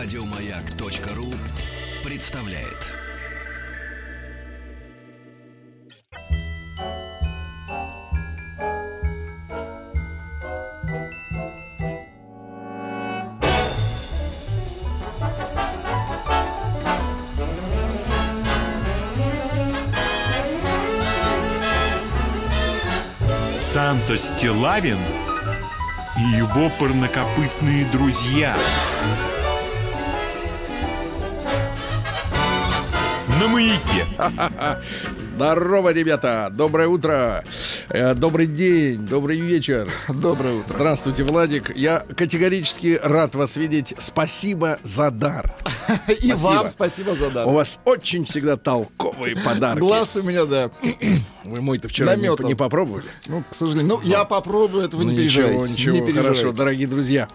[0.00, 1.34] Радиомаяк.ру
[2.04, 2.86] представляет.
[23.58, 24.96] Санта Стилавин
[26.16, 28.56] и его парнокопытные друзья.
[33.40, 34.04] На маяке.
[35.18, 36.48] Здорово, ребята!
[36.50, 37.44] Доброе утро!
[37.90, 39.90] Э, Добрый день, добрый вечер.
[40.08, 40.74] Доброе утро.
[40.74, 41.74] Здравствуйте, Владик.
[41.74, 43.94] Я категорически рад вас видеть.
[43.98, 45.54] Спасибо за дар.
[46.20, 47.46] И вам спасибо за У дар.
[47.48, 49.80] вас очень всегда толковые подарки.
[49.80, 50.70] Глаз у меня, да.
[51.44, 53.04] Вы мой-то вчера не, не попробовали?
[53.26, 53.88] Ну, к сожалению.
[53.96, 55.72] Ну, я попробую, это вы Ну, не ничего, переживайте.
[55.72, 56.38] ничего, не переживайте.
[56.40, 57.28] хорошо, дорогие друзья.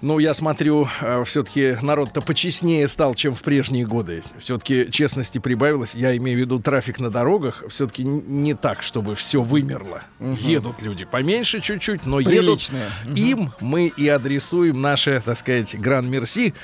[0.00, 0.88] Ну, я смотрю,
[1.24, 4.24] все-таки народ-то почестнее стал, чем в прежние годы.
[4.40, 5.94] Все-таки честности прибавилось.
[5.94, 7.62] Я имею в виду трафик на дорогах.
[7.68, 9.83] Все-таки не так, чтобы все вымерло.
[10.20, 12.32] Едут люди поменьше чуть-чуть, но едут.
[12.34, 12.90] Приличные.
[13.14, 16.54] Им мы и адресуем наше, так сказать, гран мерси.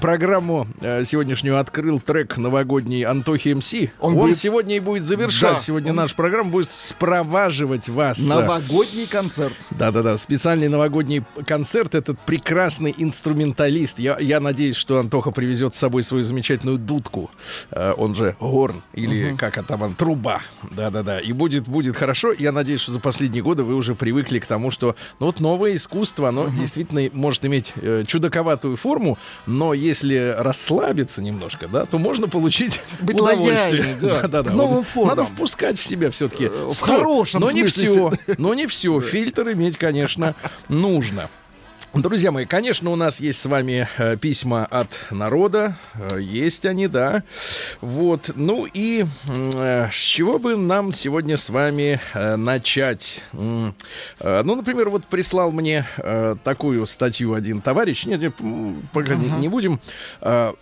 [0.00, 3.74] Программу э, сегодняшнюю открыл трек новогодний Антохи МС.
[4.00, 5.54] Он, Он будет- сегодня и будет завершать.
[5.54, 8.18] Да, сегодня он- наша программа будет спроваживать вас.
[8.18, 9.54] Новогодний концерт.
[9.70, 11.94] да-да-да, специальный новогодний концерт.
[11.94, 13.98] Этот прекрасный инструменталист.
[13.98, 17.30] Я, я надеюсь, что Антоха привезет с собой свою замечательную дудку.
[17.70, 20.40] Э, он же горн или как это там, труба.
[20.70, 21.20] Да-да-да.
[21.20, 22.32] И будет, будет хорошо.
[22.48, 25.74] Я надеюсь, что за последние годы вы уже привыкли к тому, что ну, вот новое
[25.76, 32.26] искусство, оно действительно может иметь э, чудаковатую форму, но если расслабиться немножко, да, то можно
[32.26, 33.82] получить Быть удовольствие.
[33.82, 34.50] лояльным, да, Да-да-да.
[34.50, 35.16] к новым формам.
[35.18, 36.46] Надо впускать в себя все-таки.
[36.48, 37.86] В хорошем но не смысле.
[37.86, 38.98] все, но не все.
[39.18, 40.34] Фильтр иметь, конечно,
[40.70, 41.28] нужно.
[41.94, 45.74] Друзья мои, конечно, у нас есть с вами э, письма от народа.
[45.94, 47.22] Э, есть они, да.
[47.80, 48.30] Вот.
[48.34, 53.22] Ну и э, с чего бы нам сегодня с вами начать?
[53.32, 53.74] Ну,
[54.22, 55.86] например, вот прислал мне
[56.44, 58.04] такую статью один товарищ.
[58.04, 58.34] Нет, нет,
[58.92, 59.80] пока не, не будем.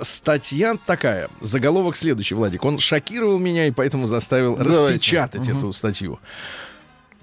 [0.01, 1.29] Статья такая.
[1.41, 2.65] Заголовок следующий, Владик.
[2.65, 4.83] Он шокировал меня и поэтому заставил Давайте.
[4.83, 6.21] распечатать эту статью.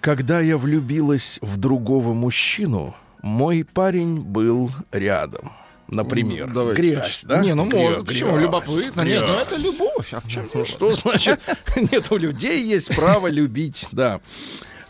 [0.02, 5.52] Когда я влюбилась в другого мужчину, мой парень был рядом.
[5.88, 7.40] Например, Давайте грязь, да?
[7.42, 7.98] Не, ну Грязь.
[8.06, 8.32] Почему?
[8.32, 9.02] грязь, Любопытно.
[9.02, 9.32] Нет, грязь.
[9.32, 10.14] ну это любовь.
[10.14, 11.40] А в чем Ну, Что значит?
[11.76, 14.20] Нет, у людей есть право любить, да.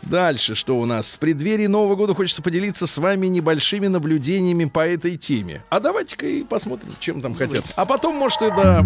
[0.02, 1.12] Дальше, что у нас?
[1.12, 5.64] В преддверии Нового года хочется поделиться с вами небольшими наблюдениями по этой теме.
[5.70, 7.64] А давайте-ка и посмотрим, чем там хотят.
[7.76, 8.84] А потом, может, и до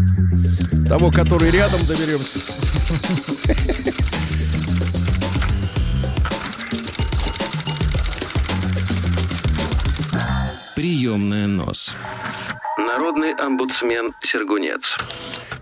[0.89, 2.39] того, который рядом, доберемся.
[11.09, 11.97] Приемная нос.
[12.77, 14.99] Народный омбудсмен Сергунец.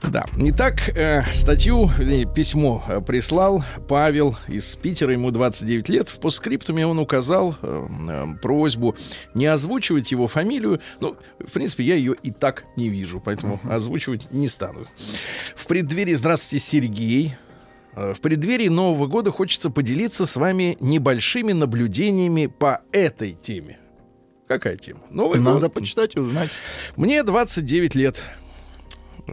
[0.03, 0.25] Да.
[0.37, 6.09] Итак, э, статью, вернее, письмо э, прислал Павел из Питера, ему 29 лет.
[6.09, 8.97] В постскриптуме он указал э, э, просьбу
[9.35, 10.81] не озвучивать его фамилию.
[10.99, 14.89] Ну, в принципе, я ее и так не вижу, поэтому озвучивать не стану.
[15.55, 16.15] В преддверии...
[16.15, 17.37] Здравствуйте, Сергей.
[17.95, 23.79] Э, В преддверии Нового года хочется поделиться с вами небольшими наблюдениями по этой теме.
[24.49, 25.01] Какая тема?
[25.11, 25.75] Новый Надо год.
[25.75, 26.51] почитать и узнать.
[26.97, 28.23] Мне 29 лет.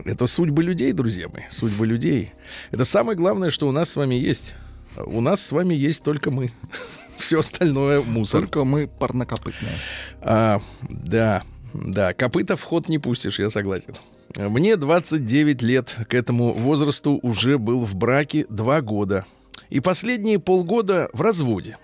[0.06, 1.44] Это судьбы людей, друзья мои.
[1.52, 2.32] Судьбы людей.
[2.72, 4.54] Это самое главное, что у нас с вами есть.
[4.98, 6.52] У нас с вами есть только мы.
[7.18, 8.42] Все остальное мусор.
[8.42, 9.74] Только мы парнокопытные.
[10.22, 11.44] А, да,
[11.74, 13.96] да, копыта в ход не пустишь, я согласен.
[14.36, 19.26] Мне 29 лет, к этому возрасту уже был в браке 2 года.
[19.70, 21.78] И последние полгода в разводе.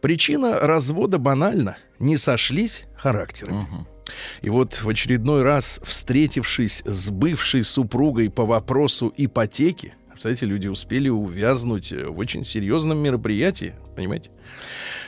[0.00, 1.76] Причина развода банальна.
[1.98, 3.66] Не сошлись характерами.
[4.42, 11.08] И вот в очередной раз, встретившись с бывшей супругой по вопросу ипотеки, кстати, люди успели
[11.08, 14.30] увязнуть э, в очень серьезном мероприятии, понимаете?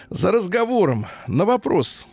[0.08, 2.06] За разговором на вопрос,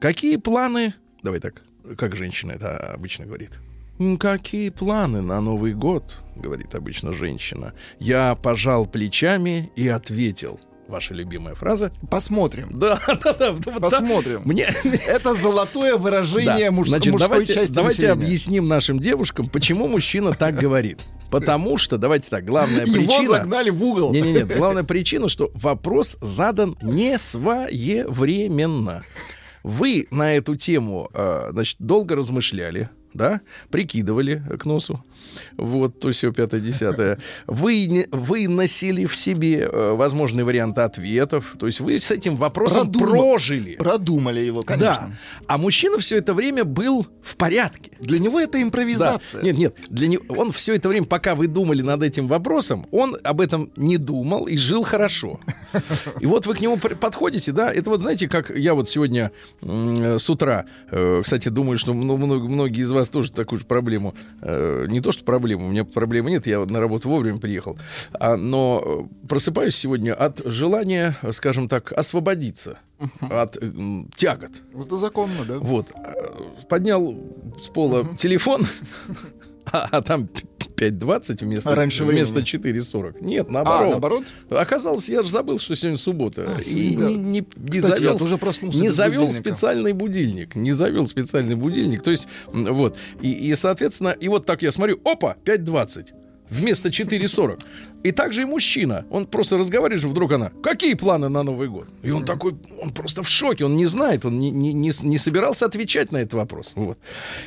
[0.00, 0.94] какие планы...
[1.24, 1.62] Давай так,
[1.98, 3.50] как женщина это обычно говорит.
[3.98, 7.72] «М, Какие планы на Новый год, говорит обычно женщина.
[7.98, 10.60] Я пожал плечами и ответил.
[10.88, 11.90] Ваша любимая фраза.
[12.10, 12.68] Посмотрим.
[12.78, 13.52] Да, да, да.
[13.52, 13.90] вот да.
[13.90, 14.42] Посмотрим.
[14.44, 14.68] Мне,
[15.06, 16.70] Это золотое выражение да.
[16.72, 18.24] муж- Значит, мужской давайте, части давайте населения.
[18.24, 21.00] объясним нашим девушкам, почему мужчина так говорит.
[21.30, 23.28] Потому что, давайте так, главная Его причина...
[23.38, 24.12] загнали в угол.
[24.12, 24.46] Не, не, нет.
[24.56, 29.02] Главная причина, что вопрос задан не своевременно.
[29.64, 33.40] Вы на эту тему, э, значит, долго размышляли, да,
[33.70, 35.02] прикидывали к носу,
[35.56, 37.18] Вот, то все пятое, десятое.
[37.46, 41.56] Вы, вы носили в себе э, возможные варианты ответов.
[41.58, 43.30] То есть вы с этим вопросом Продумал.
[43.30, 43.76] прожили.
[43.76, 45.08] Продумали его, конечно.
[45.10, 45.44] Да.
[45.46, 47.92] А мужчина все это время был в порядке.
[48.00, 48.62] Для него это Да.
[48.62, 49.42] импровизация.
[49.42, 53.16] Нет, нет, для него он все это время, пока вы думали над этим вопросом, он
[53.24, 55.40] об этом не думал и жил хорошо.
[56.20, 59.30] И вот вы к нему подходите, да, это вот знаете, как я вот сегодня
[59.62, 64.86] м, с утра, э, кстати, думаю, что многие из вас тоже такую же проблему, э,
[64.88, 67.78] не то что проблему, у меня проблемы нет, я на работу вовремя приехал,
[68.12, 72.78] а, но э, просыпаюсь сегодня от желания, скажем так, освободиться
[73.20, 74.52] от м, тягот.
[74.74, 75.58] Это законно, да?
[75.58, 75.90] Вот.
[75.94, 77.14] э, Поднял
[77.62, 78.66] с пола телефон,
[79.72, 80.28] а, а там
[80.76, 82.80] 5.20 вместо, А раньше вместо времени.
[82.80, 83.24] 4.40.
[83.24, 83.90] Нет, А, наоборот.
[83.92, 84.24] наоборот?
[84.50, 86.46] Оказалось, я же забыл, что сегодня суббота.
[86.56, 87.06] А, и да.
[87.08, 89.40] не, не- не Кстати, завел, тоже проснулся не завел будильника.
[89.50, 90.54] специальный будильник.
[90.54, 92.02] Не завел специальный будильник.
[92.02, 92.96] То есть, вот.
[93.22, 96.06] И, и, соответственно, и вот так я смотрю, опа, 5.20
[96.50, 97.60] вместо 4.40.
[98.02, 99.04] И также и мужчина.
[99.10, 101.88] Он просто разговаривает, вдруг она, какие планы на Новый год?
[102.02, 105.18] И он такой, он просто в шоке, он не знает, он не, не, не, не
[105.18, 106.72] собирался отвечать на этот вопрос.
[106.76, 106.98] Вот.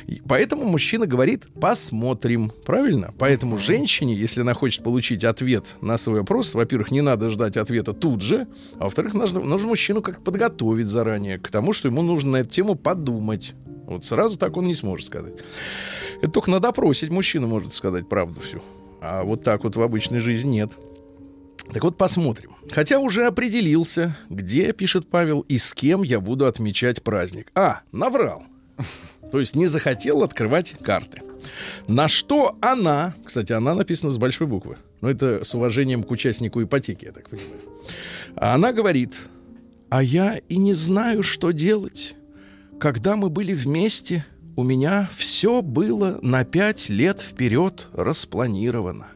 [0.06, 2.52] И поэтому мужчина говорит, посмотрим.
[2.66, 3.14] Правильно?
[3.18, 7.94] Поэтому женщине, если она хочет получить ответ на свой вопрос, во-первых, не надо ждать ответа
[7.94, 8.46] тут же,
[8.78, 12.50] а во-вторых, нужно, нужно мужчину как подготовить заранее к тому, что ему нужно на эту
[12.50, 13.54] тему подумать.
[13.86, 15.34] Вот сразу так он не сможет сказать.
[16.20, 18.62] Это только на допросе мужчина может сказать правду всю.
[19.00, 20.72] А вот так вот в обычной жизни нет.
[21.72, 22.56] Так вот, посмотрим.
[22.70, 27.50] Хотя уже определился, где, пишет Павел, и с кем я буду отмечать праздник.
[27.54, 28.44] А, наврал.
[29.30, 31.22] То есть не захотел открывать карты.
[31.86, 36.62] На что она, кстати, она написана с большой буквы, но это с уважением к участнику
[36.62, 37.60] ипотеки, я так понимаю.
[38.36, 39.14] Она говорит,
[39.88, 42.14] а я и не знаю, что делать.
[42.78, 44.24] Когда мы были вместе,
[44.56, 49.06] у меня все было на пять лет вперед распланировано.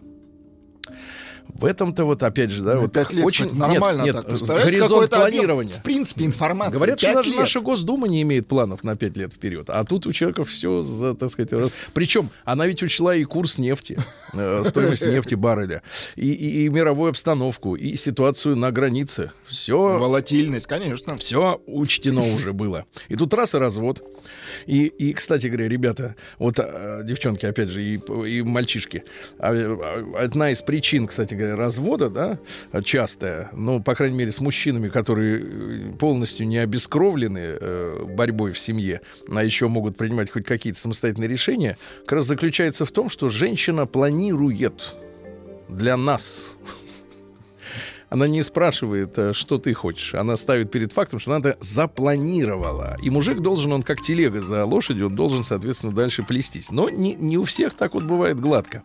[1.46, 4.28] В этом-то вот опять же, да, Ну, вот пять лет, очень кстати, нормально нет, так.
[4.28, 5.72] нет, горизонт какой-то объем, планирования.
[5.74, 6.74] В принципе, информация.
[6.74, 7.38] Говорят, что даже лет.
[7.38, 9.70] наша Госдума не имеет планов на 5 лет вперед.
[9.70, 11.52] А тут у человека все, за, так сказать...
[11.52, 13.96] раз- Причем она ведь учла и курс нефти,
[14.32, 15.82] э, стоимость нефти барреля,
[16.16, 19.30] и, и- и мировую обстановку, и ситуацию на границе.
[19.46, 21.16] Все Волатильность, конечно.
[21.18, 22.84] все учтено уже было.
[23.08, 24.02] И тут раз и развод.
[24.66, 29.04] И, и кстати говоря, ребята, вот а, девчонки, опять же, и, и мальчишки,
[29.38, 32.38] а, а, одна из причин, кстати говоря, развода, да,
[32.82, 38.58] частая, ну, по крайней мере, с мужчинами, которые э, полностью не обескровлены э, борьбой в
[38.58, 43.28] семье, а еще могут принимать хоть какие-то самостоятельные решения, как раз заключается в том, что
[43.28, 44.94] женщина планирует
[45.68, 46.44] для нас
[48.14, 50.14] она не спрашивает, э, что ты хочешь.
[50.14, 52.96] Она ставит перед фактом, что она это запланировала.
[53.02, 56.70] И мужик должен, он как телега за лошадью, он должен, соответственно, дальше плестись.
[56.70, 58.84] Но не, не у всех так вот бывает гладко.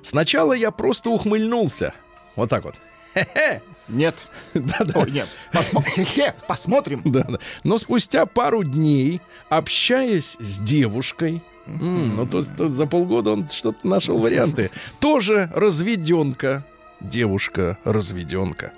[0.00, 1.92] Сначала я просто ухмыльнулся.
[2.34, 2.76] Вот так вот.
[3.12, 3.60] Хе-хе.
[3.88, 4.28] Нет.
[4.54, 5.00] Да-да.
[5.00, 5.28] Ой, нет.
[5.52, 7.02] Посмо- Хе-хе, Посмотрим.
[7.04, 7.38] Да, да.
[7.64, 9.20] Но спустя пару дней,
[9.50, 14.70] общаясь с девушкой, ну тут, тут за полгода он что-то нашел варианты.
[14.98, 16.64] Тоже разведенка.
[17.02, 18.72] Девушка разведенка.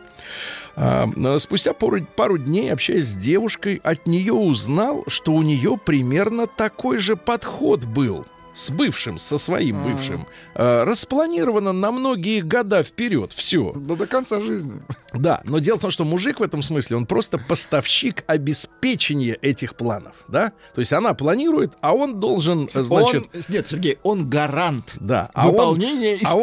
[0.77, 6.47] А, спустя пару, пару дней, общаясь с девушкой, от нее узнал, что у нее примерно
[6.47, 10.27] такой же подход был с бывшим, со своим бывшим.
[10.55, 13.33] А, распланировано на многие года вперед.
[13.33, 13.73] Все.
[13.77, 14.81] Да до конца жизни.
[15.13, 19.75] Да, но дело в том, что мужик в этом смысле, он просто поставщик обеспечения этих
[19.77, 20.53] планов, да?
[20.75, 23.23] То есть она планирует, а он должен, э, значит...
[23.35, 26.43] он, нет, Сергей, он гарант Да, а он- выполнения, а он-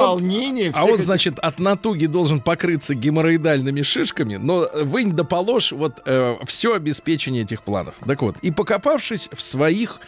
[0.75, 6.01] А он, этих- значит, от натуги должен покрыться геморроидальными шишками, но вынь да положь вот
[6.46, 7.96] все обеспечение этих планов.
[8.06, 10.00] Так вот, и покопавшись в своих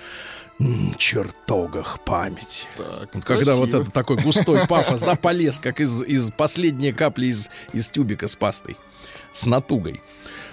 [0.98, 2.68] чертогах памяти.
[2.78, 3.82] Так, Вот когда вот красиво.
[3.84, 8.36] это такой густой пафос, да, полез, как из, из последней капли из, из тюбика с
[8.36, 8.78] пастой,
[9.32, 10.02] с натугой.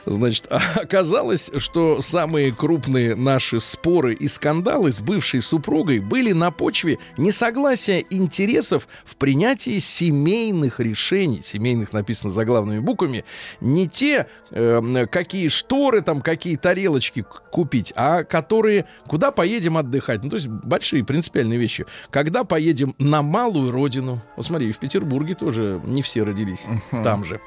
[0.07, 6.99] Значит, оказалось, что самые крупные наши споры и скандалы с бывшей супругой были на почве
[7.17, 11.43] несогласия интересов в принятии семейных решений.
[11.43, 13.25] Семейных написано заглавными буквами.
[13.61, 20.23] Не те, э, какие шторы, там, какие тарелочки купить, а которые, куда поедем отдыхать.
[20.23, 21.87] Ну, то есть большие принципиальные вещи.
[22.11, 24.23] Когда поедем на малую родину.
[24.37, 27.41] Вот смотри, в Петербурге тоже не все родились там же.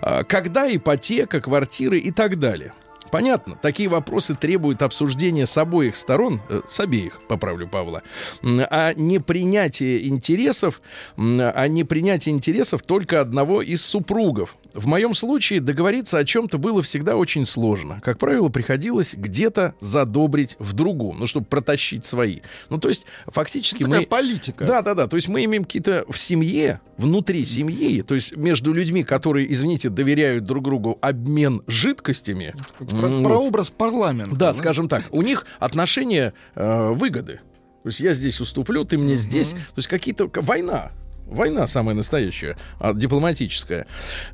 [0.00, 2.72] А, Когда ипотека, квартиры и так далее.
[3.10, 8.02] Понятно, такие вопросы требуют обсуждения с обоих сторон, э, с обеих, поправлю Павла,
[8.42, 10.82] а не принятие интересов,
[11.16, 14.56] а не принятие интересов только одного из супругов.
[14.74, 18.00] В моем случае договориться о чем-то было всегда очень сложно.
[18.02, 22.40] Как правило, приходилось где-то задобрить в другом, ну, чтобы протащить свои.
[22.68, 24.06] Ну, то есть, фактически Такая мы...
[24.06, 24.64] политика.
[24.64, 25.06] Да, да, да.
[25.06, 29.88] То есть мы имеем какие-то в семье, внутри семьи, то есть между людьми, которые, извините,
[29.88, 32.54] доверяют друг другу обмен жидкостями.
[32.78, 34.34] Про, вот, образ парламента.
[34.34, 37.40] да, скажем так, у них отношения э, выгоды.
[37.82, 39.50] То есть я здесь уступлю, ты мне здесь.
[39.50, 40.92] То есть какие-то война.
[41.28, 43.86] Война самая настоящая, а, дипломатическая.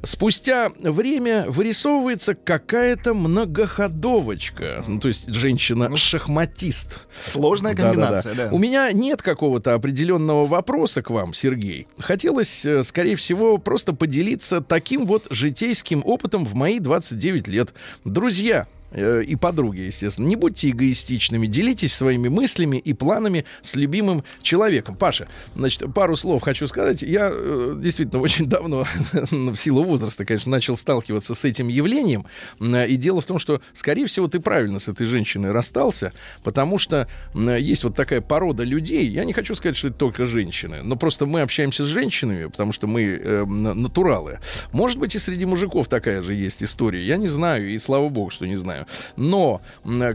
[0.04, 4.84] Спустя время вырисовывается какая-то многоходовочка.
[4.86, 7.06] Ну, то есть женщина-шахматист.
[7.20, 7.92] Сложная Да-да-да.
[7.94, 8.48] комбинация, да.
[8.52, 11.88] У меня нет какого-то определенного вопроса к вам, Сергей.
[11.98, 17.74] Хотелось, э, скорее всего, просто поделиться таким вот житейским опытом в мои 29 лет.
[18.04, 20.26] Друзья, и подруги, естественно.
[20.26, 24.96] Не будьте эгоистичными, делитесь своими мыслями и планами с любимым человеком.
[24.96, 27.02] Паша, значит, пару слов хочу сказать.
[27.02, 28.86] Я э, действительно очень давно,
[29.30, 32.26] в силу возраста, конечно, начал сталкиваться с этим явлением.
[32.60, 36.78] М, И дело в том, что, скорее всего, ты правильно с этой женщиной расстался, потому
[36.78, 39.08] что есть вот такая порода людей.
[39.08, 42.72] Я не хочу сказать, что это только женщины, но просто мы общаемся с женщинами, потому
[42.72, 44.38] что мы э, натуралы.
[44.72, 47.04] Может быть, и среди мужиков такая же есть история.
[47.04, 48.83] Я не знаю, и слава богу, что не знаю.
[49.16, 49.62] Но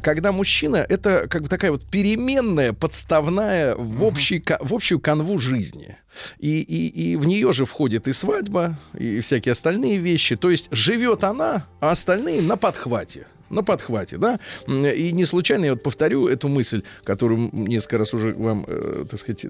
[0.01, 5.97] когда мужчина, это как бы такая вот переменная, подставная в, общий, в общую канву жизни.
[6.39, 10.35] И, и, и в нее же входит и свадьба, и всякие остальные вещи.
[10.35, 13.27] То есть живет она, а остальные на подхвате.
[13.49, 14.39] На подхвате, да.
[14.67, 19.19] И не случайно я вот повторю эту мысль, которую несколько раз уже вам, э, так
[19.19, 19.45] сказать,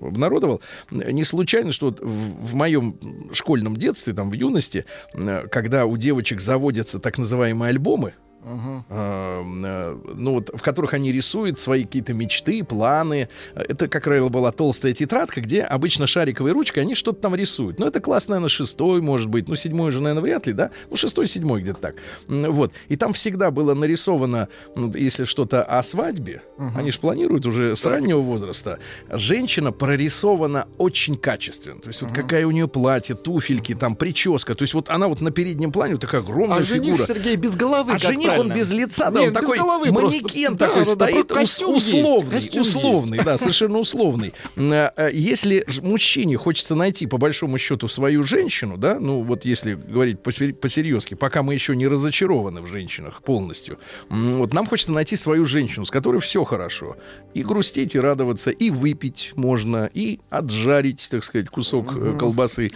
[0.00, 0.60] обнародовал.
[0.90, 2.98] Не случайно, что вот в, в моем
[3.32, 4.84] школьном детстве, там, в юности,
[5.14, 8.12] э, когда у девочек заводятся так называемые альбомы,
[8.44, 13.28] Э, э, ну вот, в которых они рисуют свои какие-то мечты, планы.
[13.54, 17.78] Это, как правило, была толстая тетрадка, где обычно шариковой ручкой они что-то там рисуют.
[17.78, 19.48] Ну, это класс, наверное, шестой, может быть.
[19.48, 20.70] Ну, седьмой же, наверное, вряд ли, да?
[20.88, 21.96] Ну, шестой, седьмой где-то так.
[22.28, 22.72] Вот.
[22.88, 26.42] И там всегда было нарисовано, ну, если что-то о свадьбе,
[26.76, 28.78] они же планируют уже с раннего возраста,
[29.10, 31.80] женщина прорисована очень качественно.
[31.80, 34.54] То есть вот какая у нее платье, туфельки, там, прическа.
[34.54, 37.02] То есть вот она вот на переднем плане вот такая огромная А жених фигура.
[37.02, 37.92] Сергей без головы.
[37.92, 43.36] А как жених, он без лица, да, он такой манекен такой стоит, условный, условный, да,
[43.38, 44.32] совершенно условный.
[44.56, 49.74] М, э, Если мужчине хочется найти, по большому счету, свою женщину, да, ну вот если
[49.74, 55.16] говорить посер- по-серьезки, пока мы еще не разочарованы в женщинах полностью, вот нам хочется найти
[55.16, 56.96] свою женщину, с которой все хорошо.
[57.34, 62.68] И грустить, и радоваться, и выпить можно, и отжарить, так сказать, кусок э, колбасы.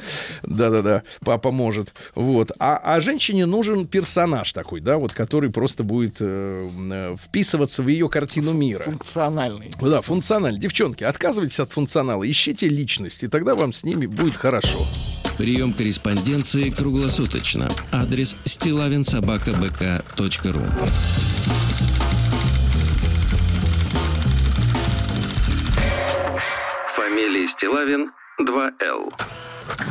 [0.43, 1.93] Да-да-да, папа может.
[2.15, 2.53] Вот.
[2.59, 7.89] А, а женщине нужен персонаж такой, да, вот, который просто будет э, э, вписываться в
[7.89, 8.85] ее картину мира.
[8.85, 9.71] Функциональный.
[9.81, 10.59] Да, функционально.
[10.59, 14.87] Девчонки, отказывайтесь от функционала, ищите личность, и тогда вам с ними будет хорошо.
[15.39, 17.71] Прием корреспонденции круглосуточно.
[17.91, 20.63] Адрес стилавинсобакабк.ру
[26.95, 29.13] Фамилия Стилавин 2Л.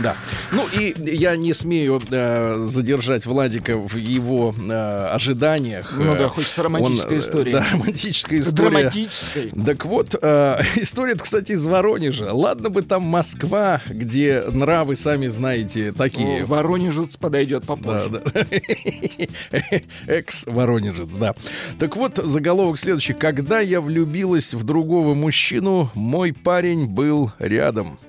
[0.02, 0.16] Да.
[0.52, 5.92] Ну и я не смею э, задержать Владика в его э, ожиданиях.
[5.92, 7.52] Ну да, хочется романтической он, э, истории.
[7.52, 8.56] Да, романтическая история.
[8.56, 9.52] Драматической.
[9.66, 12.34] Так вот, э, история, кстати, из Воронежа.
[12.34, 16.44] Ладно бы там Москва, где нравы, сами знаете, такие.
[16.44, 18.10] О, Воронежец подойдет попозже.
[18.10, 19.62] Да, да.
[20.08, 21.36] Экс-воронежец, да.
[21.80, 23.14] Так вот, заголовок следующий.
[23.14, 28.00] Когда я влюбилась в другого мужчину, мой парень был рядом.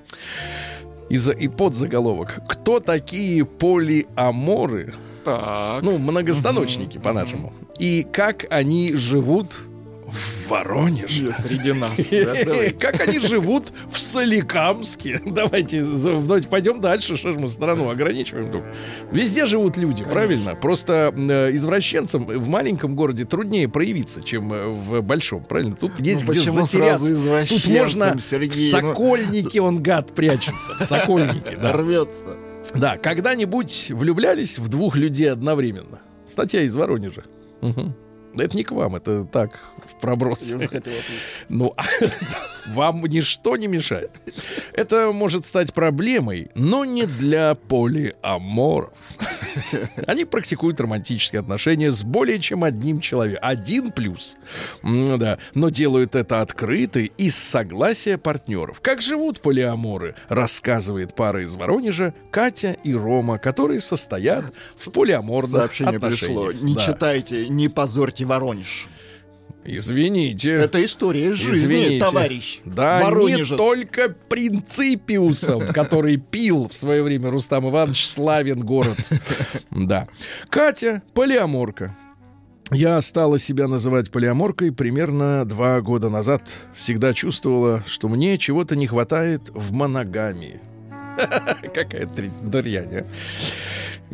[1.13, 2.39] И, за, и под заголовок.
[2.47, 4.95] Кто такие полиаморы?
[5.23, 5.83] Так.
[5.83, 7.53] Ну, многостаночники, по-нашему.
[7.77, 9.59] И как они живут
[10.13, 11.33] в Воронеже?
[11.33, 12.09] Среди нас.
[12.11, 12.35] да.
[12.79, 15.21] Как они живут в Соликамске?
[15.25, 15.85] Давайте,
[16.49, 18.51] пойдем дальше, что ж мы страну ограничиваем.
[18.51, 18.63] тут?
[19.11, 20.55] Везде живут люди, правильно?
[20.55, 25.75] Просто э, извращенцам в маленьком городе труднее проявиться, чем э, в большом, правильно?
[25.75, 27.07] Тут есть где Ну, затеряться.
[27.47, 28.71] Тут можно Сергей?
[28.71, 30.53] в Ну, Сокольнике он гад прячется.
[30.79, 31.73] В Сокольнике, да.
[31.73, 32.37] Рвется.
[32.75, 35.99] Да, когда-нибудь влюблялись в двух людей одновременно?
[36.27, 37.23] Статья из Воронежа.
[37.61, 37.93] Мгм.
[38.33, 40.41] Да это не к вам, это так, в проброс.
[41.49, 41.75] Ну,
[42.67, 44.11] вам ничто не мешает.
[44.73, 48.93] Это может стать проблемой, но не для полиаморов.
[50.07, 53.39] Они практикуют романтические отношения с более чем одним человеком.
[53.43, 54.37] Один плюс.
[54.83, 55.37] Да.
[55.53, 58.79] Но делают это открыто и с согласия партнеров.
[58.81, 64.45] Как живут полиаморы, рассказывает пара из Воронежа Катя и Рома, которые состоят
[64.77, 66.49] в полиаморных Сообщение отношениях.
[66.49, 66.63] пришло.
[66.65, 66.81] Не Да.
[66.81, 68.87] читайте, не позорьте Воронеж.
[69.65, 70.51] Извините.
[70.51, 72.05] Это история из жизни, Извините.
[72.05, 72.59] товарищ.
[72.65, 73.57] Да, не Воронежец.
[73.57, 78.97] только принципиусом, который пил в свое время Рустам Иванович, славен город.
[79.71, 80.07] Да.
[80.49, 81.95] Катя полиаморка.
[82.71, 86.43] Я стала себя называть полиаморкой примерно два года назад.
[86.75, 90.59] Всегда чувствовала, что мне чего-то не хватает в моногамии.
[91.73, 93.05] Какая дрянь, а.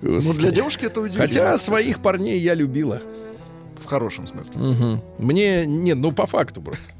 [0.02, 1.28] Ну, для девушки это удивительно.
[1.28, 3.02] Хотя своих парней я любила.
[3.84, 4.58] В хорошем смысле.
[4.58, 5.02] Мгм.
[5.18, 6.92] Мне, не, ну по факту просто.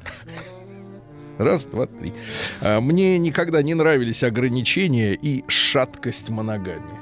[1.38, 2.12] Раз, два, три.
[2.60, 6.98] А, Мне никогда не нравились ограничения и шаткость моногамии.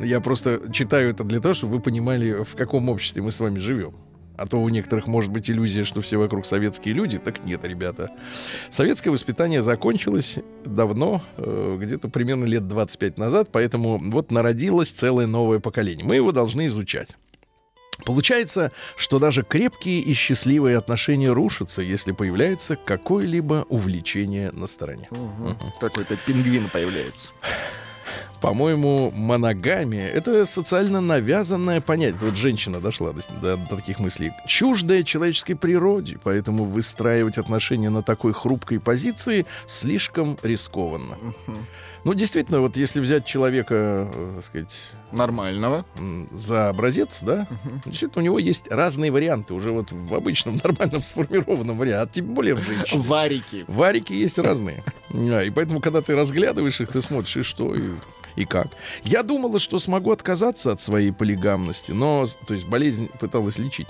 [0.00, 3.58] Я просто читаю это для того, чтобы вы понимали, в каком обществе мы с вами
[3.58, 3.94] живем.
[4.36, 7.18] А то у некоторых может быть иллюзия, что все вокруг советские люди.
[7.18, 8.10] Так нет, ребята.
[8.70, 15.58] Советское воспитание закончилось давно, э, где-то примерно лет 25 назад, поэтому вот народилось целое новое
[15.58, 16.04] поколение.
[16.06, 17.16] Мы его должны изучать.
[18.04, 25.08] Получается, что даже крепкие и счастливые отношения рушатся, если появляется какое-либо увлечение на стороне.
[25.80, 27.32] Какой-то пингвин появляется.
[28.40, 32.20] По-моему, моногамия— это социально навязанное понятие.
[32.22, 34.30] Вот женщина дошла до, до- до таких мыслей.
[34.46, 41.18] Чуждая человеческой природе, поэтому выстраивать отношения на такой хрупкой позиции слишком рискованно.
[42.04, 43.74] Ну, действительно, вот если взять человека,
[44.12, 44.80] э, так сказать,
[45.12, 45.84] Нормального.
[46.32, 47.48] за образец, да,
[47.86, 52.34] действительно, у него есть разные варианты уже вот в обычном нормальном сформированном варианте, а тем
[52.34, 53.02] более в женщине.
[53.02, 53.64] Варики.
[53.68, 54.82] Варики есть разные.
[55.10, 57.82] И поэтому, когда ты разглядываешь их, ты смотришь, и что, и,
[58.36, 58.68] и как.
[59.02, 63.88] Я думала, что смогу отказаться от своей полигамности, но, то есть болезнь пыталась лечить.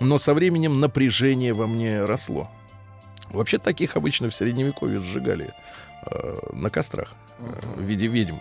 [0.00, 2.50] Но со временем напряжение во мне росло.
[3.30, 5.52] Вообще таких обычно в средневековье сжигали
[6.52, 7.44] на кострах э,
[7.76, 8.36] в виде ведьм.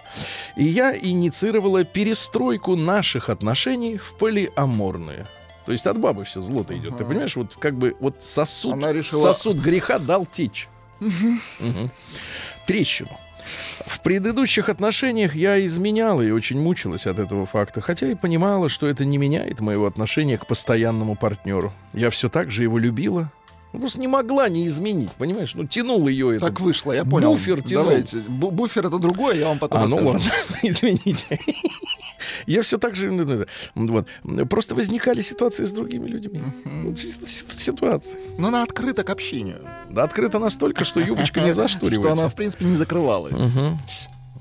[0.58, 5.28] И я инициировала перестройку наших отношений в полиаморные.
[5.66, 6.90] То есть от бабы все зло-то идет.
[6.98, 7.06] Ты Ага.
[7.06, 10.68] понимаешь, вот как бы вот сосуд, Она решила- сосуд греха дал течь.
[11.00, 11.90] Мгм.
[12.68, 13.10] Трещину.
[13.86, 18.88] В предыдущих отношениях я изменяла и очень мучилась от этого факта, хотя и понимала, что
[18.88, 21.74] это не меняет моего отношения к постоянному партнеру.
[21.94, 23.32] Я все так же его любила,
[23.74, 25.54] ну, просто не могла не изменить, понимаешь?
[25.56, 26.46] Ну, тянул ее это.
[26.46, 27.32] Так вышло, я понял.
[27.32, 27.86] Буфер тянул.
[27.86, 28.18] Давайте.
[28.20, 30.14] Бу- буфер это другое, я вам потом А, ну расскажу.
[30.14, 30.32] ладно,
[30.64, 31.40] извините.
[32.48, 33.12] Я все так же...
[33.12, 34.50] ну, ну, ну, Вот.
[34.50, 36.42] Просто возникали ситуации с другими людьми.
[36.66, 38.20] Ну, си- си- Ситуации.
[38.38, 39.60] Но она открыта к общению.
[39.90, 42.12] Да открыто настолько, что юбочка не Что зашторивается.
[42.22, 43.30] она, в принципе, не закрывала.
[43.30, 43.80] Мгм.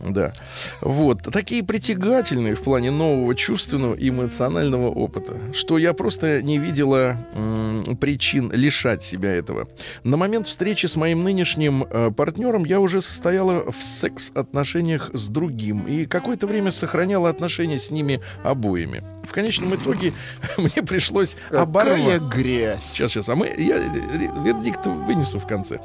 [0.03, 0.33] Да.
[0.81, 1.23] Вот.
[1.33, 7.85] Такие притягательные в плане нового чувственного и эмоционального опыта, что я просто не видела м,
[8.01, 9.69] причин лишать себя этого.
[10.03, 15.87] На момент встречи с моим нынешним э, партнером я уже состояла в секс-отношениях с другим
[15.87, 19.03] и какое-то время сохраняла отношения с ними обоими.
[19.23, 20.13] В конечном итоге
[20.57, 22.23] мне пришлось оборвать.
[22.23, 22.85] грязь.
[22.93, 25.79] Сейчас, сейчас, а мы, я э, вердикт вынесу в конце.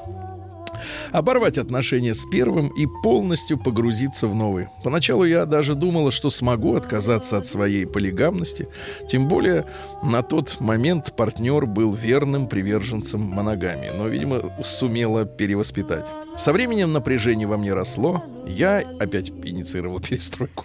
[1.11, 4.67] Оборвать отношения с первым и полностью погрузиться в новый.
[4.83, 8.67] Поначалу я даже думала, что смогу отказаться от своей полигамности.
[9.09, 9.65] Тем более
[10.03, 16.05] на тот момент партнер был верным приверженцем моногамии, но, видимо, сумела перевоспитать.
[16.37, 18.23] Со временем напряжение во мне росло.
[18.47, 20.63] Я опять инициировал перестройку.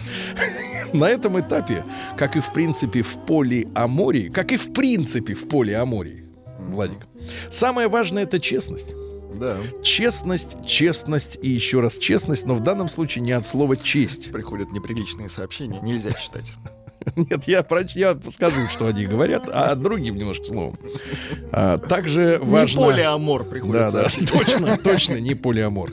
[0.92, 1.85] На этом этапе,
[2.18, 6.22] как и в принципе в полиамории, как и в принципе в полиамории,
[6.58, 7.06] Владик,
[7.50, 8.88] самое важное это честность.
[9.38, 9.59] Да.
[9.83, 14.33] Честность, честность и еще раз честность, но в данном случае не от слова честь.
[14.33, 16.53] Приходят неприличные сообщения, нельзя читать.
[17.16, 20.79] Нет, я, про, я скажу, что они говорят, а другим немножко словом.
[21.51, 22.81] А, также важно...
[22.81, 25.92] Не полиамор приходит Да, да, точно, точно, не полиамор.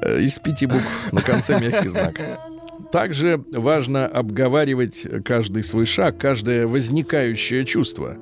[0.00, 2.20] Э, Из пяти букв на конце мягкий знак.
[2.92, 8.16] Также важно обговаривать каждый свой шаг, каждое возникающее чувство.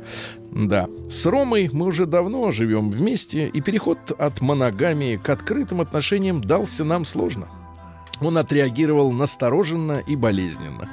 [0.50, 6.40] Да, с Ромой мы уже давно живем вместе, и переход от моногамии к открытым отношениям
[6.40, 7.48] дался нам сложно.
[8.20, 10.88] Он отреагировал настороженно и болезненно.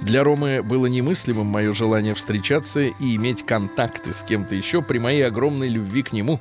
[0.00, 5.26] Для Ромы было немыслимым мое желание встречаться и иметь контакты с кем-то еще при моей
[5.26, 6.40] огромной любви к нему.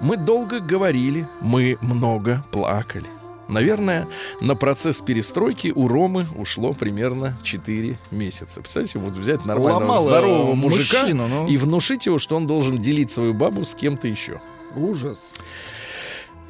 [0.00, 3.06] Мы долго говорили, мы много плакали.
[3.52, 4.08] Наверное,
[4.40, 8.60] на процесс перестройки у Ромы ушло примерно 4 месяца.
[8.60, 11.46] Представляете, вот взять нормального, Ломала здорового мужика мужчину, ну.
[11.48, 14.40] и внушить его, что он должен делить свою бабу с кем-то еще.
[14.74, 15.34] Ужас.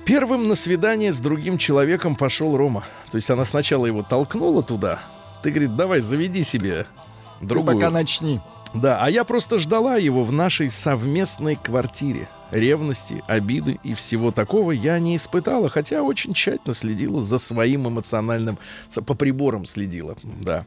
[0.04, 2.84] Первым на свидание с другим человеком пошел Рома.
[3.10, 5.00] То есть она сначала его толкнула туда.
[5.42, 6.86] Ты, говорит, давай, заведи себе
[7.40, 7.76] Ты другую.
[7.76, 8.40] пока начни.
[8.74, 12.28] Да, а я просто ждала его в нашей совместной квартире.
[12.52, 18.58] Ревности, обиды и всего такого я не испытала, хотя очень тщательно следила за своим эмоциональным,
[19.06, 20.64] по приборам следила, да.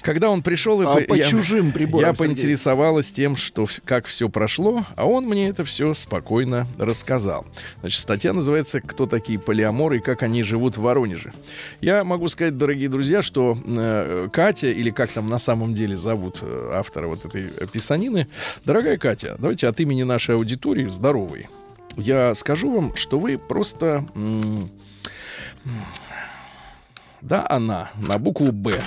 [0.00, 2.34] Когда он пришел, А и по я- чужим приборам, я Сергей?
[2.34, 7.46] поинтересовалась тем, что как все прошло, а он мне это все спокойно рассказал.
[7.80, 11.32] Значит, статья называется «Кто такие полиаморы и как они живут в Воронеже».
[11.80, 16.38] Я могу сказать, дорогие друзья, что э, Катя, или как там на самом деле зовут
[16.42, 18.26] э, автора вот этой писанины,
[18.64, 21.48] дорогая Катя, давайте от имени нашей аудитории здоровой,
[21.96, 24.06] я скажу вам, что вы просто...
[27.20, 28.80] да, она, на букву «Б».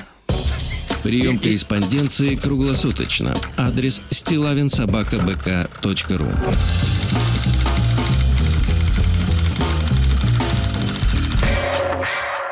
[1.04, 3.38] Прием корреспонденции круглосуточно.
[3.56, 6.28] Адрес стилавинсобакабк.ру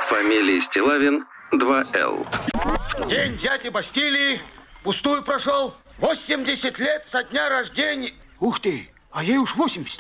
[0.07, 2.25] Фамилия Стилавин 2Л.
[3.09, 4.39] День дяди Бастилии
[4.83, 5.73] пустую прошел.
[5.97, 8.13] 80 лет со дня рождения.
[8.39, 9.97] Ух ты, а ей уж 80.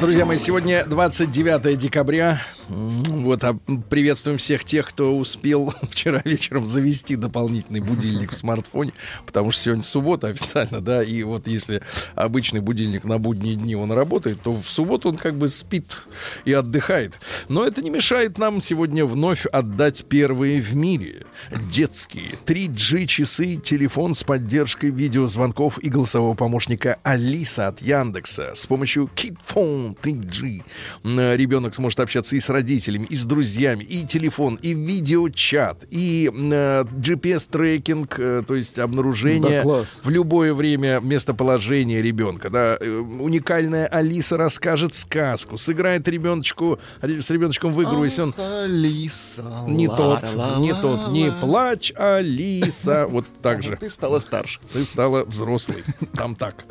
[0.00, 2.40] Друзья мои, сегодня 29 декабря.
[2.68, 3.58] Вот, а,
[3.90, 8.92] приветствуем всех тех, кто успел вчера вечером завести дополнительный будильник в смартфоне,
[9.26, 11.82] потому что сегодня суббота официально, да, и вот если
[12.14, 16.06] обычный будильник на будние дни он работает, то в субботу он как бы спит
[16.44, 17.18] и отдыхает.
[17.48, 21.26] Но это не мешает нам сегодня вновь отдать первые в мире
[21.72, 28.52] детские 3G часы, телефон с поддержкой видеозвонков и голосового помощника Алиса от Яндекса.
[28.54, 30.62] С помощью KidPhone 3G
[31.04, 36.30] м, ребенок сможет общаться и с родителями, и с друзьями, и телефон, и видеочат, и
[36.32, 40.00] э, GPS-трекинг, э, то есть обнаружение Да, класс.
[40.02, 42.50] в любое время местоположения ребенка.
[42.50, 49.64] Да, Э, уникальная Алиса расскажет сказку, сыграет ребеночку с ребеночком в игру, если он Алиса.
[49.66, 50.58] не тот, ла-ла-ла-ла.
[50.60, 53.06] не тот, не плачь, Алиса.
[53.18, 53.76] Вот так же.
[53.76, 54.60] Ты стала старше.
[54.72, 55.82] Ты стала взрослой.
[56.14, 56.64] Там так,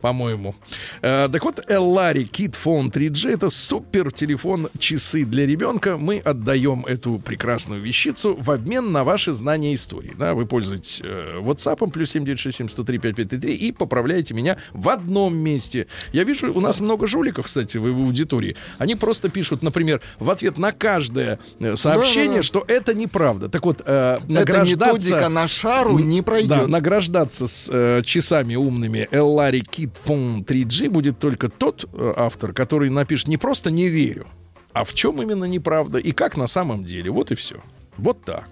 [0.00, 0.54] по-моему.
[1.00, 5.96] Так вот, Эллари Kid Phone 3G это супер телефон часы для ребенка.
[5.96, 10.14] Мы отдаем эту прекрасную вещицу в обмен на ваши знания истории.
[10.18, 15.86] Да, вы пользуетесь э, WhatsApp плюс 7967 103 5533 и поправляете меня в одном месте.
[16.12, 18.56] Я вижу, у нас много жуликов, кстати, в, в аудитории.
[18.78, 22.42] Они просто пишут, например, в ответ на каждое э, сообщение, Да-да-да.
[22.42, 23.48] что это неправда.
[23.48, 24.94] Так вот, э, награждаться...
[24.94, 26.68] методика на шару не Да, пройдет.
[26.68, 32.90] награждаться с э, часами умными Эллари Kid Phone 3G будет только тот э, автор, который
[32.90, 34.26] напишет не просто «не верю»,
[34.72, 37.10] а в чем именно неправда и как на самом деле.
[37.10, 37.60] Вот и все.
[37.96, 38.48] Вот так.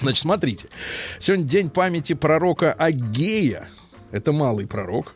[0.00, 0.68] Значит, смотрите.
[1.20, 3.68] Сегодня день памяти пророка Агея.
[4.10, 5.12] Это малый пророк.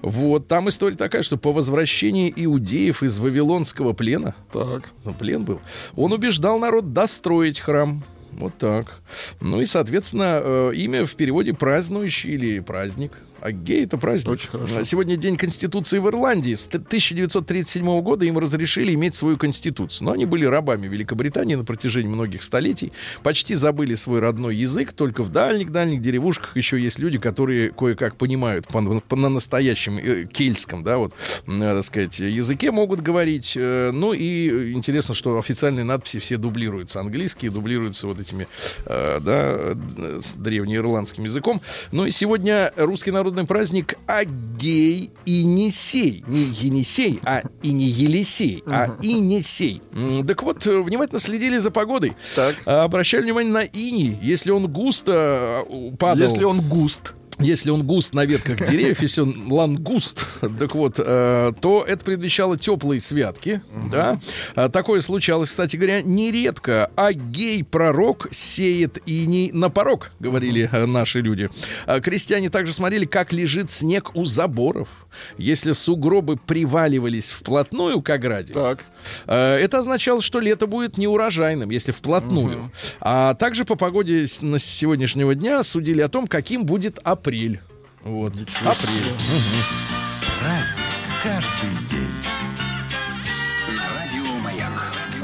[0.00, 4.90] Вот, там история такая, что по возвращении иудеев из Вавилонского плена, Так.
[5.04, 5.60] ну, плен был,
[5.94, 8.02] он убеждал народ достроить храм.
[8.32, 9.00] Вот так.
[9.40, 13.12] Ну и, соответственно, э, имя в переводе празднующий или праздник.
[13.42, 14.32] А гей это праздник.
[14.32, 14.78] Очень хорошо.
[14.78, 16.54] А Сегодня день Конституции в Ирландии.
[16.54, 20.06] С т- 1937 года им разрешили иметь свою Конституцию.
[20.06, 22.92] Но они были рабами Великобритании на протяжении многих столетий.
[23.22, 24.92] Почти забыли свой родной язык.
[24.92, 30.24] Только в дальних-дальних деревушках еще есть люди, которые кое-как понимают по, по- на настоящем э,
[30.32, 31.12] кельтском, да, вот,
[31.46, 33.54] э, так сказать, языке могут говорить.
[33.56, 37.00] Э, Ну и интересно, что официальные надписи все дублируются.
[37.00, 38.46] Английские дублируются вот этими,
[38.86, 41.60] э, да, э, древнеирландским языком.
[41.92, 46.22] Ну и сегодня русский народный праздник Агей и Несей.
[46.26, 49.80] Не Енисей, а и не Елисей, а Инесей.
[49.94, 52.14] М, Так вот, э, внимательно следили за погодой.
[52.36, 52.56] Так.
[52.66, 54.18] А, Обращали внимание на иней.
[54.22, 56.28] Если он густо э, падал...
[56.28, 57.14] Если он густ.
[57.38, 60.26] Если он густ на ветках деревьев, если он лангуст,
[60.58, 64.20] так вот, э, то это предвещало теплые святки, да.
[64.54, 66.90] А, такое случалось, кстати говоря, нередко.
[66.94, 71.48] А гей-пророк сеет иней на порог, говорили э, наши люди.
[71.86, 74.88] А крестьяне также смотрели, как лежит снег у заборов.
[75.36, 78.84] Если сугробы приваливались вплотную к ограде, Так.
[79.26, 82.70] Э, Это означало, что лето будет неурожайным, если вплотную.
[83.00, 87.60] А также по погоде на сегодняшнего дня судили о том, каким будет апрель.
[88.02, 88.32] Вот.
[88.64, 89.12] Апрель.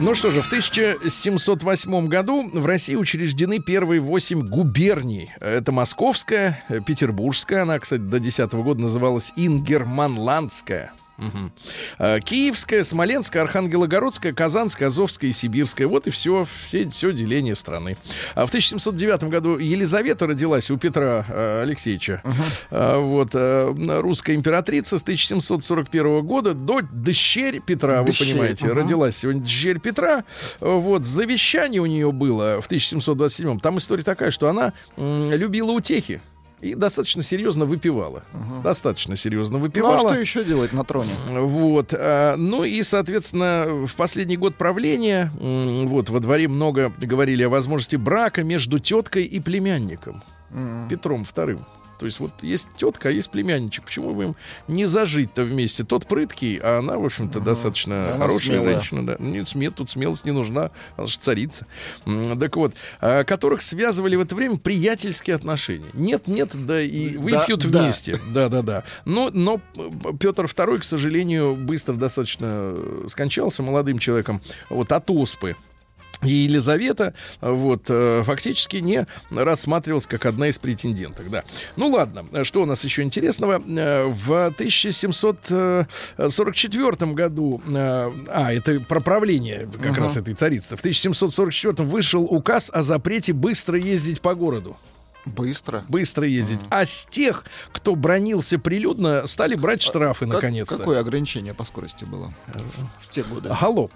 [0.01, 5.33] Ну что же, в 1708 году в России учреждены первые восемь губерний.
[5.41, 10.93] Это Московская, э, Петербургская, она, кстати, до 10 года называлась Ингерманландская.
[11.99, 15.87] Э, Киевская, Смоленская, Архангелогородская, Казанская, Азовская и Сибирская.
[15.87, 17.97] Вот и все, все, все деление страны.
[18.35, 22.23] А в 1709 году Елизавета родилась у Петра э, Алексеевича.
[22.71, 28.75] А, вот, э, русская императрица с 1741 года до дщерь Петра, вы Дщерь, понимаете, ага.
[28.83, 30.25] родилась сегодня дщерь Петра.
[30.61, 36.21] Вот, завещание у нее было в 1727 Там история такая, что она м, любила утехи.
[36.61, 38.23] И достаточно серьезно выпивала.
[38.63, 39.99] Достаточно серьезно Ну а выпивала.
[40.11, 41.11] что еще делать на троне?
[41.29, 47.49] Вот, а, ну и, соответственно, в последний год правления, вот, во дворе много говорили о
[47.49, 50.23] возможности брака между теткой и племянником,
[50.89, 51.65] Петром вторым.
[51.99, 53.85] То есть вот есть тетка, а есть племянничек.
[53.85, 54.37] Почему бы им
[54.69, 55.85] не зажить-то вместе?
[55.85, 58.75] Тот прыткий, а она, в общем-то, достаточно Она хорошая смелая.
[58.75, 59.07] женщина.
[59.07, 59.17] Да.
[59.19, 61.67] Нет, смет, тут смелость не нужна, она же царица.
[62.39, 65.89] Так вот, а, которых связывали в это время приятельские отношения.
[65.93, 67.83] Нет-нет, да и выпьют да.
[67.83, 68.17] вместе.
[68.33, 68.85] Да-да-да.
[69.05, 69.61] Но, но
[70.21, 75.57] Петр II, к сожалению, быстро достаточно э, скончался молодым человеком вот от оспы.
[76.23, 81.31] И Елизавета э, вот, э, фактически не рассматривалась как одна из претенденток.
[81.31, 81.45] Да.
[81.77, 83.63] Ну ладно, что у нас еще интересного?
[83.67, 92.25] Э, В 1744 году, а, это про правление как раз этой царицы, в 1744 вышел
[92.25, 94.77] указ о запрете быстро ездить по городу
[95.25, 95.85] Быстро.
[95.89, 96.61] быстро ездить.
[96.71, 100.79] А с тех, кто бронился прилюдно, стали брать штрафы Как- наконец-то.
[100.79, 102.33] Какое ограничение по скорости было
[103.01, 103.51] в те годы?
[103.61, 103.93] Галоп.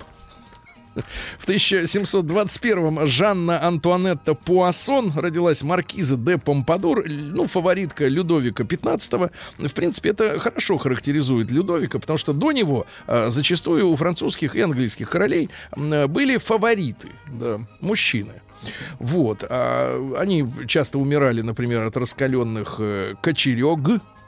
[1.38, 9.30] В 1721-м Жанна Антуанетта Пуассон родилась маркиза де Помпадур, ну, фаворитка Людовика XV.
[9.58, 14.60] В принципе, это хорошо характеризует Людовика, потому что до него э, зачастую у французских и
[14.60, 17.60] английских королей м, были фавориты Да.
[17.80, 18.32] мужчины.
[19.00, 19.44] Вот.
[19.48, 23.80] А они часто умирали, например, от раскаленных э, кочерёг.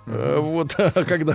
[0.06, 0.74] Э, Вот,
[1.08, 1.34] когда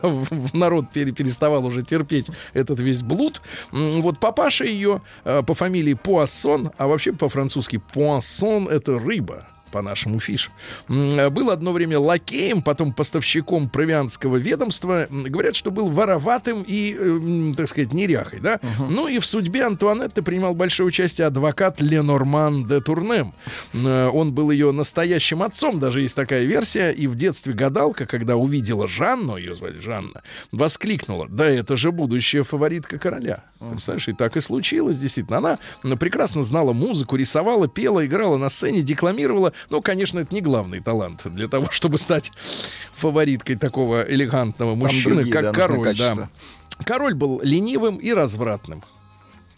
[0.53, 3.41] народ пере- переставал уже терпеть этот весь блуд.
[3.71, 10.49] Вот папаша ее э, по фамилии Пуассон, а вообще по-французски Пуассон— это рыба по-нашему фиш.
[10.87, 15.07] Был одно время лакеем, потом поставщиком провианского ведомства.
[15.09, 18.59] Говорят, что был вороватым и, э, м, так сказать, неряхой, да?
[18.89, 23.33] Ну и в судьбе Антуанетты принимал большое участие адвокат Ленорман де Турнем.
[23.73, 26.91] Э, Он был ее настоящим отцом, даже есть такая версия.
[26.91, 32.43] И в детстве гадалка, когда увидела Жанну, ее звали Жанна, воскликнула, да это же будущая
[32.43, 33.43] фаворитка короля.
[33.59, 35.37] Представляешь, и так и случилось, действительно.
[35.37, 35.57] Она
[35.97, 39.53] прекрасно знала музыку, рисовала, пела, играла на сцене, декламировала.
[39.69, 42.31] Ну, конечно, это не главный талант для того, чтобы стать
[42.95, 45.95] фавориткой такого элегантного мужчины, другие, как да, король.
[45.97, 46.29] Да.
[46.85, 48.83] Король был ленивым и развратным.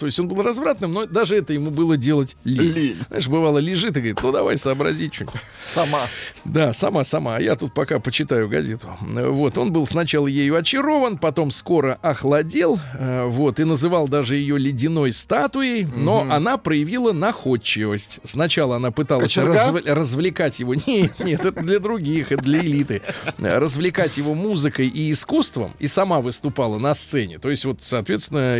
[0.01, 2.73] То есть он был развратным, но даже это ему было делать лень.
[2.73, 2.97] Лень.
[3.09, 5.39] Знаешь, бывало, лежит и говорит, ну давай сообрази что-нибудь.
[5.63, 6.07] Сама.
[6.43, 7.35] Да, сама, сама.
[7.35, 8.89] А я тут пока почитаю газету.
[8.99, 14.57] Вот, он был сначала ею очарован, потом скоро охладел, э, вот, и называл даже ее
[14.57, 18.21] ледяной статуей, но она проявила находчивость.
[18.23, 20.73] Сначала она пыталась разв- развлекать его.
[20.87, 23.03] Нет, нет, это для других, это для элиты.
[23.37, 27.37] Развлекать его музыкой и искусством, и сама выступала на сцене.
[27.37, 28.57] То есть, вот, соответственно,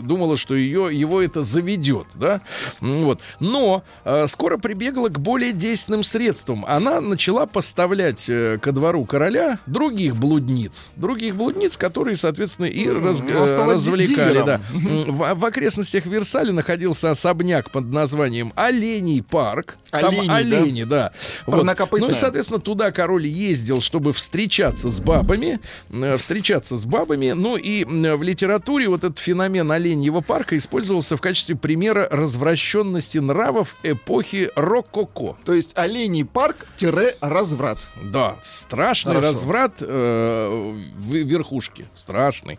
[0.00, 2.40] думала, что ее, его это заведет, да?
[2.80, 3.20] Вот.
[3.40, 6.64] Но э, скоро прибегла к более действенным средствам.
[6.66, 10.90] Она начала поставлять э, ко двору короля других блудниц.
[10.96, 14.42] Других блудниц, которые, соответственно, и раз- э, развлекали.
[14.46, 14.60] Да.
[14.72, 19.76] В, в окрестностях Версаля находился особняк под названием Оленей парк.
[19.90, 20.36] Там Оленей, да?
[20.36, 21.12] олени, да.
[21.46, 21.64] Вот.
[21.92, 25.58] Ну и, соответственно, туда король ездил, чтобы встречаться с бабами.
[25.90, 27.32] э, Встречаться с бабами.
[27.32, 33.16] Ну и м, в литературе вот этот феномен оленьего парка использовался в качестве примера развращенности
[33.18, 35.36] нравов эпохи рококо.
[35.44, 37.88] То есть оленей парк-разврат.
[38.02, 39.28] Да, страшный Хорошо.
[39.28, 41.86] разврат э, в верхушке.
[41.96, 42.58] Страшный.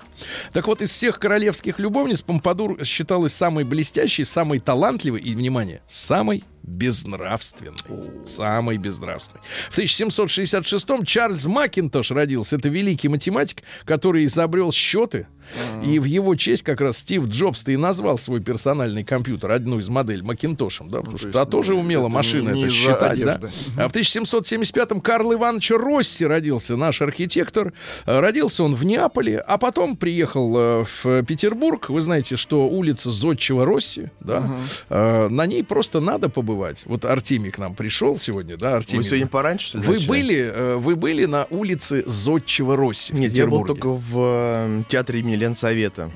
[0.53, 6.43] Так вот, из всех королевских любовниц Помпадур считалась самой блестящей, самой талантливой и, внимание, самой
[6.63, 7.75] безнравственной.
[8.25, 9.41] Самой безнравственной.
[9.69, 12.55] В 1766-м Чарльз Макинтош родился.
[12.55, 15.27] Это великий математик, который изобрел счеты.
[15.83, 19.89] И в его честь как раз Стив Джобс-то и назвал свой персональный компьютер, одну из
[19.89, 23.39] моделей Макинтошем, да, потому что та тоже умела это машина это считать, да.
[23.77, 27.73] А в 1775-м Карл Иванович Росси родился, наш архитектор.
[28.05, 31.89] Э, Родился он в Неаполе, а потом приехал э, в Петербург.
[31.89, 34.51] Вы знаете, что улица Зодчего Росси, да,
[34.89, 36.48] э, на ней просто надо побывать.
[36.85, 39.03] Вот Артемий к нам пришел сегодня, да, Артемий.
[39.03, 40.07] Вы сегодня пораньше, Вы начали?
[40.07, 45.19] были, э, вы были на улице Зодчего Росси Нет, я был только в э, театре
[45.19, 46.12] имени Ленсовета.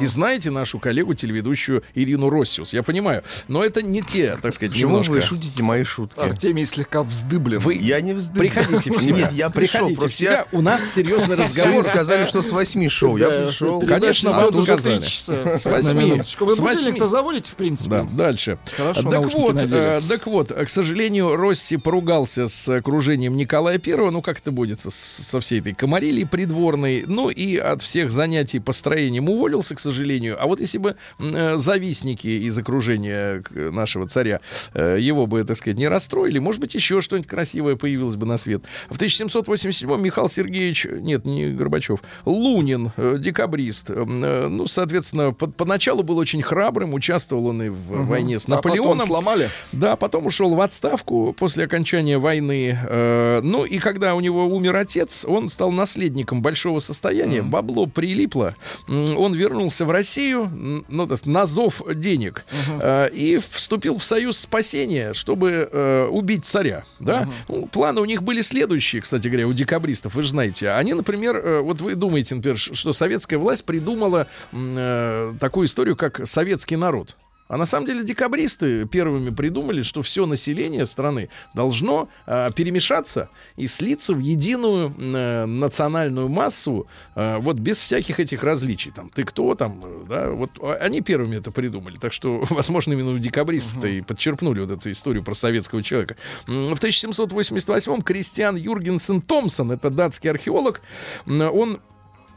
[0.00, 2.72] И знаете нашу коллегу, телеведущую Ирину Россиус.
[2.72, 5.12] Я понимаю, но это не те, так сказать, Почему немножко...
[5.12, 6.18] вы шутите мои шутки?
[6.20, 7.60] Артемий слегка вздыблен.
[7.60, 8.50] Вы Я не вздыхаю.
[8.50, 9.16] приходите в себя.
[9.16, 9.86] Нет, я пришел.
[9.86, 10.30] Приходите в себя.
[10.30, 10.46] я...
[10.52, 11.84] У нас серьезный разговор.
[11.84, 13.16] сказали, что с 8 шоу.
[13.16, 13.80] Я пришел.
[13.80, 15.00] Конечно, вам сказали.
[15.00, 16.22] С восьми.
[16.40, 16.66] Вы восьми.
[16.66, 17.90] будильник-то заводите, в принципе?
[17.90, 18.58] Да, дальше.
[18.76, 20.04] Хорошо, так вот, надели.
[20.04, 24.80] Э, Так вот, к сожалению, Росси поругался с окружением Николая Первого, ну как это будет
[24.80, 30.36] со, со всей этой комарилией придворной, ну и от всех занятий построением уволился, к сожалению.
[30.42, 34.40] А вот если бы э, завистники из окружения нашего царя
[34.74, 38.36] э, его бы, так сказать, не расстроили, может быть, еще что-нибудь красивое появилось бы на
[38.36, 38.62] свет.
[38.88, 45.46] В 1787 Михаил Сергеевич, нет, не Горбачев, Лунин, э, декабрист, м, э, ну, соответственно, по-
[45.46, 49.06] поначалу был очень храбрым, участвовал он и в войне с А потом Наполеоном.
[49.06, 49.50] сломали.
[49.72, 52.78] Да, потом ушел в отставку после окончания войны.
[52.88, 57.42] Э, ну и когда у него умер отец, он стал наследником большого состояния.
[57.42, 58.56] Бабло прилипло.
[58.86, 62.44] Он вернулся в Россию, ну, так, на зов денег,
[62.80, 66.84] э, и вступил в союз спасения, чтобы э, убить царя.
[66.98, 67.28] Да?
[67.48, 70.70] Ну, планы у них были следующие, кстати говоря, у декабристов, вы же знаете.
[70.70, 76.26] Они, например, э, вот вы думаете, например, что советская власть придумала э, такую историю, как
[76.26, 77.16] советский народ.
[77.48, 83.66] А на самом деле декабристы первыми придумали, что все население страны должно э, перемешаться и
[83.66, 88.90] слиться в единую э, национальную массу, э, вот без всяких этих различий.
[88.90, 91.96] Там ты кто там, э, да, вот а- они первыми это придумали.
[91.96, 96.16] Так что, возможно, именно у декабристов-то и подчерпнули вот эту историю про советского человека.
[96.46, 100.82] В 1788-м Кристиан Юргенсен Томпсон, это датский археолог,
[101.26, 101.80] он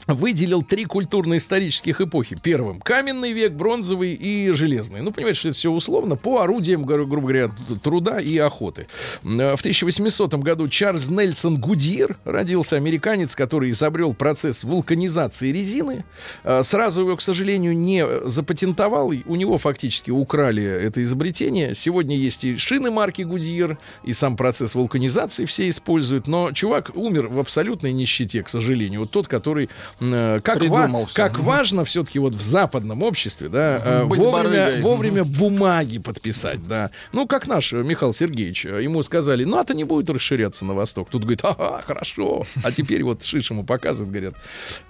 [0.08, 2.36] выделил три культурно-исторических эпохи.
[2.42, 5.02] Первым— каменный век, бронзовый и железный.
[5.02, 7.52] Ну, понимаете, что это все условно по орудиям, гру- грубо говоря,
[7.84, 8.88] труда и охоты.
[9.24, 16.04] Э, В 1800 году Чарльз Нельсон Гудьер родился, американец, который изобрел процесс вулканизации резины.
[16.44, 19.10] Э, Сразу его, к сожалению, не запатентовал.
[19.26, 21.76] У него фактически украли это изобретение.
[21.76, 26.28] Сегодня есть и шины марки Гудьер, и сам процесс вулканизации все используют.
[26.28, 29.02] Но чувак умер в абсолютной нищете, к сожалению.
[29.02, 34.06] Вот тот, который э, как, ва- как важно все-таки вот в западном обществе, да, э,
[34.06, 34.82] Быть вовремя, барыгой.
[34.82, 36.92] вовремя бумаги подписать, да.
[37.14, 41.10] Ну, как наш э, Михаил Сергеевич, ему сказали, НАТО не будет расширяться на восток.
[41.10, 42.46] Тут говорит, ага, хорошо.
[42.64, 44.36] А теперь вот Шиш ему показывают, говорят,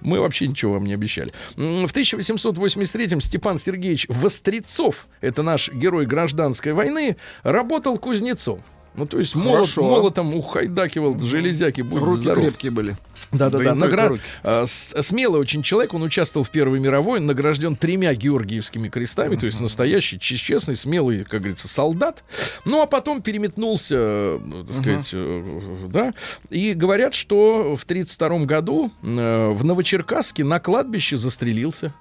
[0.01, 1.33] мы вообще ничего вам не обещали.
[1.55, 8.61] В 1883-м Степан Сергеевич Вострецов, это наш герой гражданской войны, работал кузнецом.
[8.93, 12.43] Ну, то есть молот, молотом ухайдакивал железяки, будь Руки здоров.
[12.43, 12.97] крепкие были.
[13.31, 17.75] Да, да, Да Награ- а, с- Смелый очень человек, он участвовал в Первой мировой, награжден
[17.77, 22.23] тремя Георгиевскими крестами, то есть настоящий, честный, смелый, как говорится, солдат.
[22.65, 26.13] Ну, а потом переметнулся, э, так сказать, э, да.
[26.49, 31.93] И говорят, что в 1932 году э, в Новочеркасске на кладбище застрелился.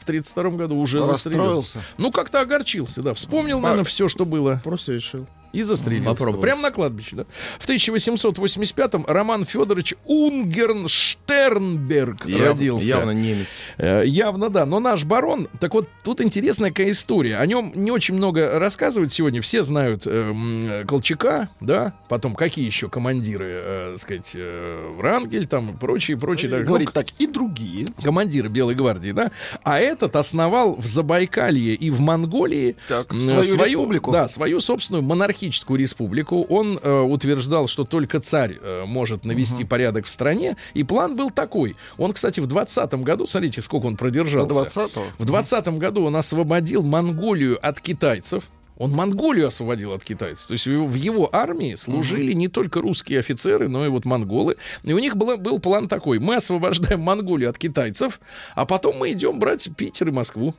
[0.00, 1.80] В 1932 году уже застрелился.
[1.98, 3.12] Ну, как-то огорчился, да.
[3.14, 4.60] Вспомнил, наверное, все, что было.
[4.62, 5.26] Просто решил.
[5.52, 6.10] И застрелился.
[6.10, 6.42] Попробовал.
[6.42, 7.24] Прямо на кладбище, да.
[7.58, 12.86] В 1885-м Роман Федорович Унгернштернберг Яв- родился.
[12.86, 13.62] Явно немец.
[13.78, 14.66] Э, явно, да.
[14.66, 15.48] Но наш барон...
[15.60, 17.36] Так вот, тут интересная какая история.
[17.38, 19.40] О нем не очень много рассказывают сегодня.
[19.42, 21.94] Все знают э, Колчака, да.
[22.08, 26.50] Потом какие еще командиры, э, сказать, э, Врангель там и прочие, прочие.
[26.50, 26.58] да.
[26.58, 27.86] Ну, Говорит так, и другие.
[28.02, 29.30] командиры Белой гвардии, да,
[29.62, 34.12] а этот основал в Забайкалье и в Монголии Так, м, свою республику.
[34.12, 35.02] да, свою собственную
[35.36, 36.42] монархическую республику.
[36.48, 41.30] Он э, утверждал, что только царь э, может навести порядок в стране, и план был
[41.30, 41.76] такой.
[41.98, 44.80] Он, кстати, в 20 году, смотрите, сколько он До продержался.
[44.80, 45.04] 20-го.
[45.18, 48.44] В 20 году он освободил Монголию от китайцев.
[48.78, 50.46] Он Монголию освободил от китайцев.
[50.46, 54.04] То есть в его, в его армии служили не только русские офицеры, но и вот
[54.04, 54.56] монголы.
[54.82, 56.18] И у них было, был план такой.
[56.18, 58.20] Мы освобождаем Монголию от китайцев,
[58.54, 60.54] а потом мы идем брать Питер и Москву.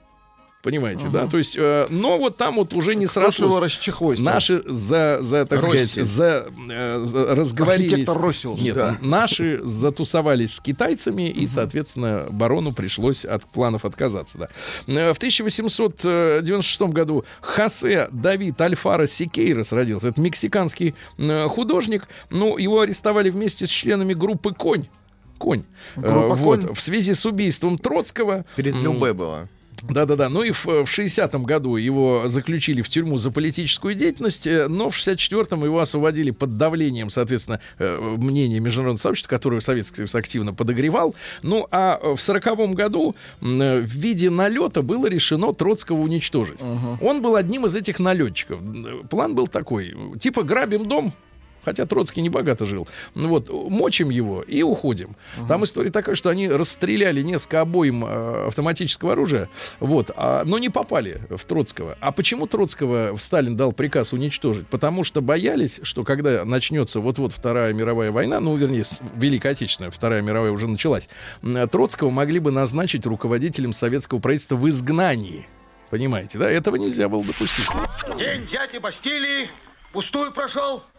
[0.67, 1.27] Понимаете, да?
[1.27, 4.25] То есть, э, но вот там вот уже не ж его расчехвостил?
[4.25, 5.85] Наши за, за так Росси.
[5.85, 7.93] сказать, за, э, за- разговорились.
[7.93, 8.59] Архитектор Россиус.
[8.59, 8.97] Нет, Да.
[8.99, 14.37] наши затусовались с китайцами, и, соответственно, барону пришлось от планов отказаться.
[14.37, 14.49] Да.
[14.87, 20.09] Э, В 1896 году Хосе Давид Альфара Сикейрос родился.
[20.09, 22.09] Это мексиканский э, художник.
[22.29, 24.87] Ну, его арестовали вместе с членами группы «Конь».
[25.37, 25.63] Конь.
[25.95, 26.73] Э, Группа вот, «Конь»?
[26.73, 28.43] в связи с убийством Троцкого.
[28.57, 29.47] Перед Любе было.
[29.83, 30.29] Да-да-да.
[30.29, 34.89] Ну и в, в 60-м году его заключили в тюрьму за политическую деятельность, э, но
[34.89, 40.53] в 64-м его освободили под давлением, соответственно, э, мнения международного сообщества, которое Советский Союз активно
[40.53, 41.15] подогревал.
[41.43, 46.59] Ну а в 40-м году э, в виде налета было решено Троцкого уничтожить.
[47.01, 48.59] Он был одним из этих налетчиков.
[49.09, 49.95] План был такой.
[50.19, 51.13] Типа грабим дом,
[51.67, 52.87] Хотя Троцкий не богато жил.
[53.13, 55.17] Ну вот, мочим его и уходим.
[55.49, 59.49] Там история такая, что они расстреляли несколько обоим э, автоматического оружия,
[59.81, 61.97] вот, а, но не попали в Троцкого.
[61.99, 64.65] А почему Троцкого Сталин дал приказ уничтожить?
[64.69, 68.85] Потому что боялись, что когда начнется вот-вот Вторая мировая война, ну, вернее,
[69.17, 71.09] Великая Отечественная, Вторая мировая уже началась,
[71.69, 75.45] Троцкого могли бы назначить руководителем советского правительства в изгнании.
[75.89, 76.49] Понимаете, да?
[76.49, 77.67] Этого нельзя было допустить.
[78.17, 79.49] День дяди Бастилии
[79.91, 80.81] пустую прошел.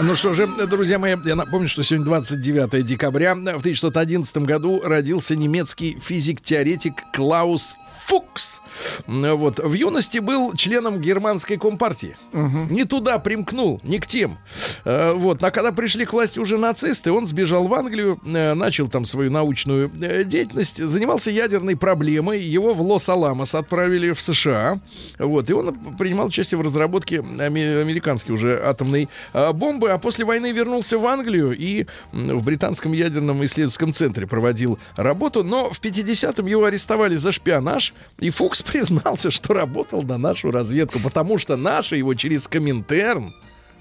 [0.00, 3.34] Ну что же, друзья мои, я напомню, что сегодня 29 декабря.
[3.34, 7.76] В 1911 году родился немецкий физик-теоретик Клаус
[8.06, 8.62] Фукс.
[9.06, 9.58] Вот.
[9.58, 12.16] В юности был членом германской компартии.
[12.32, 14.38] Не туда примкнул, не к тем.
[14.84, 15.42] Э, Вот.
[15.42, 19.30] А когда пришли к власти уже нацисты, он сбежал в Англию, э, начал там свою
[19.32, 22.40] научную э, деятельность, занимался ядерной проблемой.
[22.40, 24.80] Его в Лос-Аламос отправили в США.
[25.18, 25.50] Вот.
[25.50, 29.52] И он принимал участие в разработке аме- американской уже атомной э,
[29.94, 35.44] А после войны вернулся в Англию и в британском ядерном исследовательском центре проводил работу.
[35.44, 37.94] Но в 50-м его арестовали за шпионаж.
[38.18, 43.32] И Фукс признался, что работал на нашу разведку, потому что наши его через Коминтерн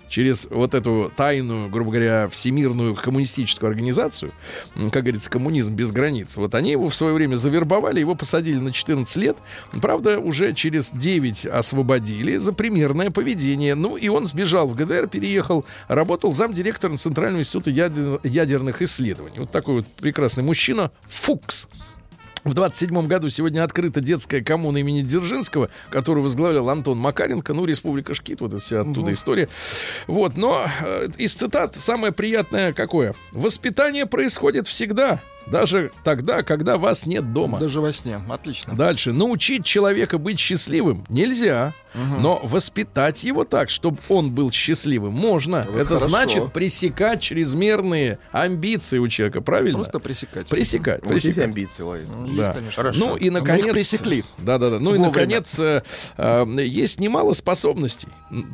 [0.10, 4.32] через вот эту тайную, грубо говоря, всемирную коммунистическую организацию,
[4.92, 8.72] как говорится, коммунизм без границ, вот они его в свое время завербовали, его посадили на
[8.72, 9.38] 14 лет,
[9.82, 13.76] правда, уже через 9 освободили за примерное поведение.
[13.76, 19.40] Ну, и он сбежал в ГДР, переехал, работал замдиректором Центрального института ядер- ядерных исследований.
[19.40, 21.68] Вот такой вот прекрасный мужчина, Фукс.
[22.48, 27.54] В 27 году сегодня открыта детская коммуна имени Дзержинского, которую возглавлял Антон Макаренко.
[27.54, 29.50] Ну, Республика Шкит, вот это вся оттуда история.
[30.08, 33.16] Вот, но э, из цитат самое приятное какое?
[33.34, 37.60] Воспитание происходит всегда, даже тогда, когда вас нет дома.
[37.60, 38.22] Даже во сне.
[38.30, 38.76] Отлично.
[38.76, 39.12] Дальше.
[39.12, 41.74] Научить человека быть счастливым нельзя.
[41.94, 45.66] Но воспитать его так, чтобы он был счастливым, можно.
[45.70, 46.10] Вот Это хорошо.
[46.10, 49.76] значит пресекать чрезмерные амбиции у человека, правильно?
[49.80, 50.50] Просто пресекать.
[50.50, 51.04] Пресекать.
[51.04, 51.46] Вот эти пресекать.
[51.46, 52.08] амбиции, Лавин.
[52.10, 52.54] Ну, Есть, Да.
[52.54, 52.92] конечно.
[52.94, 54.24] Ну и А мы их наконец пресекли.
[54.38, 54.80] Да, да, да.
[54.80, 55.08] Ну и Вовремя.
[55.08, 55.82] наконец э,
[56.18, 58.10] э, есть немало способностей.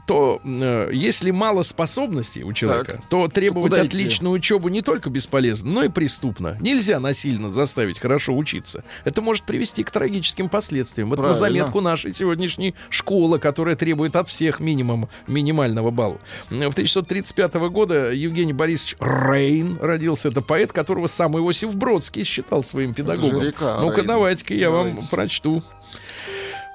[0.07, 3.09] То э, если мало способностей у человека, Так.
[3.09, 3.97] то требовать куда идти?
[3.97, 6.57] отличную учебу не только бесполезно, но и преступно.
[6.61, 8.84] Нельзя насильно заставить хорошо учиться.
[9.03, 11.09] Это может привести к трагическим последствиям.
[11.09, 16.17] Вот на заметку нашей сегодняшней школы, которая требует от всех минимум минимального балла.
[16.49, 20.30] В 1935 года Евгений Борисович Рейн родился.
[20.30, 23.43] Это поэт, которого сам Иосиф Бродский считал своим педагогом.
[23.43, 24.05] Ну-ка, Рейн.
[24.07, 25.09] давайте-ка я вам Давайте.
[25.09, 25.63] прочту.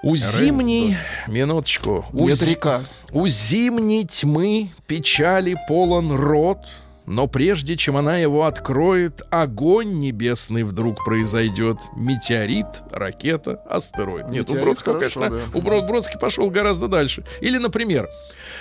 [0.03, 0.97] У зимней...
[1.27, 2.07] Минуточку.
[2.13, 2.83] У, Нет, река.
[3.11, 6.59] у зимней тьмы печали полон рот,
[7.09, 11.79] но прежде чем она его откроет, огонь небесный вдруг произойдет.
[11.97, 14.29] Метеорит, ракета, астероид.
[14.29, 15.59] Нет, у Бродского, хорошо, конечно, да.
[15.59, 17.25] у Брод- Бродский пошел гораздо дальше.
[17.41, 18.11] Или, например,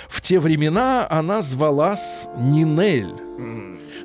[0.08, 3.14] в те времена она звалась Нинель.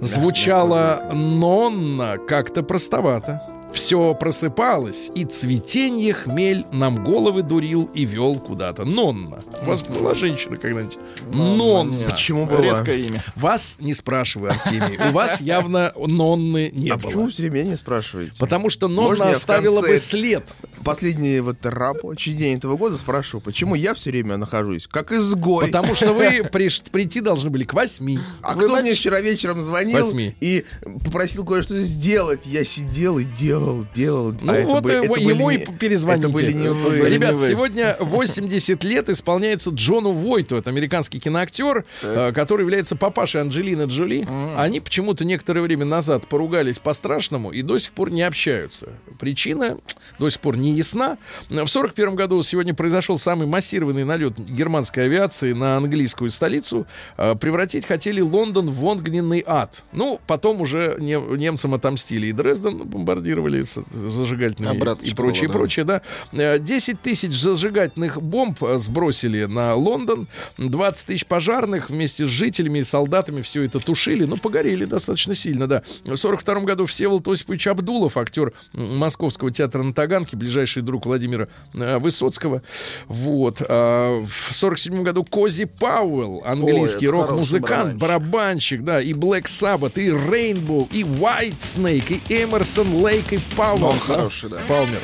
[0.02, 3.42] Звучала Нонна как-то простовато.
[3.74, 8.86] Все просыпалось, и цветенье хмель нам головы дурил и вел куда-то.
[8.86, 9.40] Нонна.
[9.62, 10.98] У вас была женщина когда-нибудь?
[11.34, 12.10] Нонна.
[12.12, 12.62] Почему была?
[12.62, 13.24] Редкое имя.
[13.36, 14.98] Вас не спрашиваю, Артемий.
[15.10, 17.08] У вас явно Нонны не а было.
[17.08, 18.34] почему все время меня спрашиваете?
[18.38, 20.54] Потому что Нонна оставила бы след.
[20.84, 25.68] Последний вот рабочий день этого года спрошу, почему я все время нахожусь как изгой?
[25.68, 28.20] Потому что вы приш- прийти должны были к восьми.
[28.42, 30.36] А Вы кто мне вчера вечером звонил Восьми.
[30.42, 30.66] и
[31.06, 32.46] попросил кое-что сделать?
[32.46, 33.63] Я сидел и делал,
[33.96, 34.34] делал.
[34.42, 36.26] Ну А это вот были- э, это ему были и перезвоните.
[36.28, 36.90] Это были не Это вы.
[37.00, 37.48] были Ребят, не вы.
[37.48, 40.56] сегодня 80 лет исполняется Джону Войту.
[40.58, 44.28] Это американский киноактер, э, который является папашей Анджелины Джоли.
[44.58, 48.90] Они почему-то некоторое время назад поругались по-страшному и до сих пор не общаются.
[49.20, 49.78] Причина
[50.20, 51.18] до сих пор не ясна.
[51.50, 56.86] В 41 году сегодня произошел самый массированный налет германской авиации на английскую столицу.
[57.18, 59.84] Э, Превратить хотели Лондон в огненный ад.
[59.92, 62.28] Ну, потом уже не- немцам отомстили.
[62.28, 65.54] И Дрезден бомбардировали с зажигательными Обраточка и прочее, да.
[65.54, 66.02] прочее, да.
[66.32, 70.28] Э, 10 тысяч зажигательных бомб э, сбросили на Лондон,
[70.58, 75.68] 20 тысяч пожарных вместе с жителями и солдатами все это тушили, но погорели достаточно сильно,
[75.68, 75.84] да.
[76.06, 81.98] В 42 году Всеволод Осипович Абдулов, актер Московского театра на Таганке, ближайший друг Владимира э,
[81.98, 82.62] Высоцкого,
[83.08, 83.62] вот.
[83.68, 90.88] А в 47 году Кози Пауэлл, английский рок-музыкант, барабанщик, да, и Black Sabbath, и Rainbow,
[90.92, 93.86] и White Snake, и Эмерсон Лейк, и Палмер.
[93.86, 94.00] Он да.
[94.00, 94.62] хороший, да.
[94.68, 95.02] Палмер.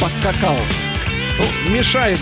[0.00, 0.56] Поскакал.
[1.38, 2.18] Ну, мешает,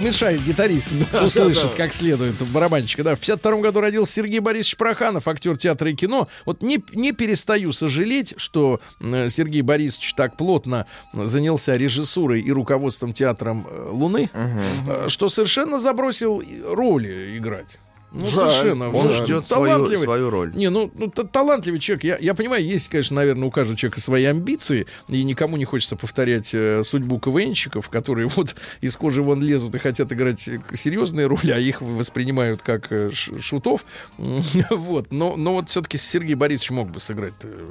[0.00, 0.90] мешает гитарист
[1.22, 1.76] услышать да, да.
[1.76, 3.02] как следует барабанщика.
[3.02, 3.16] Да.
[3.16, 6.28] В 52 году родился Сергей Борисович Проханов, актер театра и кино.
[6.44, 13.66] Вот не, не перестаю сожалеть, что Сергей Борисович так плотно занялся режиссурой и руководством театром
[13.68, 17.78] э, Луны, э, что совершенно забросил роли играть.
[18.12, 18.50] Ну, Жаль.
[18.50, 18.88] совершенно.
[18.92, 20.52] Он Ну, ждет свою, свою роль.
[20.54, 22.02] Не, ну, ну та- талантливый человек.
[22.04, 25.94] Я, я понимаю, есть, конечно, наверное, у каждого человека свои амбиции, и никому не хочется
[25.96, 31.26] повторять э, судьбу КВНщиков, которые вот из кожи вон лезут и хотят играть э, серьезные
[31.28, 33.84] роли, а их воспринимают как э, ш- шутов.
[34.70, 35.12] вот.
[35.12, 37.64] Но, но вот все-таки Сергей Борисович мог бы сыграть э,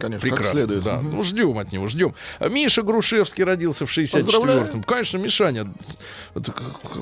[0.00, 0.58] Конечно, как прекрасно.
[0.58, 0.82] следует.
[0.84, 0.96] Да.
[1.00, 1.16] Мгм.
[1.16, 2.14] Ну, ждем от него, ждем.
[2.40, 4.24] Миша Грушевский родился в 64-м.
[4.24, 4.82] Поздравляю.
[4.86, 5.72] Конечно, Мишаня,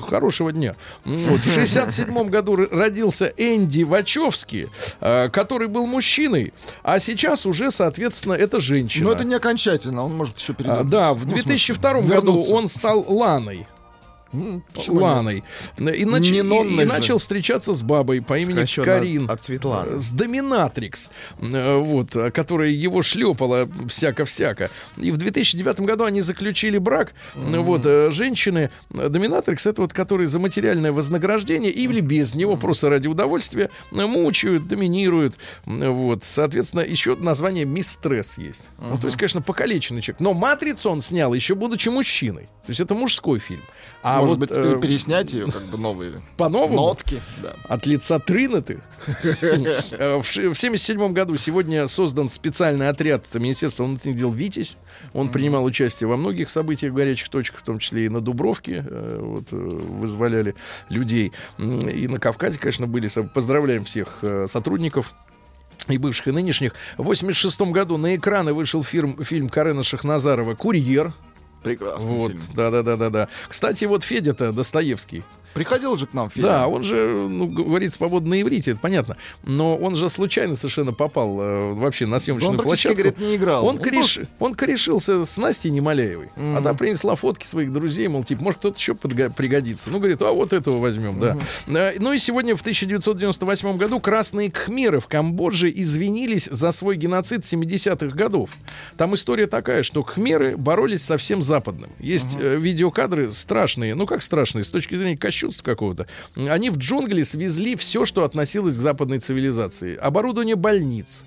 [0.09, 0.75] хорошего дня.
[1.05, 1.39] Вот.
[1.41, 4.67] В 67 году родился Энди Вачовский,
[5.01, 6.53] э, который был мужчиной,
[6.83, 9.05] а сейчас уже, соответственно, это женщина.
[9.05, 10.87] Но это не окончательно, он может еще А, передумать.
[10.89, 12.53] да, в Ну, смысле, 2002 году вернуться.
[12.53, 13.67] он стал Ланой.
[14.33, 14.63] Нет?
[14.87, 15.43] Ланой.
[15.77, 16.41] И, нач- и-
[16.81, 19.23] и начал встречаться с бабой по имени Сокращенно Карин.
[19.25, 19.99] от- от Светланы.
[19.99, 21.09] С Доминатрикс,
[21.39, 24.69] э, вот, э, которая его шлепала всяко-всяко.
[24.97, 27.13] И в 2009 году они заключили брак.
[27.35, 32.57] Э, Вот, э, женщины, э, Доминатрикс, это вот, которые за материальное вознаграждение или без него,
[32.57, 35.35] просто ради удовольствия, э, мучают, доминируют.
[35.65, 38.63] Э, Вот, соответственно, еще название Мистресс есть.
[38.79, 40.19] Ну, то есть, конечно, покалеченный человек.
[40.19, 42.43] Но «Матрицу» он снял еще будучи мужчиной.
[42.65, 43.61] То есть это мужской фильм.
[44.03, 46.75] А Может вот, быть, теперь э, переснять ее, как бы новые по-новому?
[46.75, 47.21] нотки.
[47.41, 47.53] Да.
[47.67, 48.81] От лица Тринаты.
[49.41, 54.77] Э, В ши- в 77 году сегодня создан специальный отряд Министерства внутренних дел «Витязь».
[55.13, 58.85] Он принимал участие во многих событиях в горячих точках, в том числе и на Дубровке.
[58.87, 60.55] э, Вот, э, вызволяли
[60.89, 61.31] людей.
[61.57, 63.09] И на Кавказе, конечно, были.
[63.33, 65.13] Поздравляем всех сотрудников
[65.89, 66.73] и бывших, и нынешних.
[66.97, 71.11] В 86 году на экраны вышел фильм, фильм Карена Шахназарова «Курьер».
[71.63, 72.43] Прекрасный Вот, фильм.
[72.55, 73.29] да-да-да-да-да.
[73.47, 75.23] Кстати, вот Федя-то Достоевский.
[75.53, 76.47] Приходил же к нам фильм.
[76.47, 79.17] Да, он же ну, говорит свободно на иврите, это понятно.
[79.43, 82.97] Но он же случайно совершенно попал э, вообще на съемочную Он площадку.
[82.97, 83.65] говорит, не играл.
[83.65, 86.29] Он, Он кореш- он корешился с Настей Немоляевой.
[86.35, 89.89] А та принесла фотки своих друзей, мол, типа, может, кто-то еще подго- пригодится.
[89.91, 91.37] Ну, говорит, а вот этого возьмем, да.
[91.67, 97.41] Э, Ну и сегодня, в 1998 году, красные кхмеры в Камбодже извинились за свой геноцид
[97.45, 98.51] 70-х годов.
[98.97, 101.89] Там история такая, что кхмеры боролись со всем западным.
[101.99, 106.07] Есть э, видеокадры страшные, ну как страшные, с точки зрения кощунства какого-то.
[106.35, 109.95] Они в джунгли свезли все, что относилось к западной цивилизации.
[109.95, 111.23] Оборудование больниц,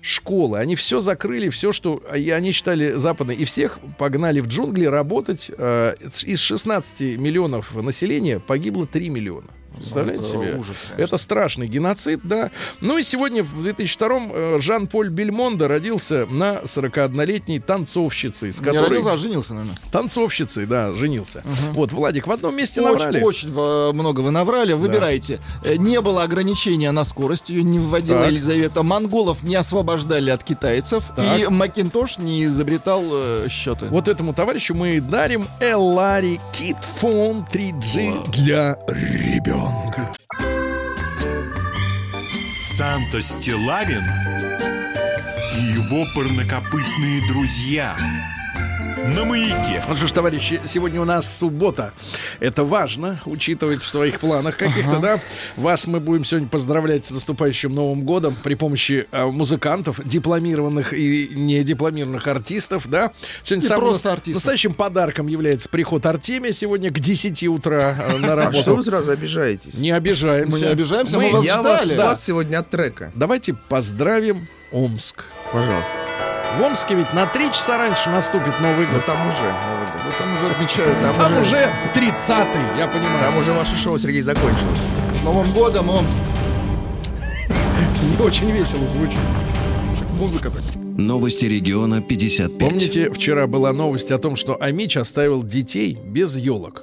[0.00, 0.58] школы.
[0.58, 3.34] Они все закрыли, все, что и они считали западной.
[3.34, 5.50] И всех погнали в джунгли работать.
[5.56, 9.48] Э, из 16 миллионов населения погибло 3 миллиона.
[9.76, 10.54] Представляете это себе?
[10.58, 11.02] ужас, конечно.
[11.02, 12.50] это страшный геноцид, да.
[12.80, 18.88] Ну и сегодня, в 2002-м, э, Жан-Поль Бельмондо родился на 41-летней танцовщице, с Не которой...
[18.88, 19.76] родился, а женился, наверное.
[19.92, 21.42] Танцовщицей, да, женился.
[21.72, 23.22] Вот, Владик, в одном месте Очень, набрали.
[23.22, 24.72] очень э, много вы наврали.
[24.72, 25.38] Выбирайте.
[25.64, 28.30] Э, Не было ограничения на скорость, ее не вводила Так.
[28.30, 28.82] Елизавета.
[28.82, 31.04] Монголов не освобождали от китайцев.
[31.14, 31.38] Так.
[31.38, 33.86] И Макинтош не изобретал э, счеты.
[33.86, 39.67] Вот этому товарищу мы дарим Элари Kit Phone 3G для ребенка.
[42.62, 44.04] Санта Стилавин
[45.56, 47.96] и его парнокопытные друзья.
[49.06, 49.82] На маяке.
[49.88, 51.92] Ну что ж, товарищи, сегодня у нас суббота.
[52.40, 55.20] Это важно, учитывать в своих планах каких-то, да.
[55.56, 61.28] Вас мы будем сегодня поздравлять с наступающим Новым годом при помощи э, музыкантов, дипломированных и
[61.34, 63.12] недипломированных артистов, да.
[63.42, 64.34] Сегодня И самым просто артистов.
[64.34, 68.58] настоящим подарком является приход Артемия сегодня к 10 утра э, на А работу.
[68.60, 69.78] что вы сразу обижаетесь?
[69.78, 70.52] Не обижаемся.
[70.52, 71.98] Мы не обижаемся, мы вас Я вас, ждали.
[71.98, 73.10] вас сегодня от трека.
[73.14, 75.24] Давайте поздравим Омск.
[75.50, 75.94] Пожалуйста.
[76.56, 79.06] В Омске ведь на три часа раньше наступит Новый Но год.
[79.06, 80.02] там уже Новый год.
[80.04, 81.02] Да Там уже отмечают.
[81.02, 83.20] Там Там уже- уже 30-й, я понимаю.
[83.20, 84.80] Там уже ваше шоу, Сергей, закончилось.
[85.18, 86.22] С Новым годом, Омск.
[88.18, 89.18] не очень весело звучит.
[90.18, 90.62] Музыка так.
[90.96, 92.58] Новости региона 55.
[92.58, 96.82] Помните, вчера была новость о том, что Амич оставил детей без елок.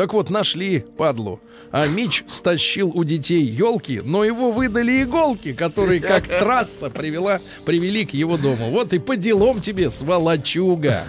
[0.00, 1.40] Так вот, нашли падлу.
[1.70, 8.06] А Мич стащил у детей елки, но его выдали иголки, которые как трасса привела, привели
[8.06, 8.70] к его дому.
[8.70, 11.04] Вот и по делам тебе, сволочуга.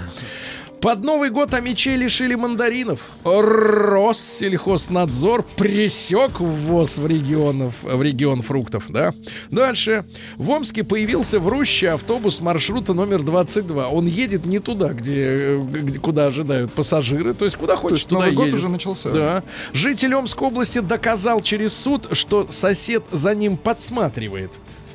[0.81, 3.01] Под Новый год Амичей лишили мандаринов.
[3.23, 8.85] Россельхознадзор пресек ввоз в, регионов, в регион фруктов.
[8.89, 9.13] Да?
[9.51, 10.05] Дальше.
[10.37, 13.89] В Омске появился в Руще автобус маршрута номер 22.
[13.89, 17.35] Он едет не туда, где, э, где- куда ожидают пассажиры.
[17.35, 18.57] То есть куда хочешь, есть туда Новый год едет.
[18.59, 19.11] уже начался.
[19.11, 19.43] Да.
[19.73, 24.51] Житель Омской области доказал через суд, что сосед за ним подсматривает.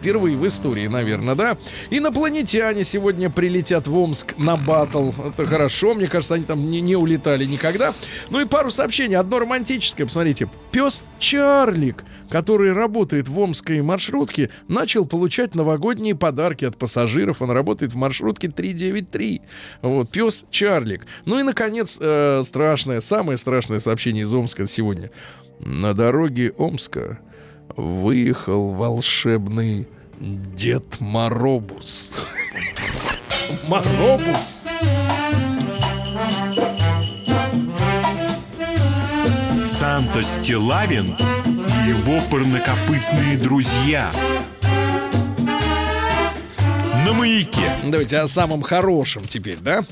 [0.07, 1.59] Впервые в истории, наверное, да?
[1.90, 5.11] Инопланетяне сегодня прилетят в Омск на батл.
[5.11, 7.92] Это хорошо, мне кажется, они там не, не улетали никогда.
[8.30, 9.16] Ну и пару сообщений.
[9.16, 10.48] Одно романтическое, посмотрите.
[10.70, 17.42] Пес Чарлик, который работает в омской маршрутке, начал получать новогодние подарки от пассажиров.
[17.42, 19.42] Он работает в маршрутке 393.
[19.82, 21.04] Вот, пес Чарлик.
[21.24, 25.11] Ну и, наконец, э, страшное, самое страшное сообщение из Омска сегодня.
[25.59, 27.18] На дороге Омска
[27.76, 29.88] выехал волшебный
[30.18, 32.08] Дед Моробус.
[33.68, 34.62] Моробус.
[39.66, 44.10] Санта Стилавин и его парнокопытные друзья.
[47.07, 47.61] На маяке.
[47.84, 49.82] Давайте о самом хорошем теперь, да?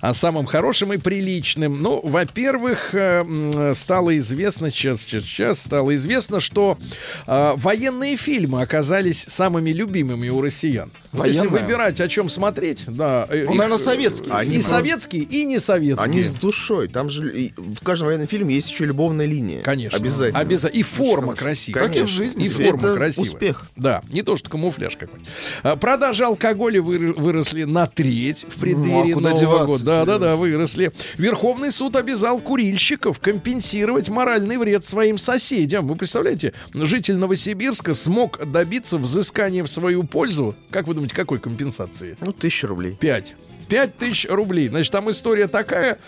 [0.00, 1.82] О самом хорошем и приличном.
[1.82, 6.78] Ну, во-первых, э, стало известно, сейчас, сейчас, сейчас стало известно, что
[7.26, 10.92] э, военные фильмы оказались самыми любимыми у россиян.
[11.12, 13.26] Вот Если выбирать, о чем смотреть, да.
[13.28, 14.28] э, Ну, их, наверное, э, советские.
[14.28, 16.04] И Они- советские, и не советские.
[16.04, 16.86] Они с душой.
[16.86, 19.60] Там же и в каждом военном фильме есть еще любовная линия.
[19.62, 19.98] Конечно.
[19.98, 20.38] Обязательно.
[20.38, 20.78] Обязательно.
[20.78, 21.82] И форма красивая.
[21.88, 22.44] Как и в жизни.
[22.44, 23.28] И форма Это красивая.
[23.28, 23.66] успех.
[23.74, 25.28] Да, не то, что камуфляж какой-нибудь.
[25.64, 26.22] А, Продажи
[26.60, 29.84] алкоголя выры- выросли на треть в преддверии Ну, а Нового года.
[29.84, 30.92] Да, да, да, выросли.
[31.16, 35.86] Верховный суд обязал курильщиков компенсировать моральный вред своим соседям.
[35.88, 40.54] Вы представляете, житель Новосибирска смог добиться взыскания в свою пользу.
[40.70, 42.16] Как вы думаете, какой компенсации?
[42.20, 42.96] Ну, тысяча рублей.
[43.00, 43.36] 5.
[43.68, 44.68] 5 тысяч рублей.
[44.68, 45.98] Значит, там история такая,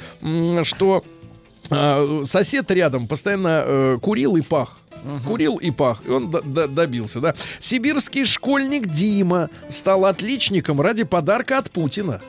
[0.64, 1.04] что
[2.24, 4.78] сосед рядом постоянно э, курил и пах.
[5.26, 7.34] Курил и пах, и он д- д- добился, да.
[7.58, 12.20] Сибирский школьник Дима стал отличником ради подарка от Путина.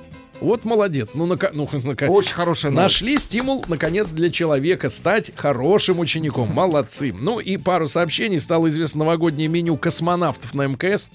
[0.42, 1.12] Вот молодец.
[1.14, 3.02] Ну, нака- ну, нака- Очень хорошая новость.
[3.02, 6.50] Нашли стимул, наконец, для человека стать хорошим учеником.
[6.52, 7.14] Молодцы.
[7.14, 8.40] Ну и пару сообщений.
[8.40, 11.10] Стало известно новогоднее меню космонавтов на МКС.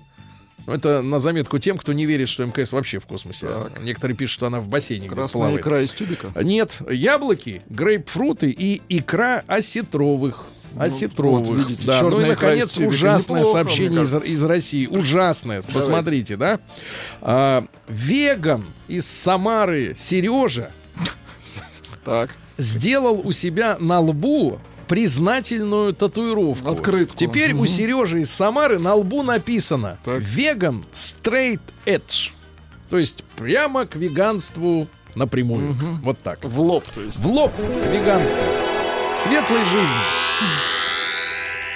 [0.68, 3.46] Ну, Это на заметку тем, кто не верит, что МКС вообще в космосе.
[3.46, 3.80] Так.
[3.82, 5.60] Некоторые пишут, что она в бассейне Красная плавает.
[5.60, 6.30] икра из тюбика.
[6.42, 10.44] Нет, яблоки, грейпфруты и икра осетровых.
[10.78, 11.46] Осетровых.
[11.48, 12.02] Ну, вот видите, да.
[12.02, 14.86] Ну и, наконец, ужасное Неплохо, сообщение из, из России.
[14.86, 15.62] Ужасное.
[15.62, 16.60] Посмотрите, да?
[17.22, 20.70] А, веган из Самары Сережа
[22.04, 22.28] Так.
[22.58, 26.70] сделал у себя на лбу признательную татуировку.
[26.70, 27.16] Открытку.
[27.16, 27.68] Теперь у Мгм.
[27.68, 30.20] Сережи из Самары на лбу написано Так.
[30.20, 32.30] «Веган straight edge».
[32.90, 35.76] То есть прямо к веганству напрямую.
[36.02, 36.42] Вот так.
[36.42, 37.18] В лоб, то есть.
[37.18, 38.38] В лоб к веганству.
[39.16, 40.00] Светлой жизни.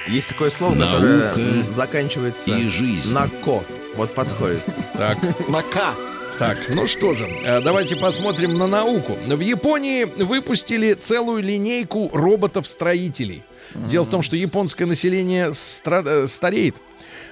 [0.08, 3.12] Есть такое слово, Наука которое заканчивается и жизнь.
[3.12, 3.62] на ко.
[3.94, 4.62] Вот подходит.
[4.94, 5.94] Так, На К.
[6.42, 9.12] так, ну что же, э, давайте посмотрим на науку.
[9.28, 13.44] В Японии выпустили целую линейку роботов-строителей.
[13.76, 16.74] Дело в том, что японское население стра- э, стареет.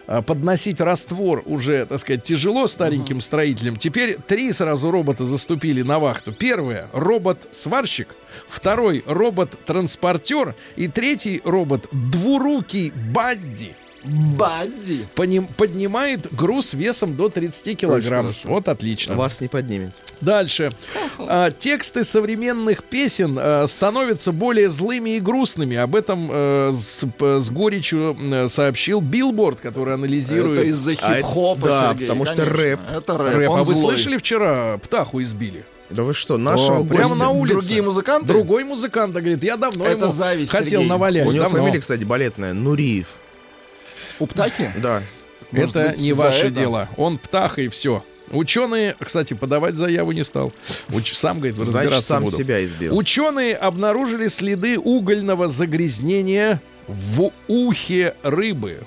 [0.06, 3.76] А Подносить раствор уже, так сказать, тяжело стареньким строителям.
[3.78, 6.32] Теперь три сразу робота заступили на вахту.
[6.32, 8.14] Первое— робот-сварщик.
[8.48, 10.54] Второй— робот-транспортер.
[10.76, 13.74] И третий робот— двурукий Бадди.
[14.04, 15.06] Бадди.
[15.14, 18.32] Поним- поднимает груз весом до 30 килограмм.
[18.44, 19.14] Вот отлично.
[19.14, 19.90] Вас не поднимет.
[20.20, 20.72] Дальше.
[21.18, 25.76] А, тексты современных песен а, становятся более злыми и грустными.
[25.76, 28.16] Об этом э, с, с горечью
[28.48, 32.56] сообщил Билборд, который анализирует Это из-за А это- хип-хопа, да, Сергей, потому что конечно.
[32.58, 32.80] рэп.
[32.96, 33.34] Это рэп.
[33.34, 33.50] рэп.
[33.50, 33.94] он А вы злой.
[33.94, 35.64] слышали, вчера птаху избили?
[35.88, 37.54] Да вы что, нашего О, прямо на улице.
[37.54, 38.28] Другие музыканты?
[38.28, 40.86] Другой музыкант говорит, я давно Это ему зависть, хотел Сергей.
[40.88, 41.26] навалять.
[41.26, 41.58] У него давно.
[41.58, 42.52] фамилия, кстати, балетная.
[42.52, 43.06] Нуриев.
[44.20, 44.72] У птахи?
[44.76, 45.02] Да.
[45.50, 46.50] Может Это быть, не ваше это?
[46.50, 46.88] дело.
[46.96, 48.04] Он птаха и все.
[48.30, 50.52] Ученые, кстати, подавать заяву не стал.
[50.90, 52.36] Уч- сам говорит, Значит, разбираться сам буду.
[52.36, 52.96] себя избил.
[52.96, 58.78] Ученые обнаружили следы угольного загрязнения в ухе рыбы.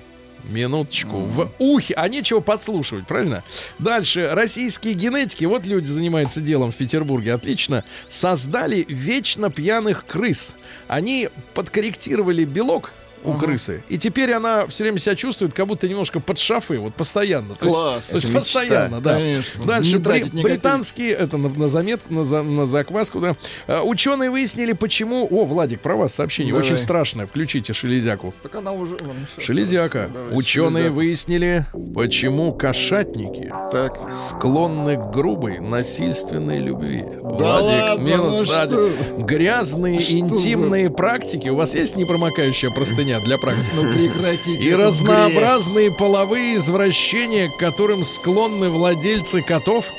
[0.45, 1.17] Минуточку.
[1.19, 1.93] В ухе.
[1.95, 3.43] А нечего подслушивать, правильно?
[3.79, 4.29] Дальше.
[4.31, 10.53] Российские генетики, вот люди занимаются делом в Петербурге, отлично, создали вечно пьяных крыс.
[10.87, 12.91] Они подкорректировали белок
[13.23, 13.83] у крысы.
[13.89, 17.55] И теперь она все время себя чувствует, как будто немножко под шафы, вот постоянно.
[17.55, 18.05] То есть- Класс.
[18.07, 18.59] То есть, Это мечта.
[18.59, 19.13] постоянно, да.
[19.15, 19.65] Конечно.
[19.65, 23.35] Дальше бри- британские, это на, на заметку, на, за- на закваску, да.
[23.67, 25.27] А, ученые выяснили, почему...
[25.29, 26.67] О, Владик, про вас сообщение Давай.
[26.67, 27.25] очень страшное.
[27.27, 28.33] Включите шелезяку.
[28.43, 28.97] Так она уже...
[29.39, 30.09] Шелезяка.
[30.13, 30.95] Давай, Ученые шелезяку.
[30.95, 31.65] выяснили,
[31.95, 33.99] почему кошатники Так.
[34.11, 37.03] склонны к грубой, насильственной любви.
[37.21, 39.23] Да ладно, минус ну?
[39.25, 41.49] Грязные, Что интимные практики.
[41.49, 43.71] У вас есть непромокающая простыня для практики?
[43.75, 44.63] Ну прекратите.
[44.63, 49.93] И разнообразные половые извращения, к которым склонны владельцы котов,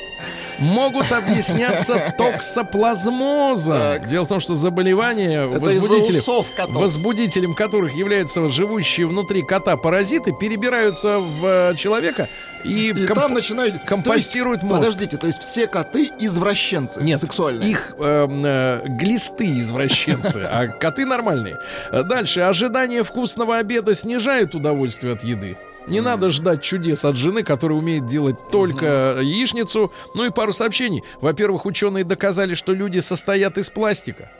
[0.59, 3.77] могут объясняться токсоплазмозом.
[3.77, 4.07] Так.
[4.07, 6.75] Дело в том, что заболевания, возбудителем, усов котов.
[6.75, 12.29] возбудителем которых являются живущие внутри кота паразиты, перебираются в э, человека
[12.63, 13.75] и, И комп- там начинают...
[13.85, 14.87] компостируют то есть, мозг.
[14.87, 17.69] Подождите, то есть все коты извращенцы Нет, сексуальные?
[17.69, 21.57] их эм, э, глисты извращенцы, а коты нормальные.
[21.91, 22.41] Э, Дальше.
[22.41, 25.57] Ожидание вкусного обеда снижает удовольствие от еды.
[25.87, 29.91] Не надо ждать чудес от жены, которая умеет делать только яичницу.
[30.13, 31.03] Ну и пару сообщений.
[31.21, 34.31] Во-первых, ученые доказали, что люди состоят из пластика.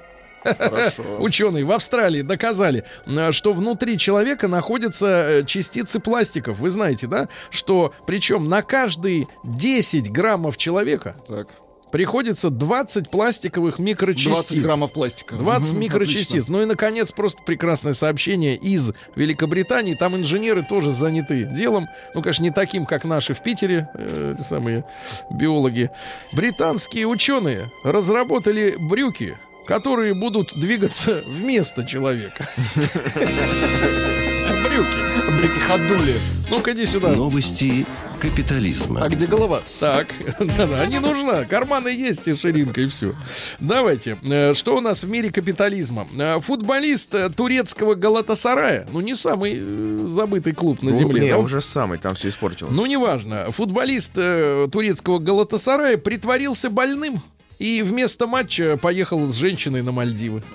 [1.20, 6.60] Ученые в Австралии доказали, э, что внутри человека находятся э, частицы пластиков.
[6.60, 7.30] Вы знаете, да?
[7.50, 11.48] Что причем на каждые 10 граммов человека Так.
[11.96, 14.50] Приходится 20 пластиковых микрочастиц.
[14.50, 15.36] 20 граммов пластика.
[15.36, 16.28] 20 Мгм, микрочастиц.
[16.32, 16.46] отлично.
[16.58, 19.94] Ну и, наконец, просто прекрасное сообщение из Великобритании.
[19.96, 21.88] Там инженеры тоже заняты делом.
[22.14, 24.84] Ну, конечно, не таким, как наши в Питере, э, самые
[25.32, 25.90] биологи.
[26.34, 32.46] Британские ученые разработали брюки, которые будут двигаться вместо человека.
[34.70, 35.40] Брюки.
[35.40, 36.16] Брюки ходули.
[36.50, 37.10] Ну-ка, иди сюда.
[37.10, 37.86] Новости
[38.20, 39.04] капитализма.
[39.04, 39.62] А где голова?
[39.80, 40.08] Так,
[40.40, 41.46] да-да, не нужна.
[41.46, 43.14] Карманы есть и ширинка, и все.
[43.60, 44.18] Давайте.
[44.24, 46.08] Э, Что у нас в мире капитализма?
[46.18, 49.60] Э, Футболист э, турецкого Галатасарая, ну не самый
[50.10, 51.22] забытый клуб на Ну, земле.
[51.22, 51.38] Не, да?
[51.38, 52.74] уже самый, там все испортилось.
[52.74, 53.52] Ну, неважно.
[53.52, 57.22] Футболист турецкого Галатасарая притворился больным.
[57.60, 60.44] И вместо матча поехал с женщиной на Мальдивы.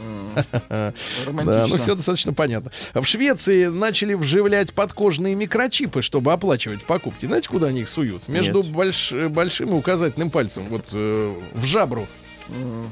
[0.69, 0.95] Да,
[1.27, 1.67] Романтично.
[1.69, 2.71] ну все достаточно понятно.
[2.95, 7.27] В Швеции начали вживлять подкожные микрочипы, чтобы оплачивать покупки.
[7.27, 8.29] Знаете, куда они их суют?
[8.29, 10.65] Между больш- большим и указательным пальцем.
[10.69, 12.07] Вот э, в жабру.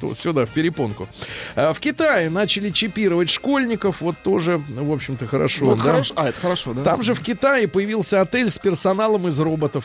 [0.01, 1.09] Тут сюда, в перепонку.
[1.57, 4.01] А в Китае начали чипировать школьников.
[4.01, 5.65] Вот тоже, в общем-то, хорошо.
[5.65, 5.85] Вот да.
[5.85, 6.15] хорошо.
[6.17, 6.83] А, это хорошо, да?
[6.85, 9.85] Там же в Китае появился отель с персоналом из роботов.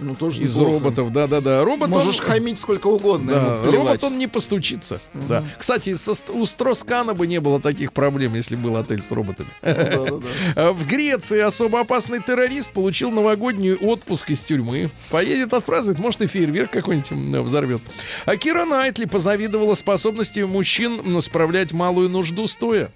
[0.00, 0.72] Ну, тоже Из неплохо.
[0.72, 1.64] роботов, да-да-да.
[1.64, 3.32] Робот Можешь он- хамить сколько угодно.
[3.64, 5.00] да, робот он не постучится.
[5.28, 5.44] Да.
[5.58, 9.48] Кстати, со, у Строскана бы не было таких проблем, если был отель с роботами.
[9.62, 10.26] Да-да-да.
[10.56, 14.90] А В Греции особо опасный террорист получил новогодний отпуск из тюрьмы.
[15.10, 17.10] Поедет, отпразднует, может и фейерверк какой-нибудь
[17.44, 17.80] взорвет.
[18.26, 22.90] А Кира Найтли позавидовала способности мужчин справлять малую нужду стоя.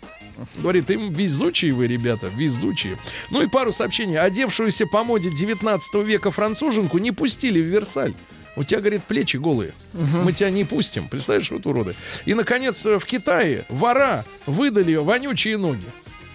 [0.57, 2.97] Говорит, им везучие вы, ребята, везучие.
[3.31, 4.19] Ну и пару сообщений.
[4.19, 8.15] Одевшуюся по моде 19 века француженку не пустили в Версаль.
[8.57, 9.73] У тебя, говорит, плечи голые.
[9.93, 11.09] Мы тебя не пустим.
[11.09, 11.95] Представляешь, вот уроды.
[12.25, 15.87] И, наконец, в Китае вора выдали вонючие ноги.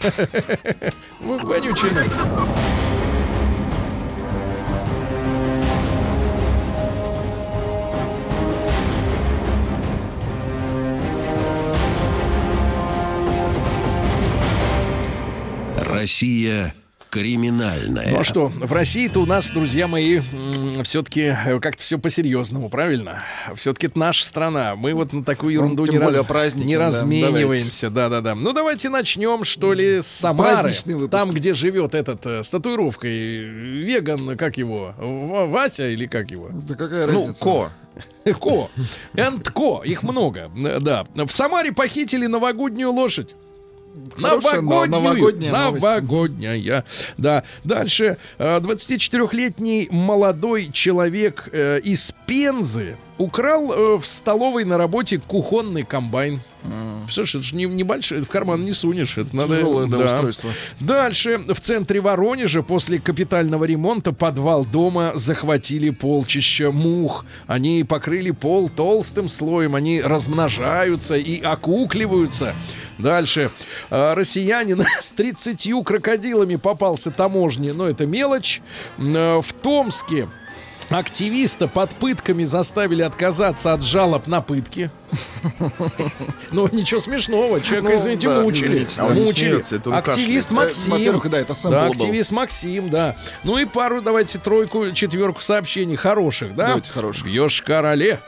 [1.20, 2.93] Вонючие ноги.
[15.94, 16.74] Россия
[17.10, 18.10] криминальная.
[18.10, 20.20] Ну а что, в России-то у нас, друзья мои,
[20.84, 23.22] все-таки как-то все по-серьезному, правильно?
[23.56, 24.76] Все-таки это наша страна.
[24.76, 27.92] Мы вот на такую ерунду Ну, не, раз- праздники, не да, размениваемся.
[27.92, 28.34] Да-да-да.
[28.34, 30.72] Ну давайте начнем, что ли, с Самары.
[31.12, 34.96] Там, где живет этот э, с татуировкой веган, как его?
[34.98, 36.50] Вася или как его?
[36.52, 37.44] Да какая Ну, разница?
[37.44, 37.72] Ко.
[38.40, 38.70] Ко.
[39.14, 39.84] And Ко.
[39.84, 40.50] Их много.
[40.66, 41.06] Э, Да.
[41.14, 43.36] В Самаре похитили новогоднюю лошадь.
[44.16, 45.84] Хорошая но- новогодняя новость.
[45.86, 46.84] Новогодняя.
[47.18, 47.44] Да.
[47.64, 48.18] Дальше.
[48.38, 56.42] Э, 24-летний молодой человек э, из Пензы украл э, в столовой на работе кухонный комбайн.
[57.10, 59.18] Слушай, это же не, небольшой, в карман не сунешь.
[59.18, 59.58] Это надо...
[59.58, 60.52] Тяжелое, да, устройство.
[60.80, 61.40] Дальше.
[61.40, 67.26] В центре Воронежа после капитального ремонта подвал дома захватили полчища мух.
[67.48, 69.76] Они покрыли пол толстым слоем.
[69.76, 72.54] Они размножаются и окукливаются.
[72.98, 73.52] Дальше.
[73.90, 77.74] А, Россиянин с 30 крокодилами попался таможне.
[77.74, 78.62] Но это мелочь.
[78.98, 80.30] Э, В Томске
[80.94, 84.92] Активиста под пытками заставили отказаться от жалоб на пытки.
[86.52, 87.60] Ну, ничего смешного.
[87.60, 88.88] Человека, Ну, извините, мучили.
[88.98, 89.92] А Мучили.
[89.96, 90.52] Активист.
[90.52, 91.22] Э, Максим.
[91.30, 91.92] Да, это сэмпл Да, был.
[91.92, 93.16] активист Максим, да.
[93.44, 96.68] Ну и пару, давайте, тройку, четверку сообщений хороших, да?
[96.68, 97.26] Давайте хороших.
[97.26, 98.20] В Йошкар-Оле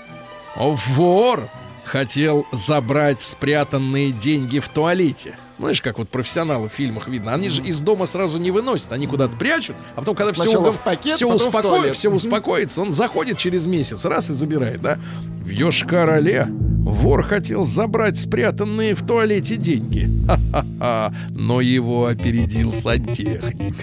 [0.55, 1.47] вор
[1.83, 5.37] хотел забрать спрятанные деньги в туалете.
[5.57, 7.33] Знаешь, как вот профессионалы в фильмах видно.
[7.33, 10.71] Они же из дома сразу не выносят, они куда-то прячут, а потом, когда все, Сначала
[10.71, 11.95] в пакет, все, туалет.
[11.95, 14.99] все успокоится, он заходит через месяц, раз и забирает, да?
[15.43, 16.47] В Йошкар-Оле
[16.85, 20.09] вор хотел забрать спрятанные в туалете деньги.
[20.27, 21.13] Ха-ха-ха.
[21.29, 23.75] Но его опередил сантехник.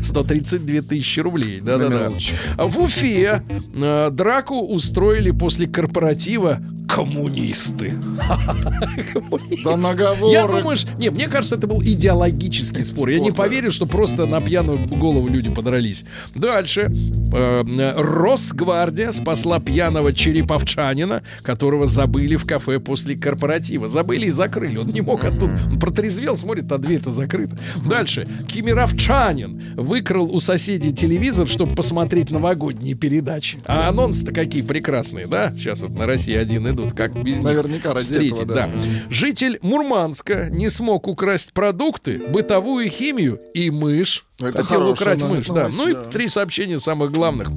[0.02, 1.60] 132 тысячи рублей.
[1.60, 2.10] Да-да-да.
[2.56, 3.42] В Уфе
[3.76, 7.90] э, драку устроили после корпоратива коммунисты.
[9.12, 9.64] Коммунисты.
[9.64, 10.32] Да наговоры.
[10.42, 13.08] Я думаю, не, мне кажется, это был идеологический спор.
[13.08, 13.36] Я не да.
[13.36, 16.04] поверю, что просто на пьяную голову люди подрались.
[16.34, 16.90] Дальше.
[17.32, 23.88] Э, э, Росгвардия спасла пьяного череповчанина, которого забыли в кафе после корпоратива.
[23.88, 24.78] Забыли и закрыли.
[24.78, 25.58] Он не мог оттуда.
[25.70, 27.58] Он протрезвел, смотрит, а дверь-то закрыта.
[27.84, 28.28] Дальше.
[28.46, 33.58] Кемеровчанин выкрал у соседей телевизор, чтобы посмотреть новогодние передачи.
[33.66, 35.52] А анонсы-то какие прекрасные, да?
[35.56, 36.94] Сейчас вот на России один идут.
[36.94, 38.70] Как без них Наверняка ради встретить, этого, да.
[39.10, 44.26] Житель Мурманска не смог украсть продукты, бытовую химию и мышь.
[44.38, 45.68] Это Хотел украсть мышь, да.
[45.68, 46.04] Ну и да.
[46.04, 47.48] три сообщения самых главных.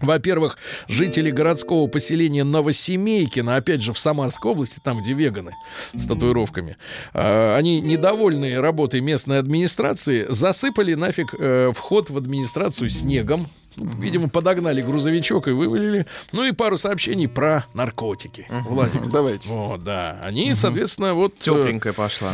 [0.00, 0.58] Во-первых,
[0.88, 5.52] жители городского поселения Новосемейкино, опять же, в Самарской области, там, где веганы
[5.94, 6.76] с татуировками,
[7.12, 13.46] э, они, недовольные работой местной администрации, засыпали нафиг э, вход в администрацию снегом.
[13.76, 16.06] Видимо, подогнали грузовичок и вывалили.
[16.32, 18.46] Ну и пару сообщений про наркотики.
[18.66, 19.06] Владик.
[19.12, 19.48] Давайте.
[19.48, 20.20] Вот, да.
[20.22, 21.34] Они, соответственно, вот...
[21.40, 22.32] э, Тепленькая пошла.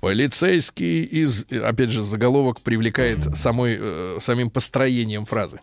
[0.00, 1.44] Полицейский из...
[1.52, 5.60] Опять же, заголовок привлекает самой, э, самим построением фразы.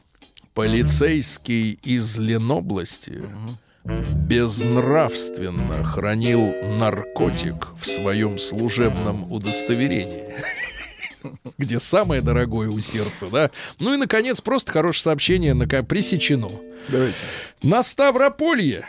[0.53, 3.23] Полицейский из Ленобласти
[3.83, 10.35] безнравственно хранил наркотик в своем служебном удостоверении.
[11.57, 13.51] Где самое дорогое у сердца, да?
[13.79, 16.49] Ну и, наконец, просто хорошее сообщение на пресечено.
[16.89, 17.19] Давайте.
[17.61, 18.85] На Ставрополье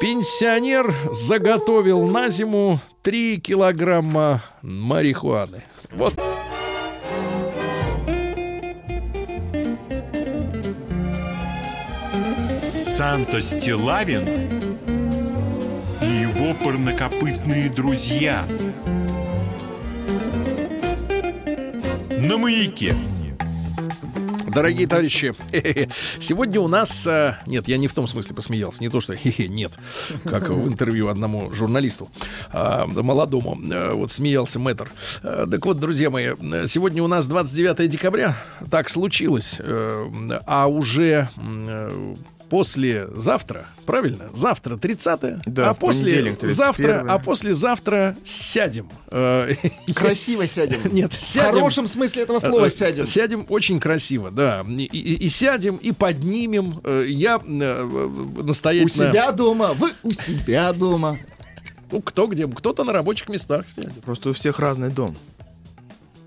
[0.00, 5.64] пенсионер заготовил на зиму 3 килограмма марихуаны.
[5.90, 6.14] Вот
[12.82, 14.28] Санта Стилавин
[16.02, 18.44] и его парнокопытные друзья.
[22.22, 22.94] На маяке.
[24.54, 25.34] Дорогие товарищи,
[26.20, 27.06] сегодня у нас...
[27.06, 28.82] э, Нет, я не в том смысле посмеялся.
[28.82, 29.14] Не то, что
[29.48, 29.72] нет.
[30.24, 32.10] Как в интервью одному журналисту,
[32.52, 33.58] а, молодому.
[33.72, 34.92] э, Вот смеялся мэтр.
[35.22, 36.28] Э, Так вот, друзья мои,
[36.66, 38.36] сегодня у нас 29 декабря.
[38.70, 39.58] Так случилось.
[40.46, 41.28] А уже
[42.52, 44.26] послезавтра, правильно?
[44.34, 47.10] Завтра 30 Да, а в после завтра, 31.
[47.10, 48.90] а послезавтра сядем.
[49.10, 49.54] Э,
[49.94, 50.80] Красиво сядем.
[50.92, 51.54] Нет, В сядем.
[51.54, 53.06] хорошем смысле этого слова Э, сядем.
[53.06, 54.64] Сядем очень красиво, да.
[54.68, 56.78] И, и- и сядем, и поднимем.
[56.84, 59.10] Э, Я э, У настоятельно...
[59.10, 61.16] себя дома, вы у себя дома.
[61.90, 62.46] Ну, кто где?
[62.46, 63.94] Кто-то на рабочих местах сядет.
[64.04, 65.16] Просто у всех разный дом.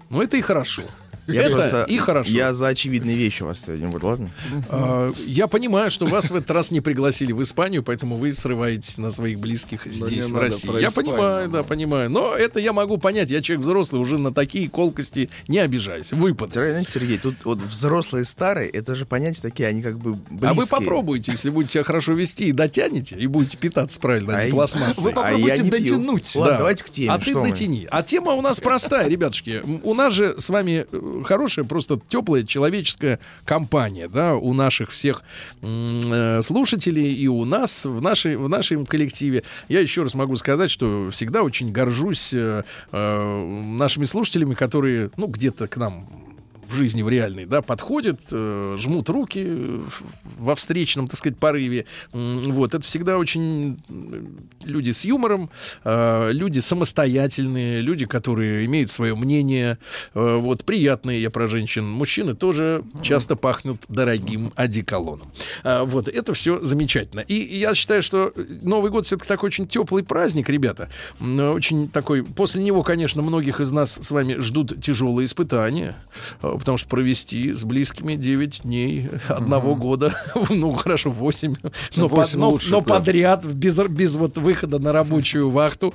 [0.10, 0.82] Ну, это и хорошо.
[1.28, 2.30] Я это просто, и хорошо.
[2.32, 4.30] Я за очевидные вещи вас сегодня буду, ладно?
[4.70, 8.98] А, я понимаю, что вас в этот раз не пригласили в Испанию, поэтому вы срываетесь
[8.98, 10.80] на своих близких здесь, не в России.
[10.82, 11.14] Я Испанию.
[11.14, 12.10] понимаю, да, понимаю.
[12.10, 13.32] Но это я могу понять.
[13.32, 16.12] Я человек взрослый, уже на такие колкости не обижаюсь.
[16.12, 16.54] Выпад.
[16.54, 20.50] Знаете, Сергей, тут вот взрослые и старые, это же понятия такие, они как бы близкие.
[20.50, 24.46] А вы попробуйте, если будете себя хорошо вести и дотянете, и будете питаться правильно, а
[24.46, 25.04] не пластмассой.
[25.04, 26.36] Вы попробуйте дотянуть.
[26.36, 26.58] Ладно, Да.
[26.60, 27.12] давайте к теме.
[27.12, 27.50] А ты мы?
[27.50, 27.88] дотяни.
[27.90, 29.62] А тема у нас простая, ребятушки.
[29.84, 35.24] У нас же с вами э, хорошая, просто теплая человеческая компания, да, у наших всех
[35.62, 39.44] э, слушателей и у нас в, нашей, в нашем коллективе.
[39.70, 43.46] Я еще раз могу сказать, что всегда очень горжусь э, э,
[43.78, 46.06] нашими слушателями, которые, ну, где-то к нам
[46.68, 49.84] в жизни, в реальной, да, подходят, э, жмут руки э,
[50.38, 51.86] во встречном, так сказать, порыве.
[52.12, 55.50] Вот, это всегда очень м, люди с юмором,
[55.84, 59.78] э, люди самостоятельные, люди, которые имеют свое мнение,
[60.14, 61.86] э, вот, приятные, я про женщин.
[61.86, 65.28] Мужчины тоже часто пахнут дорогим одеколоном.
[65.64, 67.20] А, Вот, это все замечательно.
[67.22, 70.90] И я считаю, что Новый год все-таки такой очень теплый праздник, ребята.
[71.20, 75.96] Очень такой, после него, конечно, многих из нас с вами ждут тяжелые испытания,
[76.42, 80.14] э, потому что провести с близкими 9 дней одного года,
[80.50, 81.56] ну хорошо, 8,
[81.98, 82.96] но, по- Восемь но- лучше, но да.
[82.96, 85.94] подряд, без, без вот выхода на рабочую вахту,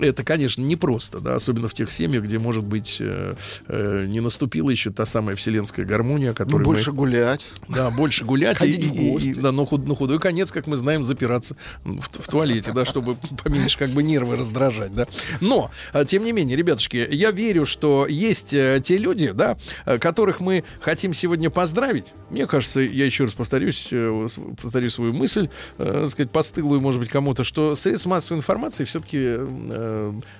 [0.00, 3.34] это, конечно, непросто, да, особенно в тех семьях, где, может быть, э,
[3.68, 7.46] э, не наступила еще та самая вселенская гармония, Ну, которую мы- больше гулять.
[7.68, 8.56] да, больше гулять.
[8.58, 9.28] Ходить и, в гости.
[9.30, 12.84] и- да, но худ- на худой конец, как мы знаем, запираться в, в туалете, да,
[12.84, 15.06] чтобы поменьше как бы нервы раздражать, да.
[15.40, 19.56] Но, а, тем не менее, ребятушки, я верю, что есть э, те люди, да,
[19.86, 22.06] э, которых мы хотим сегодня поздравить.
[22.30, 24.28] Мне кажется, я еще раз повторюсь, э,
[24.60, 25.48] повторю свою мысль,
[25.78, 29.36] э, сказать, постылую, может быть, кому-то, что средства массовой информации все-таки,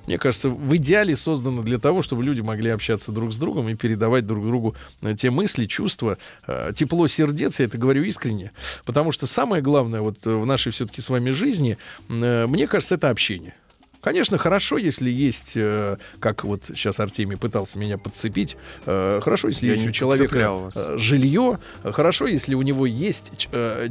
[0.07, 3.75] мне кажется, в идеале созданы для того, чтобы люди могли общаться друг с другом и
[3.75, 8.53] передавать друг другу э, те мысли, чувства, э, тепло сердец, я это говорю искренне,
[8.85, 12.95] потому что самое главное вот э, в нашей все-таки с вами жизни, э, мне кажется,
[12.95, 13.55] это общение.
[14.01, 19.67] Конечно, хорошо, если есть, э, как вот сейчас Артемий пытался меня подцепить, э, хорошо, если
[19.67, 23.33] Я есть у человека э, жилье, хорошо, если у него есть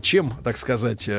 [0.02, 1.10] чем, так сказать,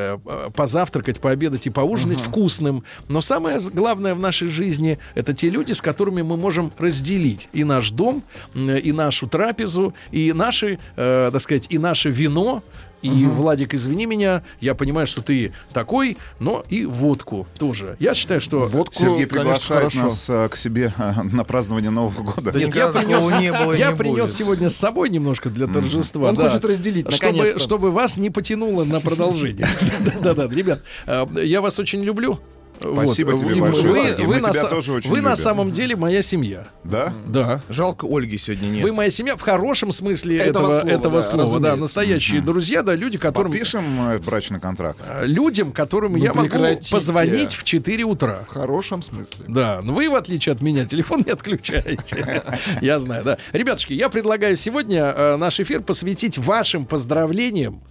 [0.54, 2.84] позавтракать, пообедать и поужинать вкусным.
[3.08, 7.64] Но самое главное в нашей жизни это те люди, с которыми мы можем разделить и
[7.64, 8.24] наш дом,
[8.54, 12.62] и нашу трапезу, и наши, так сказать, и наше вино.
[13.02, 17.96] И, Владик, извини меня, я понимаю, что ты такой, но и водку тоже.
[17.98, 18.60] Я считаю, что...
[18.66, 20.04] Водку, Сергей конечно, приглашает хорошо.
[20.04, 22.52] нас э, к себе э, на празднование Нового года.
[22.52, 24.32] Да Нет, я принес, не было я не принес будет.
[24.32, 26.28] сегодня с собой немножко для торжества.
[26.28, 26.48] Он да.
[26.48, 29.66] хочет разделить, чтобы, чтобы вас не потянуло на продолжение.
[30.22, 32.38] Да-да, ребят, э, я вас очень люблю.
[32.80, 35.36] Спасибо тебе И большое, Вы, вы Мы на, тебя тоже очень вы на любим.
[35.36, 36.66] самом деле моя семья.
[36.84, 37.12] Да?
[37.26, 37.60] Да.
[37.68, 38.82] Жалко, Ольги сегодня нет.
[38.84, 41.60] Вы моя семья в хорошем смысле Этого этого, слова, этого да, слова.
[41.60, 43.52] Да, настоящие друзья, да, люди, которым...
[43.52, 45.00] Подпишем э, брачный контракт.
[45.06, 46.90] э, Людям, которым я могу прекратите.
[46.92, 48.44] позвонить в 4 утра.
[48.48, 49.44] В хорошем смысле.
[49.48, 52.42] Да, но вы, в отличие от меня, телефон не отключаете.
[52.80, 53.38] Я знаю, да.
[53.52, 57.82] Ребятушки, я предлагаю сегодня э, наш эфир посвятить вашим поздравлениям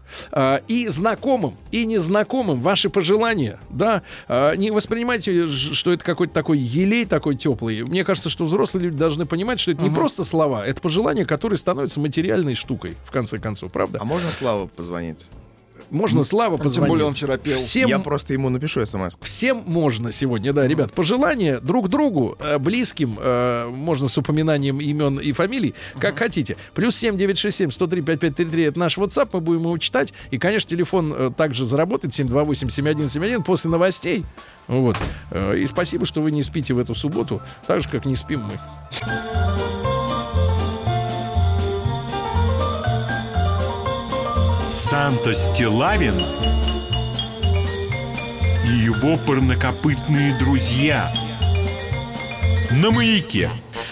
[0.67, 3.59] и знакомым, и незнакомым ваши пожелания.
[3.69, 4.01] Да,
[4.57, 7.84] не воспринимайте, ж- что это какой-то такой елей такой теплый.
[7.84, 11.57] Мне кажется, что взрослые люди должны понимать, что это не просто слова, это пожелания, которые
[11.57, 13.99] становятся материальной штукой, в конце концов, правда?
[14.01, 15.19] А можно Слава позвонить?
[15.89, 16.89] Можно Слава Тем позвонить.
[16.89, 17.57] более он вчера пел.
[17.57, 19.17] Всем Я просто ему напишу смс.
[19.21, 20.93] Всем можно сегодня, да, ребят.
[20.93, 26.57] Пожелания друг другу, э, близким, э, можно с упоминанием имен и фамилий, как хотите.
[26.73, 30.13] Плюс 7 967 103 5533 это наш WhatsApp, мы будем его читать.
[30.31, 34.25] И, конечно, телефон э, также заработает 728 7171 после новостей.
[34.67, 34.97] Вот.
[35.55, 39.99] И спасибо, что вы не спите в эту субботу, так же, как не спим мы.
[44.89, 46.15] Санта Стилавин
[48.65, 51.13] и его парнокопытные друзья
[52.71, 53.51] на маяке.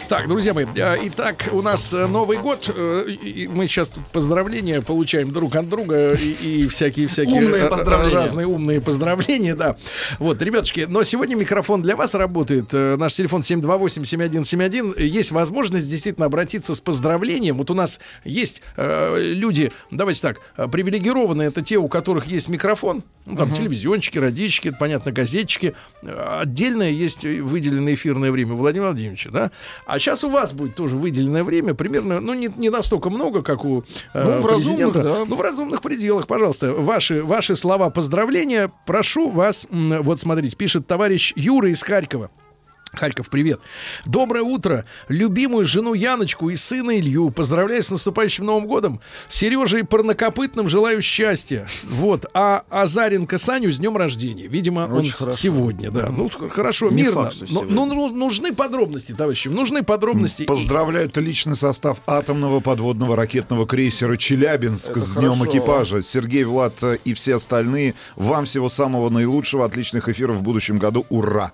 [0.10, 2.72] Так, друзья мои, э, итак, у нас э, Новый год.
[2.74, 3.06] э,
[3.50, 8.16] Мы сейчас тут поздравления получаем друг от друга и, всякие-всякие Умные поздравления.
[8.16, 9.76] разные умные поздравления, да.
[10.20, 12.72] Вот, ребятушки, но сегодня микрофон для вас работает.
[12.72, 15.02] Наш телефон 728-7171.
[15.04, 17.58] Есть возможность действительно обратиться с поздравлением.
[17.58, 20.40] Вот у нас есть люди, давайте так,
[20.72, 23.04] привилегированные, это те, у которых есть микрофон.
[23.26, 25.74] Ну, там телевизионщики, радищики, понятно, газетчики.
[26.02, 29.52] Отдельное есть выделенное эфирное время Владимира Владимировича, да.
[29.86, 33.64] А сейчас у вас будет тоже выделенное время, примерно, ну, не, не настолько много, как
[33.66, 35.04] у э, Ну, в разумных, президента.
[35.04, 35.26] да.
[35.28, 36.74] Ну, в разумных пределах, пожалуйста.
[36.74, 38.72] Ваши, ваши слова поздравления.
[38.86, 42.30] Прошу вас, вот смотрите, пишет товарищ Юра из Харькова.
[42.98, 43.60] Харьков, привет.
[44.06, 44.86] Доброе утро.
[45.08, 49.00] Любимую жену Яночку и сына Илью поздравляю с наступающим Новым годом.
[49.30, 51.68] Сережей Парнокопытным желаю счастья.
[51.84, 52.26] Вот.
[52.34, 54.48] А Азаренко Саню с днем рождения.
[54.48, 55.38] Видимо, он Очень с- хорошо.
[55.38, 56.10] сегодня, да.
[56.10, 57.24] Ну, хорошо, Не мирно.
[57.24, 57.76] факт, Но- сегодня.
[57.76, 59.48] ну, ну, нужны подробности, товарищи.
[59.48, 60.44] Нужны подробности.
[60.44, 65.46] И- Поздравляют личный состав атомного подводного ракетного крейсера «Челябинск» Это с днем хорошо.
[65.52, 66.02] экипажа.
[66.02, 67.94] Сергей, Влад и все остальные.
[68.16, 71.06] Вам всего самого наилучшего, отличных эфиров в будущем году.
[71.10, 71.52] Ура!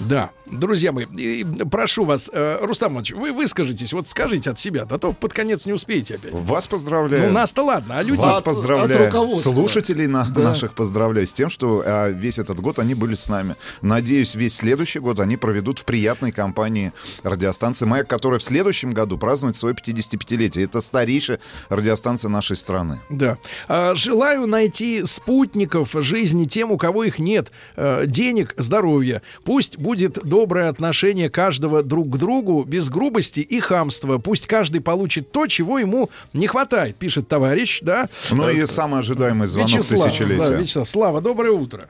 [0.00, 4.86] Да, друзья мои, и прошу вас, э, Рустам Иванович, вы выскажитесь, вот скажите от себя,
[4.88, 6.32] а то под конец не успеете опять.
[6.32, 7.28] Вас поздравляю.
[7.28, 8.20] Ну, нас-то ладно, а люди...
[8.20, 9.08] Вас от- поздравляю.
[9.14, 9.36] от.
[9.38, 10.42] Слушателей на- Да.
[10.42, 13.56] наших поздравляю с тем, что а, весь этот год они были с нами.
[13.82, 16.92] Надеюсь, весь следующий год они проведут в приятной компании
[17.22, 20.64] радиостанции «Маяк», которая в следующем году празднует свое 55-летие.
[20.64, 23.00] Это старейшая радиостанция нашей страны.
[23.08, 23.38] Да.
[23.68, 27.50] А, желаю найти спутников жизни тем, у кого их нет.
[27.76, 29.22] Э, денег, здоровья.
[29.44, 34.18] Пусть будет доброе отношение каждого друг к другу, без грубости и хамства.
[34.18, 38.08] Пусть каждый получит то, чего ему не хватает, пишет товарищ, да.
[38.32, 40.50] Ну Э, и самый ожидаемый звонок Вячеслав, тысячелетия.
[40.50, 41.88] Да, Вячеслав, Слава, доброе утро.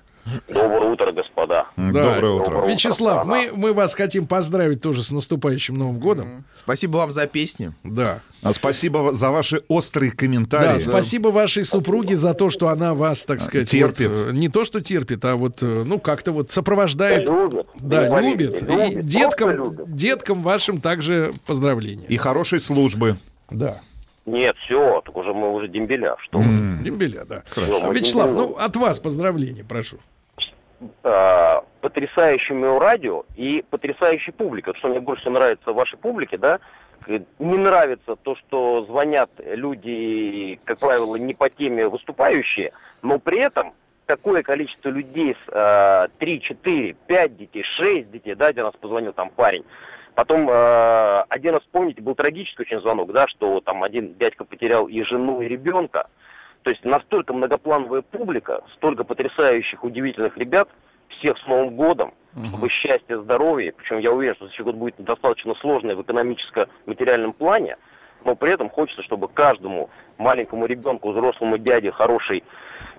[0.49, 1.67] Доброе утро, господа.
[1.77, 2.15] Да.
[2.15, 2.55] Доброе утро.
[2.55, 6.45] Доброе Вячеслав, мы, мы вас хотим поздравить тоже с наступающим Новым годом.
[6.55, 7.75] Спасибо вам за песню.
[7.85, 8.21] Да.
[8.43, 10.79] А Спасибо за ваши острые Да, комментарии.
[10.79, 14.09] спасибо вашей супруге за то, что она вас, так сказать, терпит.
[14.17, 17.29] вот, э, не то, что терпит, а вот, э, ну, как-то вот сопровождает.
[17.29, 17.67] Любит.
[17.81, 18.63] Да, Не говорите, любит.
[18.63, 19.95] И любит, деткам, любит.
[19.95, 22.07] деткам вашим также поздравления.
[22.07, 23.17] И хорошей службы.
[23.51, 23.81] Да.
[24.27, 26.17] Нет, все, так уже мы уже дембеля.
[26.21, 26.45] Что вы.
[26.45, 26.83] М.
[26.83, 27.43] Дембеля, да.
[27.57, 28.47] Мы Вячеслав, дембеля.
[28.49, 29.99] ну, от вас поздравления, прошу.
[31.03, 34.73] А, потрясающему радио и потрясающей публикой.
[34.73, 36.59] Вот Что мне больше нравится в вашей публике, да?
[37.07, 42.73] Э, Не нравится то, что звонят люди, как правило, не по теме выступающие,
[43.03, 43.75] но при этом
[44.07, 49.13] такое количество людей с а, 3, 4, 5 детей, 6 детей, да, где нас позвонил
[49.13, 49.65] там парень.
[50.15, 54.87] Потом э, один раз, помните, был трагический очень звонок, да, что там один дядька потерял
[54.87, 56.09] и жену, и ребенка.
[56.63, 60.69] То есть настолько многоплановая публика, столько потрясающих, удивительных ребят,
[61.09, 62.15] всех с Новым годом,
[62.49, 67.77] чтобы счастье, здоровье, причем я уверен, что следующий год будет достаточно сложный в экономическо-материальном плане,
[68.25, 72.43] но при этом хочется, чтобы каждому маленькому ребенку, взрослому дяде, хорошей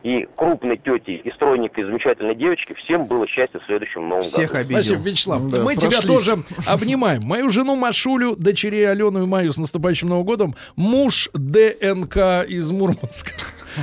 [0.06, 4.62] и крупной тете, и стройненькой, замечательной девочке, всем было счастье в следующем Новом Всех году.
[4.62, 4.84] обидел.
[4.84, 5.48] Спасибо, Вячеслав.
[5.50, 6.06] Да, Мы тебя прошлись.
[6.26, 7.24] тоже обнимаем.
[7.24, 10.56] Мою жену Машулю, дочерей Алену и Маю с наступающим Новым годом.
[10.76, 13.32] Муж ДНК из Мурманска.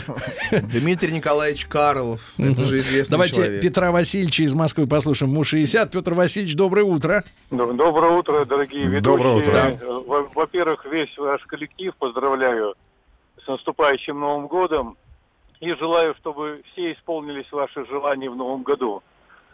[0.52, 2.20] Дмитрий Николаевич Карлов.
[2.38, 3.62] Это же известный Давайте человек.
[3.62, 5.32] Петра Васильевича из Москвы послушаем.
[5.32, 5.90] Муж 60.
[5.90, 7.24] Петр Васильевич, доброе утро.
[7.50, 9.00] Доброе утро, дорогие ведущие.
[9.02, 9.78] Доброе утро.
[10.06, 12.74] Во- Во-первых, весь ваш коллектив поздравляю
[13.44, 14.96] с наступающим Новым годом
[15.62, 19.02] и желаю, чтобы все исполнились ваши желания в Новом году.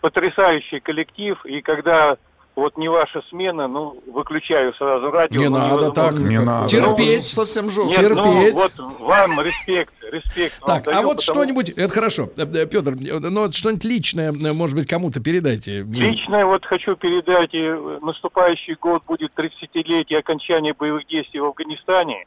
[0.00, 2.16] потрясающий коллектив, и когда
[2.54, 5.40] вот не ваша смена, ну, выключаю сразу радио.
[5.40, 5.94] Не ну, надо невозможно.
[5.94, 6.18] так.
[6.18, 6.68] Не надо.
[6.68, 7.26] Терпеть.
[7.26, 7.88] Совсем жестко.
[7.88, 8.14] Нет, терпеть.
[8.16, 10.60] ну, вот вам респект, респект.
[10.60, 14.52] вам Так, а даю, вот потому- что-нибудь, это хорошо, Петр, ну вот что-нибудь личное, э,
[14.52, 15.80] может быть, кому-то передайте.
[15.80, 22.24] Из- Лично вот хочу передать, э, наступающий год будет 30-летие окончания боевых действий в Афганистане.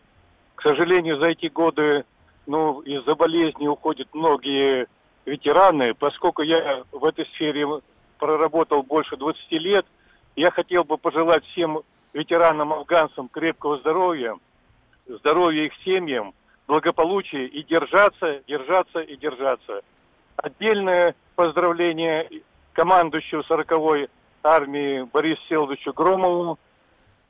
[0.56, 2.04] К сожалению, за эти годы,
[2.46, 4.88] ну, из-за болезни уходят многие
[5.26, 5.94] ветераны.
[5.94, 7.68] Поскольку я в этой сфере
[8.18, 9.86] проработал больше 20 лет,
[10.36, 11.82] я хотел бы пожелать всем
[12.14, 14.38] ветеранам-афганцам крепкого здоровья,
[15.08, 16.34] здоровья их семьям,
[16.68, 19.82] благополучия и держаться, держаться и держаться.
[20.38, 22.30] Отдельное поздравление
[22.74, 24.10] командующему 40-й
[24.44, 26.58] армии Борису Селовичу Громову,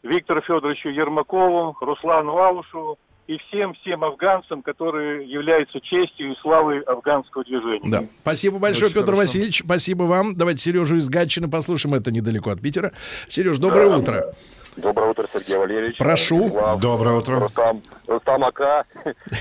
[0.03, 2.97] Виктору Федоровичу Ермакову, Руслану Аушу
[3.31, 7.89] и всем-всем афганцам, которые являются честью и славой афганского движения.
[7.89, 8.03] Да.
[8.23, 9.21] Спасибо большое, Очень Петр хорошо.
[9.21, 9.61] Васильевич.
[9.63, 10.35] Спасибо вам.
[10.35, 11.95] Давайте Сережу из Гатчины послушаем.
[11.95, 12.91] Это недалеко от Питера.
[13.29, 14.33] Сереж, доброе утро.
[14.75, 15.97] Доброе утро, Сергей Валерьевич.
[15.97, 16.45] Прошу.
[16.45, 17.39] Вячеслав, Доброе утро.
[17.39, 18.85] Рустам, Рустам Ака.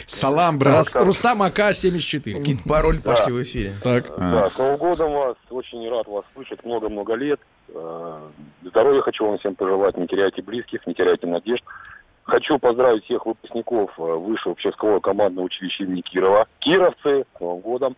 [0.07, 0.87] Салам, брат.
[0.87, 2.37] Рус- Рустам АК-74.
[2.39, 3.73] Какие-то пароль пошли в эфире.
[3.83, 4.07] Так.
[4.19, 5.37] Да, с Новым годом вас.
[5.51, 7.41] Очень рад вас слышать много-много лет.
[7.73, 8.19] Э,
[8.63, 9.97] Здоровья хочу вам всем пожелать.
[9.97, 11.63] Не теряйте близких, не теряйте надежд.
[12.25, 16.47] Хочу поздравить всех выпускников э, высшего общескового командного училища имени Кирова.
[16.61, 17.97] Кировцы, с Новым годом.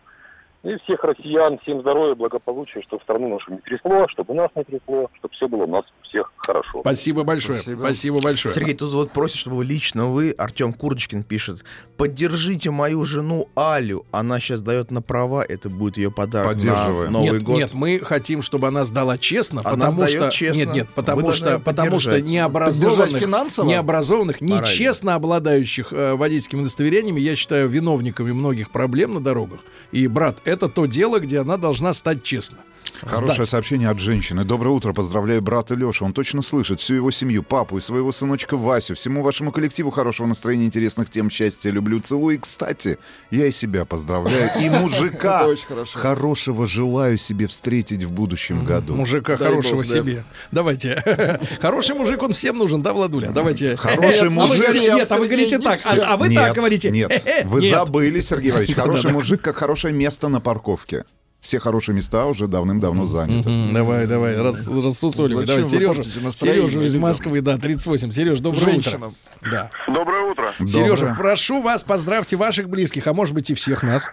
[0.63, 5.09] И всех россиян, всем здоровья, благополучия, чтобы страну нашу не трясло, чтобы нас не трясло,
[5.17, 6.79] чтобы все было у нас всех хорошо.
[6.79, 7.57] Спасибо большое.
[7.57, 7.79] Спасибо.
[7.81, 8.53] Спасибо, большое.
[8.55, 11.65] Сергей, тут вот просит, чтобы вы лично вы, Артем Курочкин пишет,
[11.97, 17.09] поддержите мою жену Алю, она сейчас дает на права, это будет ее подарок на.
[17.09, 17.57] Новый нет, год.
[17.57, 20.59] нет, мы хотим, чтобы она сдала честно, Она потому что честно.
[20.59, 23.21] нет, нет, Вы потому должны что потому что необразованных,
[23.65, 29.59] необразованных, нечестно обладающих э, водительскими удостоверениями, я считаю виновниками многих проблем на дорогах.
[29.91, 32.57] И брат, это то дело, где она должна стать честно.
[33.01, 33.49] Хорошее Сдать.
[33.49, 34.43] сообщение от женщины.
[34.45, 36.05] Доброе утро, поздравляю брата Лешу.
[36.05, 38.95] Он точно слышит всю его семью, папу и своего сыночка Васю.
[38.95, 42.35] Всему вашему коллективу хорошего настроения, интересных тем, счастья, люблю, целую.
[42.35, 42.97] И, кстати,
[43.31, 44.49] я и себя поздравляю.
[44.61, 45.47] И мужика
[45.93, 48.95] хорошего желаю себе встретить в будущем году.
[48.95, 50.23] Мужика хорошего себе.
[50.51, 51.01] Давайте.
[51.61, 53.31] Хороший мужик, он всем нужен, да, Владуля?
[53.31, 53.75] Давайте.
[53.77, 55.79] Хороший А вы- мужик- Нет, а вы говорите так.
[55.85, 56.91] А а вы так говорите.
[56.91, 58.75] Нет, вы забыли, Сергей Валерьевич.
[58.75, 61.05] Хороший мужик, как хорошее место на парковке.
[61.43, 63.49] Все хорошие места уже давным-давно заняты.
[63.73, 65.45] Давай, давай, рас, рассусоливай.
[65.45, 66.95] Давай, Сережа, Сережа из?
[66.95, 68.11] Москвы, да, 38.
[68.11, 69.13] Сереж, доброе Женщинам.
[69.41, 69.51] утро.
[69.51, 69.69] Да.
[69.93, 70.53] Доброе утро.
[70.65, 71.15] Сережа, Доброе.
[71.15, 74.09] прошу вас, поздравьте ваших близких, а может быть и всех нас.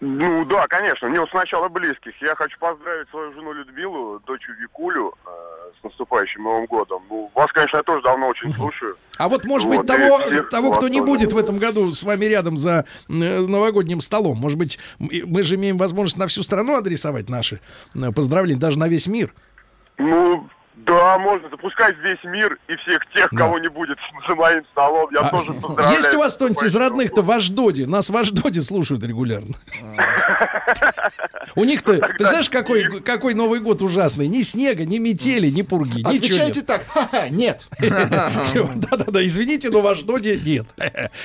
[0.00, 1.08] Ну да, конечно.
[1.08, 2.12] Не, сначала близких.
[2.22, 5.30] Я хочу поздравить свою жену Людмилу, дочь Викулю э,
[5.86, 7.02] наступающим Новым годом.
[7.10, 8.96] Ну, вас, конечно, я тоже давно очень слушаю.
[9.18, 11.12] А вот, может Вот, быть, того, всех того кто не тоже.
[11.12, 15.54] будет в этом году с вами рядом за э, новогодним столом, может быть, мы же
[15.54, 17.60] имеем возможность на всю страну адресовать наши
[18.14, 19.32] поздравления, даже на весь мир.
[19.98, 20.46] Ну,
[20.76, 23.38] да, можно запускать весь мир и всех тех, Да.
[23.38, 23.96] кого не будет
[24.28, 25.08] за моим столом.
[25.12, 25.96] Я А тоже поздравляю.
[25.96, 27.86] Есть у вас кто-нибудь из родных-то в Аждоде?
[27.86, 29.54] Нас в Аждоде слушают регулярно.
[31.54, 34.26] У них-то, представляешь, какой, какой Новый год ужасный.
[34.28, 36.86] Ни снега, ни метели, ни пурги, ничего Отвечайте так.
[36.88, 37.68] Ха-ха, нет.
[37.80, 40.66] Да-да-да, извините, но в Аждоде нет.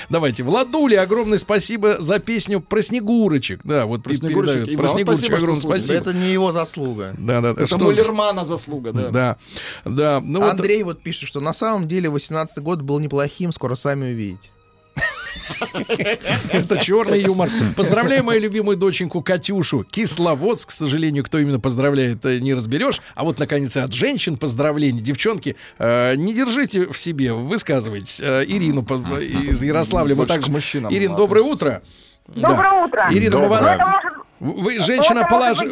[0.10, 0.44] Давайте.
[0.44, 3.62] Владуле огромное спасибо за песню про Снегурочек.
[3.64, 4.78] Да, вот Про Снегурочек.
[4.78, 5.94] Про Снегурочек огромное спасибо.
[5.94, 7.14] Это не его заслуга.
[7.18, 7.62] Да-да-да.
[7.62, 9.10] Это Муллермана заслуга, да.
[9.10, 9.38] Да,
[9.86, 10.22] да.
[10.24, 14.12] Ну вот Андрей вот пишет, что на самом деле 18 год был неплохим, скоро сами
[14.12, 14.50] увидите.
[16.52, 17.50] Это черный юмор.
[17.76, 19.84] Поздравляю мою любимую доченьку Катюшу.
[19.84, 23.02] Кисловодск, к сожалению, кто именно поздравляет, э, не разберешь.
[23.16, 25.02] А вот, наконец, от женщин поздравления.
[25.02, 28.20] Девчонки, э, не держите в себе, высказывайтесь.
[28.22, 28.82] Э, Ирину
[29.20, 30.16] из Ярославля.
[30.16, 30.52] Мы также...
[30.52, 31.82] Ирина, доброе утро.
[32.28, 33.06] Доброе утро.
[33.10, 33.62] Ирина, мы Доброе.
[33.62, 33.76] вас...
[33.76, 35.72] Это может, Вы, женщина, положи...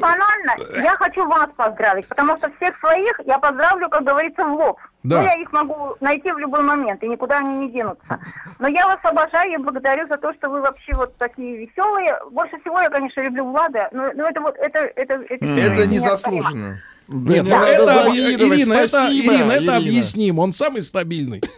[0.82, 4.80] Я хочу вас поздравить, потому что всех своих я поздравлю, как говорится, в лоб.
[5.04, 5.18] Да.
[5.18, 8.20] Ну, я их могу найти в любой момент, и никуда они не денутся.
[8.60, 12.20] Но я вас обожаю и благодарю за то, что вы вообще вот такие веселые.
[12.32, 16.82] Больше всего я, конечно, люблю Влада, но, но это вот, это, это, это, Это незаслуженно.
[17.10, 19.78] Да Нет, не ну это, завидовать, Ирина, это, Ирина, это Ирина.
[19.78, 20.38] объясним.
[20.38, 21.42] Он самый стабильный.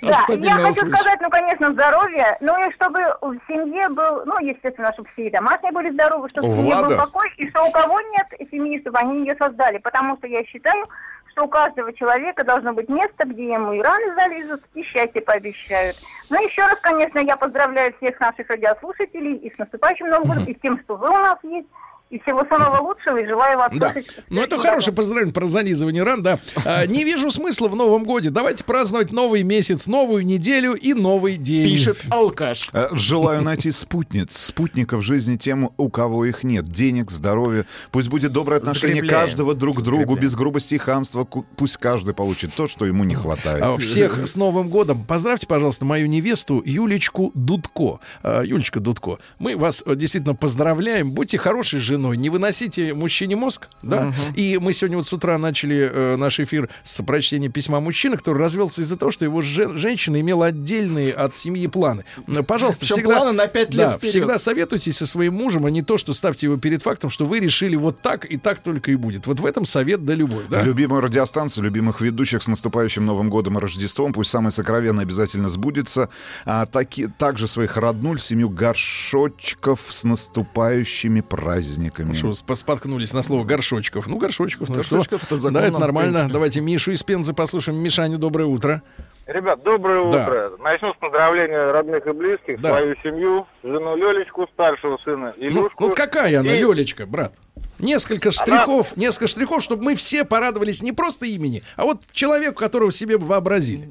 [0.00, 4.92] Да, я хочу сказать, ну, конечно, здоровье, ну и чтобы в семье был, ну, естественно,
[4.92, 8.00] чтобы все и домашние были здоровы, чтобы в семье был покой, и что у кого
[8.00, 10.86] нет семьи, чтобы они ее создали, потому что я считаю,
[11.32, 15.96] что у каждого человека должно быть место, где ему и раны залезут, и счастье пообещают.
[16.30, 20.56] Ну, еще раз, конечно, я поздравляю всех наших радиослушателей и с наступающим Новым годом, и
[20.56, 21.68] с тем, что вы у нас есть.
[22.10, 23.92] И всего самого лучшего, и желаю вас Да.
[23.92, 24.24] слышать.
[24.30, 26.38] Ну, это хорошее поздравление про занизывание ран, да.
[26.64, 28.30] А, не вижу смысла в Новом годе.
[28.30, 31.68] Давайте праздновать новый месяц, новую неделю и новый день.
[31.70, 32.70] Пишет алкаш.
[32.72, 36.66] Э, Желаю найти спутниц, спутников жизни тем, у кого их нет.
[36.70, 37.66] Денег, здоровья.
[37.90, 39.26] Пусть будет доброе отношение Закрепляем.
[39.26, 41.24] каждого друг к другу, без грубости и хамства.
[41.24, 43.62] Пусть каждый получит то, что ему не хватает.
[43.62, 45.04] А, Всех с Новым годом.
[45.04, 48.00] Поздравьте, пожалуйста, мою невесту Юлечку Дудко.
[48.22, 51.10] А, Юлечка Дудко, мы вас э, действительно поздравляем.
[51.10, 53.68] Будьте хорошей женой, не выносите мужчине мозг.
[53.82, 54.12] Да?
[54.34, 58.38] И мы сегодня вот с утра начали э, наш эфир с прочтения письма мужчины, который
[58.38, 62.04] развелся из-за того, что его жен- женщина имела отдельные от семьи планы.
[62.46, 64.10] Пожалуйста, Причем всегда, планы на пять лет да, вперед.
[64.10, 67.40] всегда советуйтесь со своим мужем, а не то, что ставьте его перед фактом, что вы
[67.40, 69.26] решили вот так и так только и будет.
[69.26, 70.44] Вот в этом совет да любовь.
[70.48, 70.62] Да?
[70.62, 74.12] Любимую радиостанцию, любимых ведущих с наступающим Новым годом и Рождеством.
[74.12, 76.08] Пусть самое сокровенное обязательно сбудется.
[76.44, 81.87] А таки, также своих роднуль, семью горшочков с наступающими праздниками.
[82.14, 84.06] Что, спо- споткнулись на слово горшочков.
[84.06, 84.68] Ну, горшочков.
[84.68, 85.34] ну Горшочков что?
[85.34, 86.12] это законно, Да, это нормально.
[86.12, 86.32] принципе.
[86.32, 87.78] Давайте Мишу из Пензы послушаем.
[87.78, 88.82] Мишаня, доброе утро.
[89.26, 90.24] Ребят, доброе Да.
[90.24, 90.52] утро.
[90.62, 92.70] Начну с поздравления родных и близких, Да.
[92.70, 95.76] свою семью, жену Лелечку, старшего сына Ну, Илюшку.
[95.82, 97.34] ну, вот какая она, И- Лелечка, брат?
[97.78, 102.90] Несколько штрихов, несколько штрихов, чтобы мы все порадовались не просто имени, а вот человеку, которого
[102.90, 103.90] себе вообразили.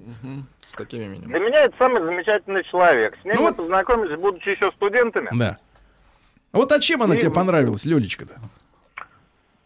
[0.67, 1.29] С таким именем.
[1.29, 3.15] Для меня это самый замечательный человек.
[3.21, 5.29] С ним Ну мы вот- познакомились, будучи еще студентами.
[5.31, 5.57] Да.
[6.57, 8.39] А вот а чем она И- тебе понравилась, Лелечка-то?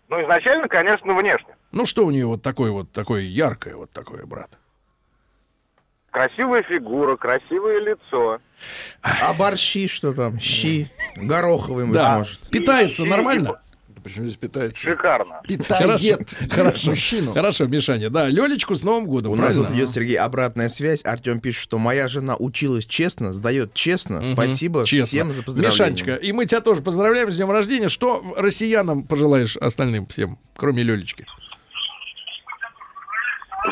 [0.09, 1.55] Ну, изначально, конечно, внешне.
[1.71, 4.49] Ну, что у нее вот такое вот, такое яркое вот такое, брат?
[6.09, 8.39] Красивая фигура, красивое лицо.
[9.01, 10.37] А борщи что там?
[10.41, 10.89] Щи.
[11.15, 12.17] Гороховый, быть Да.
[12.17, 12.49] может.
[12.49, 13.61] Питается И- нормально?
[14.03, 14.79] Почему здесь питается?
[14.81, 15.41] Шикарно.
[15.47, 16.89] Питает Хорошо.
[16.89, 17.33] мужчину.
[17.33, 18.09] Хорошо, Мишаня.
[18.09, 19.67] Да, Лелечку с Новым годом, У нас правильно?
[19.67, 21.05] тут идет, Сергей, обратная связь.
[21.05, 24.23] Артем пишет, что моя жена училась честно, сдает честно.
[24.23, 25.05] Спасибо Честно.
[25.07, 25.71] всем за поздравления.
[25.71, 27.89] Мишанечка, и мы тебя тоже поздравляем с днем рождения.
[27.89, 31.25] Что россиянам пожелаешь остальным всем, кроме Лелечки?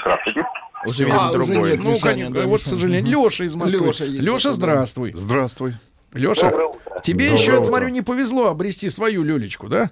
[0.02, 0.44] Здравствуйте.
[0.86, 1.72] Уже, А, видимо, уже другой.
[1.72, 1.84] нет.
[1.84, 3.88] Ну, Мишаня, конечно, да, вот, к сожалению, Леша из Москвы.
[4.08, 4.54] Леша, да.
[4.54, 5.14] здравствуй.
[5.16, 5.74] Здравствуй.
[6.14, 7.00] Леша, Доброе утро.
[7.04, 7.70] тебе Доброе еще, я утро.
[7.70, 9.90] смотрю, не повезло обрести свою Лелечку, да?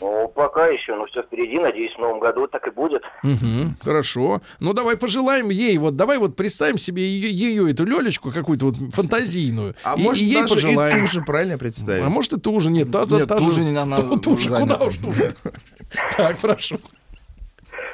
[0.00, 1.58] Ну, пока еще, но все впереди.
[1.58, 3.02] Надеюсь, в новом году так и будет.
[3.22, 4.42] Угу, хорошо.
[4.60, 8.76] Ну, давай пожелаем ей, вот давай вот представим себе ее, ее эту Лелечку какую-то вот
[8.94, 9.74] фантазийную.
[9.82, 10.96] А и, может, и ей даже пожелаем.
[10.98, 12.04] и ту же правильно представить?
[12.04, 12.90] А может, и ту же, нет.
[12.92, 15.34] Та, Нет, та ту же- не надо, ту- Ту же, куда уж ту же.
[16.16, 16.78] Так, прошу.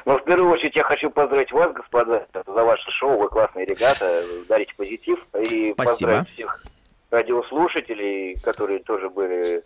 [0.05, 3.17] Но в первую очередь я хочу поздравить вас, господа, за ваше шоу.
[3.19, 5.19] Вы классные ребята, дарите позитив.
[5.49, 5.75] И Спасибо.
[5.75, 6.63] поздравить всех
[7.11, 9.63] радиослушателей, которые тоже были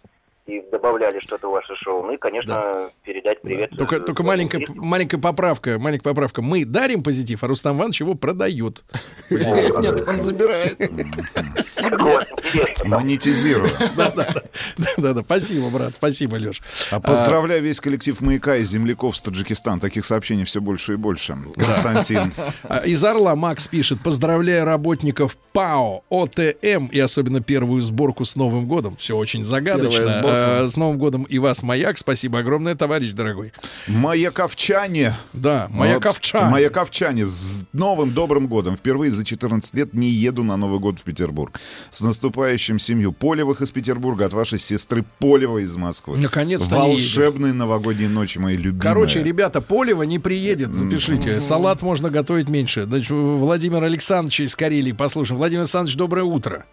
[0.47, 2.03] и добавляли что-то в ваше шоу.
[2.03, 3.71] Ну и, конечно, передать привет.
[3.77, 6.41] Только, э, только маленькая, маленькая поправка, маленькая поправка.
[6.41, 8.83] Мы дарим позитив, а Рустам Иванович его продает.
[9.29, 10.79] Нет, он забирает.
[12.85, 13.69] Монетизирую.
[13.95, 16.61] Да-да-да, спасибо, брат, спасибо, Леш.
[16.91, 19.81] А поздравляю весь коллектив «Маяка» из земляков с Таджикистана.
[19.81, 21.37] Таких сообщений все больше и больше.
[21.55, 22.33] Константин.
[22.63, 28.67] А, Из Орла Макс пишет, поздравляю работников ПАО, ОТМ и особенно первую сборку с Новым
[28.67, 28.95] годом.
[28.95, 30.21] Все очень загадочно.
[30.45, 31.97] А, С Новым годом и вас, Маяк.
[31.97, 33.53] Спасибо огромное, товарищ дорогой.
[33.87, 35.15] Маяковчане.
[35.33, 36.45] Да, Маяковчан.
[36.45, 37.25] Вот, Маяковчане.
[37.25, 38.75] С новым добрым годом.
[38.77, 41.59] Впервые за 14 лет не еду на Новый год в Петербург.
[41.91, 46.17] С наступающим семью Полевых из Петербурга от вашей сестры Полева из Москвы.
[46.17, 48.81] Наконец-то не Волшебные новогодние ночи, мои любимые.
[48.81, 51.41] Короче, ребята, Полева не приедет, запишите.
[51.41, 52.85] Салат можно готовить меньше.
[52.85, 55.37] Значит, Владимир Александрович из Карелии, послушаем.
[55.37, 56.65] Владимир Александрович, доброе утро.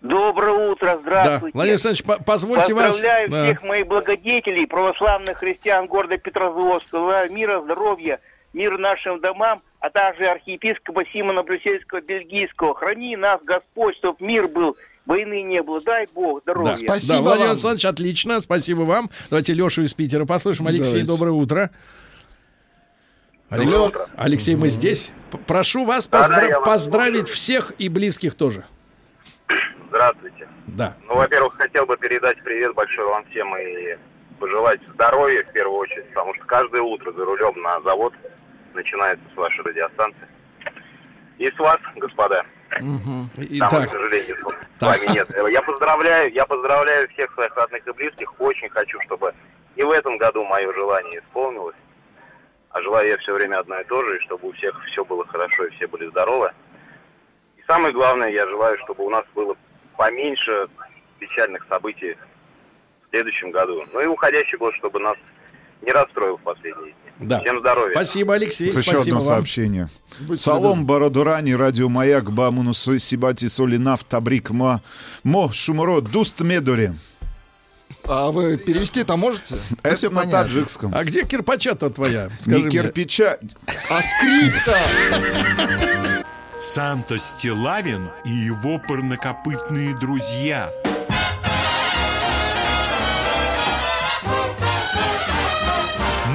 [0.00, 1.54] Доброе утро, Да, здравствуйте.
[1.54, 2.86] Владимир Александрович, по- позвольте вас...
[2.94, 3.44] Поздравляю Да.
[3.46, 7.26] всех моих благодетелей, православных христиан города Петрозаводска.
[7.30, 8.20] Мира, здоровья,
[8.52, 12.74] мир нашим домам, а также архиепископа Симона Брюссельского, Бельгийского.
[12.76, 15.80] Храни нас, Господь, чтоб мир был, войны не было.
[15.80, 16.76] Дай Бог Да, здоровья.
[16.86, 19.10] да, Владимир Александрович, отлично, спасибо вам.
[19.30, 20.68] Давайте Лешу из Питера послушаем.
[20.68, 21.06] Алексей, Давайте.
[21.10, 21.70] доброе утро.
[23.50, 24.06] Алекс- Доброе утро.
[24.16, 25.12] Алексей, мы здесь.
[25.48, 28.64] Прошу вас Да, да, поздра- вас поздравить всех и близких тоже.
[29.98, 30.46] Здравствуйте.
[30.68, 30.94] Да.
[31.08, 33.98] Ну, во-первых, хотел бы передать привет большой вам всем и
[34.38, 38.14] пожелать здоровья в первую очередь, потому что каждое утро за рулем на завод
[38.74, 40.28] начинается с вашей радиостанции.
[41.38, 42.46] И с вас, господа.
[42.70, 45.00] Там, Итак, к сожалению, с Так.
[45.00, 45.28] вами нет.
[45.50, 48.40] Я поздравляю, я поздравляю всех своих родных и близких.
[48.40, 49.34] Очень хочу, чтобы
[49.74, 51.74] и в этом году мое желание исполнилось.
[52.70, 55.26] А желаю я все время одно и то же, и чтобы у всех все было
[55.26, 56.52] хорошо и все были здоровы.
[57.56, 59.56] И самое главное, я желаю, чтобы у нас было
[59.98, 60.66] поменьше
[61.18, 62.14] печальных событий
[63.06, 63.84] в следующем году.
[63.92, 65.16] Ну и уходящий год, чтобы нас
[65.82, 67.28] не расстроил в последние дни.
[67.28, 67.40] Да.
[67.40, 67.94] Всем здоровья.
[67.94, 68.68] Спасибо, Алексей.
[68.68, 69.20] Еще спасибо одно вам.
[69.22, 69.88] сообщение.
[70.36, 74.82] Салом Бородурани, радио Маяк, Бамуну Сибати Солинав Табрик Ма
[75.24, 76.92] Мо Шумро Дуст Медори.
[78.04, 79.56] А вы перевести-то можете?
[79.82, 80.94] Это на таджикском.
[80.94, 82.30] А где кирпача-то твоя?
[82.38, 82.70] Скажи Не мне.
[82.70, 83.38] кирпича.
[83.90, 84.78] А скрипта?
[86.60, 90.68] Санта Стилавин и его парнокопытные друзья.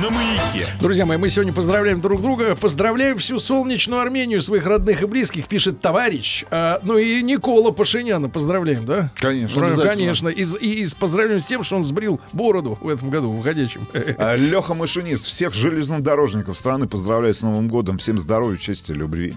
[0.01, 0.67] На маяке.
[0.79, 2.55] Друзья мои, мы сегодня поздравляем друг друга.
[2.55, 6.45] Поздравляю всю солнечную Армению, своих родных и близких, пишет товарищ.
[6.49, 9.11] А, ну и Никола Пашиняна поздравляем, да?
[9.15, 9.67] Конечно.
[9.67, 9.93] Обязательно.
[9.93, 10.29] Конечно.
[10.29, 13.85] И, и, и с поздравляем с тем, что он сбрил бороду в этом году, выходящем.
[14.17, 17.97] А, Леха Машинист, всех железнодорожников страны поздравляю с Новым годом.
[17.97, 19.35] Всем здоровья, чести, любви.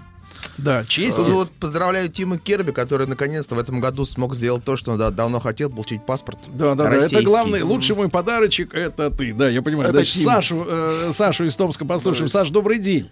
[0.57, 1.17] Да, честь.
[1.17, 4.97] Тут вот поздравляю Тима Керби, который наконец-то в этом году смог сделать то, что он
[4.97, 6.39] да- давно хотел, получить паспорт.
[6.47, 6.91] Да, да, да.
[6.91, 7.25] Это российский.
[7.25, 9.33] главный, лучший мой подарочек это ты.
[9.33, 9.89] Да, я понимаю.
[9.89, 10.25] Это Значит, Тим.
[10.25, 12.29] Сашу, э, Сашу из Томска послушаем.
[12.29, 13.09] Саш, добрый день.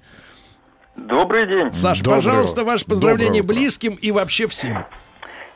[0.96, 1.72] Добрый день.
[1.74, 4.86] Саш, Доброе пожалуйста, ваше поздравление близким и вообще всем.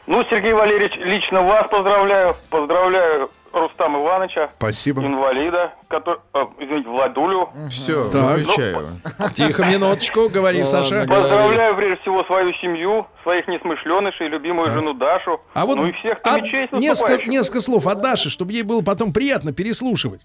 [0.05, 2.35] Ну, Сергей Валерьевич, лично вас поздравляю.
[2.49, 5.01] Поздравляю Рустама Ивановича, Спасибо.
[5.03, 7.49] инвалида, который, а, извините, Владулю.
[7.69, 8.37] Все, Так.
[8.37, 8.87] выключаю.
[9.33, 11.05] Тихо, минуточку, говори, Ладно, Саша.
[11.07, 15.41] Поздравляю прежде всего свою семью, своих несмышленышей, любимую жену Дашу.
[15.53, 19.51] А вот ну и всех а, несколько, слов от Даши, чтобы ей было потом приятно
[19.53, 20.21] переслушивать.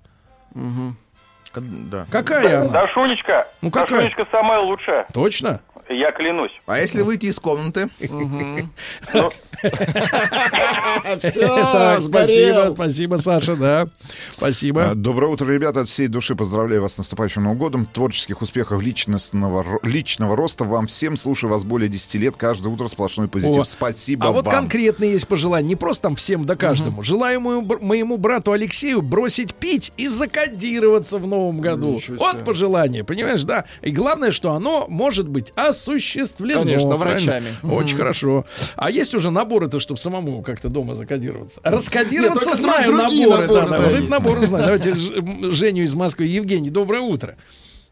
[1.54, 2.06] Да.
[2.10, 2.68] Какая она?
[2.70, 3.88] Дашунечка, Ну, какая?
[3.90, 5.60] Дашунечка самая лучшая, Точно?
[5.88, 6.52] Я клянусь.
[6.66, 7.88] А если выйти из комнаты?
[9.12, 9.30] Ну,
[11.18, 13.82] Все, так, спасибо, спасибо, Саша, да.
[13.82, 13.88] А,
[14.32, 14.92] Спасибо.
[14.94, 15.80] Доброе утро, ребята.
[15.80, 17.86] От всей души поздравляю вас с наступающим Новым годом.
[17.86, 21.16] Творческих успехов, личностного, личного роста вам всем.
[21.16, 22.36] Слушаю вас более 10 лет.
[22.36, 23.56] Каждое утро сплошной позитив.
[23.62, 27.02] О, Спасибо А вот конкретные есть пожелания, не просто там всем да каждому.
[27.02, 32.00] Желаю моему, бр- моему брату Алексею бросить пить и закодироваться в новом году.
[32.18, 33.64] Вот пожелание, понимаешь, да?
[33.82, 36.62] И главное, что оно может быть осуществлено.
[36.62, 37.06] Конечно, правильно?
[37.10, 37.54] врачами.
[37.62, 38.44] Очень хорошо.
[38.76, 41.60] А есть уже наборы-то, чтобы самому как-то дома закодироваться?
[41.64, 43.46] Раскодироваться Нет, знаю наборы.
[43.46, 44.64] наборы, да, да, да, вот эти наборы знаю.
[44.66, 46.26] Давайте Женю из Москвы.
[46.26, 47.36] Евгений, доброе утро.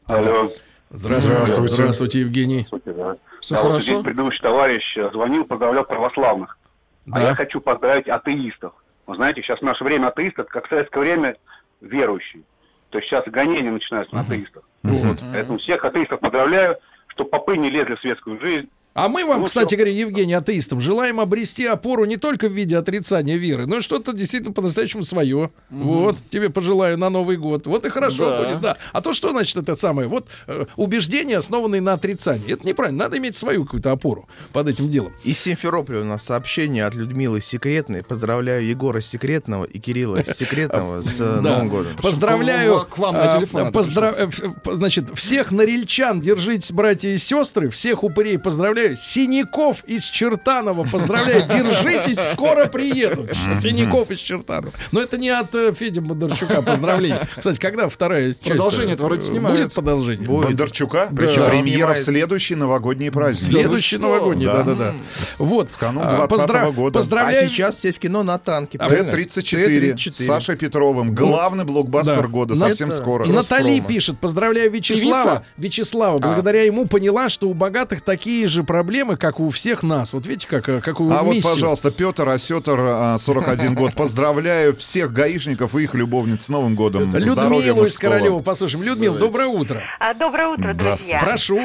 [0.07, 0.51] Алло.
[0.91, 1.37] Здравствуйте.
[1.41, 1.75] Здравствуйте.
[1.75, 2.67] Здравствуйте, Евгений.
[2.85, 3.17] Да.
[3.41, 3.81] Всё А вот хорошо?
[3.81, 6.59] здесь предыдущий товарищ э, звонил, поздравлял православных.
[7.07, 7.17] Да.
[7.17, 8.73] А я хочу поздравить атеистов.
[9.07, 11.37] Вы знаете, сейчас в наше время атеист, это как в советское время
[11.81, 12.45] верующий.
[12.91, 14.63] То есть сейчас гонения начинаются на атеистов.
[14.83, 15.19] Вот.
[15.33, 16.77] Поэтому всех атеистов поздравляю,
[17.13, 18.69] что попы не лезли в светскую жизнь.
[18.95, 19.77] А мы вам, Ну, кстати всё.
[19.77, 24.13] говоря, Евгений, атеистам, желаем обрести опору не только в виде отрицания веры, но и что-то
[24.13, 25.51] действительно по-настоящему свое.
[25.71, 27.67] Вот, тебе пожелаю на Новый год.
[27.67, 28.43] Вот и хорошо Да.
[28.45, 28.77] будет, да.
[28.93, 30.09] А то что значит это самое?
[30.09, 32.53] Вот э, убеждения, основанные на отрицании.
[32.53, 33.05] Это неправильно.
[33.05, 35.13] Надо иметь свою какую-то опору под этим делом.
[35.25, 38.03] Из Симферополя у нас сообщение от Людмилы Секретной.
[38.03, 41.41] Поздравляю Егора Секретного и Кирилла Секретного с э.
[41.41, 41.93] Новым годом.
[42.03, 42.85] Поздравляю.
[42.91, 44.29] К вам на а, телефон э,
[44.63, 47.71] п- Значит, всех норильчан держитесь, братья и сестры.
[47.71, 48.82] Всех упырей поздравляю.
[48.97, 51.43] Синяков из Чертанова поздравляю.
[51.49, 53.31] Держитесь, скоро приедут.
[53.61, 54.73] Синяков из Чертанова.
[54.93, 57.21] Но это не от э, Феди Бондарчука поздравление.
[57.37, 58.43] Кстати, когда вторая часть?
[58.43, 59.59] Продолжение-то вроде снимают.
[59.61, 60.29] Будет продолжение?
[60.29, 61.09] Бондарчука.
[61.15, 61.51] Причем Да.
[61.51, 63.51] премьера в следующий новогодний праздник.
[63.53, 64.63] Следующий Да новогодний, Да.
[64.63, 64.95] да-да-да.
[65.39, 65.71] Вот.
[65.71, 66.99] В канун 20-го года.
[66.99, 67.47] Поздравляю.
[67.47, 68.79] А сейчас все в кино на танке.
[68.79, 70.13] Т-34 Т-34.
[70.13, 71.15] с Сашей Петровым.
[71.15, 72.29] Главный блокбастер Да.
[72.29, 72.55] года.
[72.57, 73.25] Совсем скоро.
[73.27, 73.89] Натали Роспрома.
[73.89, 75.45] пишет, поздравляю Вячеслава.
[75.57, 80.15] Вячеслава, благодаря ему поняла, что у богатых такие же проблемы, как у всех нас.
[80.15, 81.53] Вот видите, как, э, какую А вот, миссию.
[81.53, 83.95] пожалуйста, Петр Осетр, а, 41 год.
[83.95, 87.11] Поздравляю всех гаишников и их любовниц с Новым годом.
[87.11, 87.99] Здоровья Людмилу из.
[87.99, 88.83] Королева послушаем.
[88.83, 89.83] Людмила, доброе утро.
[90.01, 91.21] А, Доброе утро, друзья.
[91.21, 91.61] Прошу.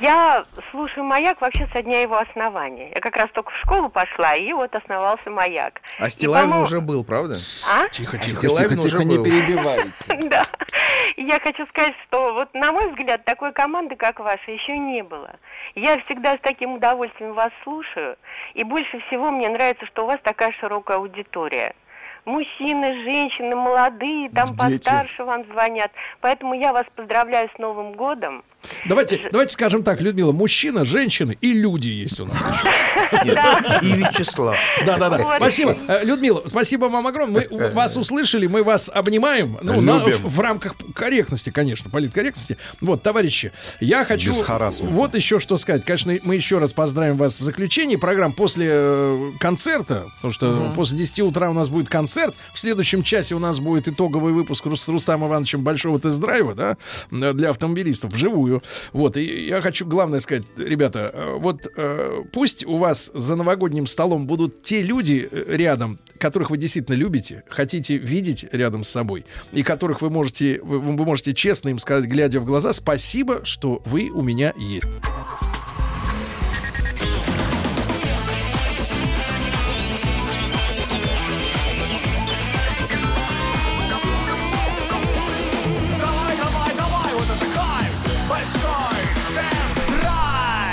[0.00, 2.90] Я слушаю «Маяк» вообще со дня его основания.
[2.94, 5.80] Я как раз только в школу пошла, и вот основался «Маяк».
[5.98, 7.36] А Стилавин уже был, правда?
[7.70, 7.88] А?
[7.88, 9.92] Тихо, тихо, Стилавин Тихо, уже тихо, не перебивайте.
[10.30, 10.44] Да.
[11.16, 15.30] Я хочу сказать, что вот на мой взгляд, такой команды, как ваша, еще не было.
[15.74, 18.16] Я всегда с таким удовольствием вас слушаю,
[18.54, 21.74] и больше всего мне нравится, что у вас такая широкая аудитория.
[22.24, 24.58] Мужчины, женщины, молодые, там Дети.
[24.58, 25.90] постарше вам звонят.
[26.20, 28.44] Поэтому я вас поздравляю с Новым годом.
[28.88, 32.42] Давайте, давайте скажем так, Людмила, мужчина, женщины и люди есть у нас
[33.82, 34.56] И Вячеслав.
[34.86, 35.36] Да, да, да.
[35.36, 35.76] Спасибо.
[35.88, 37.46] Э, Людмила, спасибо вам огромное.
[37.50, 39.58] Мы вас услышали, мы вас обнимаем.
[39.62, 39.80] Ну,
[40.22, 42.56] в, рамках корректности, конечно, политкорректности.
[42.80, 44.32] Вот, товарищи, я хочу...
[44.90, 45.84] Вот еще что сказать.
[45.84, 50.98] Конечно, мы еще раз поздравим вас в заключении программ после э, концерта, потому что после
[50.98, 52.34] 10 утра у нас будет концерт.
[52.54, 56.76] В следующем часе у нас будет итоговый выпуск с Рустамом Ивановичем Большого тест-драйва, да,
[57.10, 58.49] э, для автомобилистов, вживую.
[58.92, 63.86] Вот, и я хочу главное сказать, ребята, э, вот э, пусть у вас за новогодним
[63.86, 69.24] столом будут те люди э, рядом, которых вы действительно любите, хотите видеть рядом с собой,
[69.52, 73.82] и которых вы можете, вы, вы можете честно им сказать, глядя в глаза, спасибо, что
[73.86, 74.86] вы у меня есть.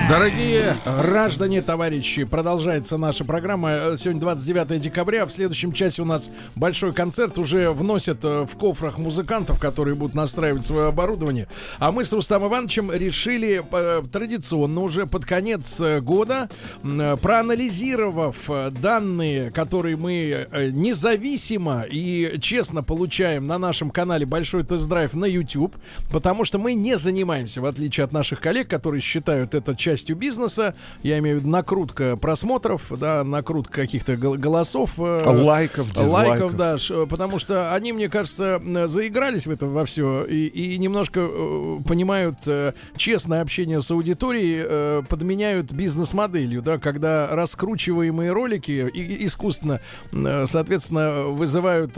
[0.09, 3.95] Дорогие граждане, товарищи, продолжается наша программа.
[3.97, 5.25] Сегодня 29 декабря.
[5.25, 7.37] В следующем часе у нас большой концерт.
[7.37, 11.49] Уже вносят э, в кофрах музыкантов, которые будут настраивать свое оборудование.
[11.79, 16.47] А мы с Рустам Ивановичем решили э, традиционно уже под конец э, года,
[16.81, 25.15] проанализировав э, данные, которые мы э, независимо и честно получаем на нашем канале Большой тест-драйв
[25.15, 25.75] на YouTube,
[26.11, 30.75] потому что мы не занимаемся, в отличие от наших коллег, которые считают это частью бизнеса.
[31.01, 34.91] Я имею в виду накрутка просмотров, да, накрутка каких-то гол- голосов.
[34.97, 36.53] э, Лайков, дизлайков.
[36.53, 41.21] Лайков, да, потому что они, мне кажется, заигрались в это во все и, и немножко
[41.21, 48.89] э, понимают э, честное общение с аудиторией, подменяют бизнес-моделью, да, когда раскручиваемые ролики
[49.25, 49.81] искусственно,
[50.45, 51.97] соответственно, вызывают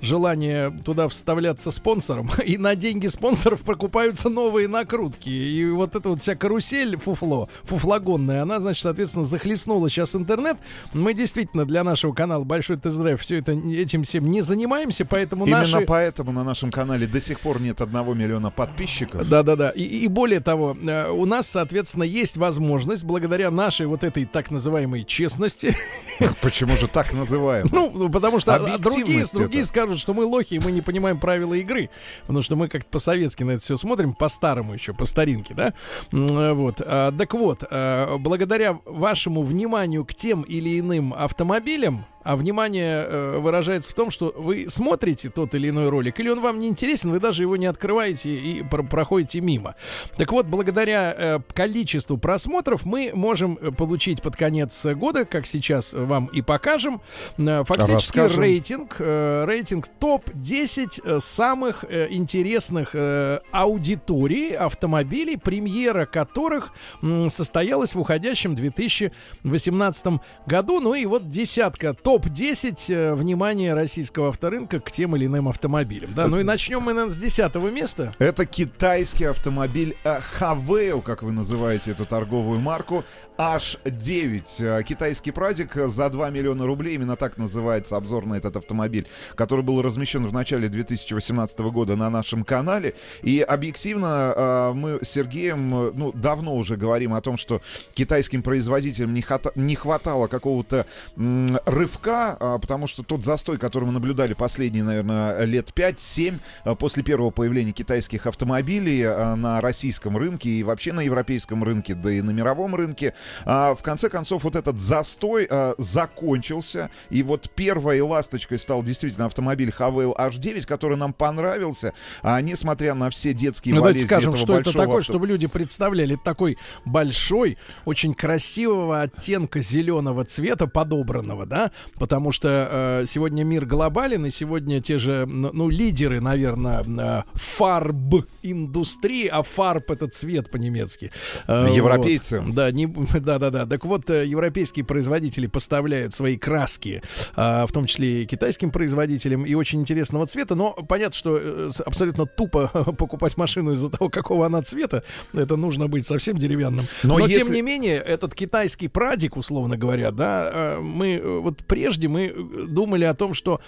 [0.00, 5.28] желание туда вставляться спонсором, и на деньги спонсоров покупаются новые накрутки.
[5.28, 7.31] И вот эта вот вся карусель фуфло,
[7.64, 10.56] фуфлагонная, она, значит, соответственно, захлестнула сейчас интернет.
[10.92, 15.60] Мы действительно для нашего канала Большой тест-драйв все это этим всем не занимаемся, поэтому Именно
[15.60, 15.80] наши...
[15.82, 19.28] поэтому на нашем канале до сих пор нет одного миллиона подписчиков.
[19.28, 19.70] Да, да, да.
[19.70, 24.50] И, и более того, э, у нас, соответственно, есть возможность, благодаря нашей вот этой так
[24.50, 25.76] называемой честности.
[26.42, 27.68] Почему же так называем?
[27.70, 31.54] Ну, потому что а, другие, другие скажут, что мы лохи, и мы не понимаем правила
[31.54, 31.90] игры.
[32.22, 35.74] Потому что мы как-то по-советски на это все смотрим, по-старому еще, по старинке, да?
[36.12, 36.80] Э, Вот.
[36.84, 43.38] А, Так вот, а, благодаря вашему вниманию к тем или иным автомобилям, а внимание э,
[43.38, 47.10] выражается в том, что вы смотрите тот или иной ролик, или он вам не интересен,
[47.10, 49.74] вы даже его не открываете и про- проходите мимо.
[50.16, 55.92] Так вот, благодаря э, количеству просмотров мы можем э, получить под конец года, как сейчас
[55.92, 57.00] вам и покажем,
[57.38, 58.40] э, фактически Расскажем.
[58.40, 66.72] рейтинг, э, рейтинг топ-10 э, самых э, интересных э, аудиторий автомобилей, премьера которых
[67.02, 70.80] м, состоялась в уходящем 2018 году.
[70.80, 76.12] Ну и вот десятка, топ-10 э, внимания российского авторынка к тем или иным автомобилям.
[76.12, 78.14] Да, ну и начнем мы, наверное, с десятого места.
[78.18, 83.02] Это китайский автомобиль э, Хавейл, как вы называете эту торговую марку,
[83.38, 84.42] H9.
[84.58, 89.64] Э, Китайский прадик за 2 миллиона рублей, именно так называется обзор на этот автомобиль, который
[89.64, 92.94] был размещен в начале 2018 года на нашем канале.
[93.22, 97.62] И объективно мы с Сергеем ну, давно уже говорим о том, что
[97.94, 99.24] китайским производителям не,
[99.54, 100.84] не хватало какого-то
[101.16, 107.02] рывка, а, потому что тот застой, который мы наблюдали последние, наверное, лет 5-7 а, после
[107.02, 112.20] первого появления китайских автомобилей а, на российском рынке и вообще на европейском рынке, да и
[112.22, 113.14] на мировом рынке,
[113.44, 115.48] в конце концов вот этот застой
[115.78, 121.92] закончился, и вот первой ласточкой стал действительно автомобиль Havail H9, который нам понравился,
[122.22, 125.46] несмотря на все детские Ну, давайте болезни скажем, этого что это такое, авто- чтобы люди
[125.46, 126.16] представляли.
[126.16, 132.68] Такой большой, очень красивого оттенка зеленого цвета подобранного, да, потому что
[133.02, 139.26] э, сегодня мир глобален, и сегодня те же, ну, ну, лидеры, наверное, э, фарб индустрии,
[139.26, 141.10] а фарб это цвет по-немецки.
[141.46, 142.40] Э, Европейцы.
[142.40, 142.54] вот.
[142.54, 143.66] Да, не, да, да, да.
[143.66, 147.02] Так вот, э, европейские производители поставляют свои краски,
[147.34, 150.54] а, в том числе и китайским производителям, и очень интересного цвета.
[150.54, 155.02] Но понятно, что э, абсолютно тупо покупать машину из-за того, какого она цвета.
[155.32, 156.86] Это нужно быть совсем деревянным.
[157.02, 161.38] Но Но, если- тем не менее, этот китайский прадик, условно говоря, да, э, мы э,
[161.38, 163.60] вот прежде мы э, думали о том, что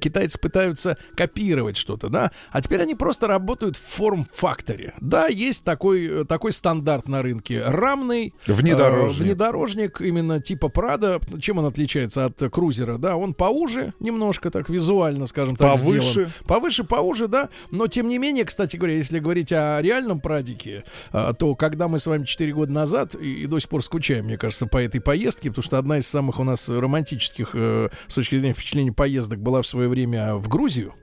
[0.00, 4.94] китайцы пытаются копировать что-то, да, а теперь они просто работают в форм-факторе.
[5.00, 7.62] Да, есть такой, э, такой стандарт на рынке.
[7.62, 9.20] Рамный Внедорожник.
[9.20, 11.20] э, внедорожник именно типа Прада.
[11.38, 12.96] Чем он отличается от э, крузера?
[12.96, 16.10] Да, он поуже немножко, так визуально, скажем так, Повыше.
[16.12, 16.30] сделан.
[16.46, 17.50] Повыше, поуже, да.
[17.70, 21.98] Но тем не менее, кстати говоря, если говорить о реальном прадике, а, то когда мы
[21.98, 25.00] с вами 4 года назад, и, и до сих пор скучаем, мне кажется, по этой
[25.00, 29.40] поездке, потому что одна из самых у нас романтических э, с точки зрения впечатлений поездок
[29.40, 30.94] была в свое время в Грузию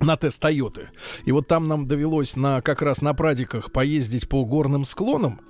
[0.00, 0.90] на тест Тойоты.
[1.24, 5.40] И вот там нам довелось на, как раз на прадиках поездить по горным склонам.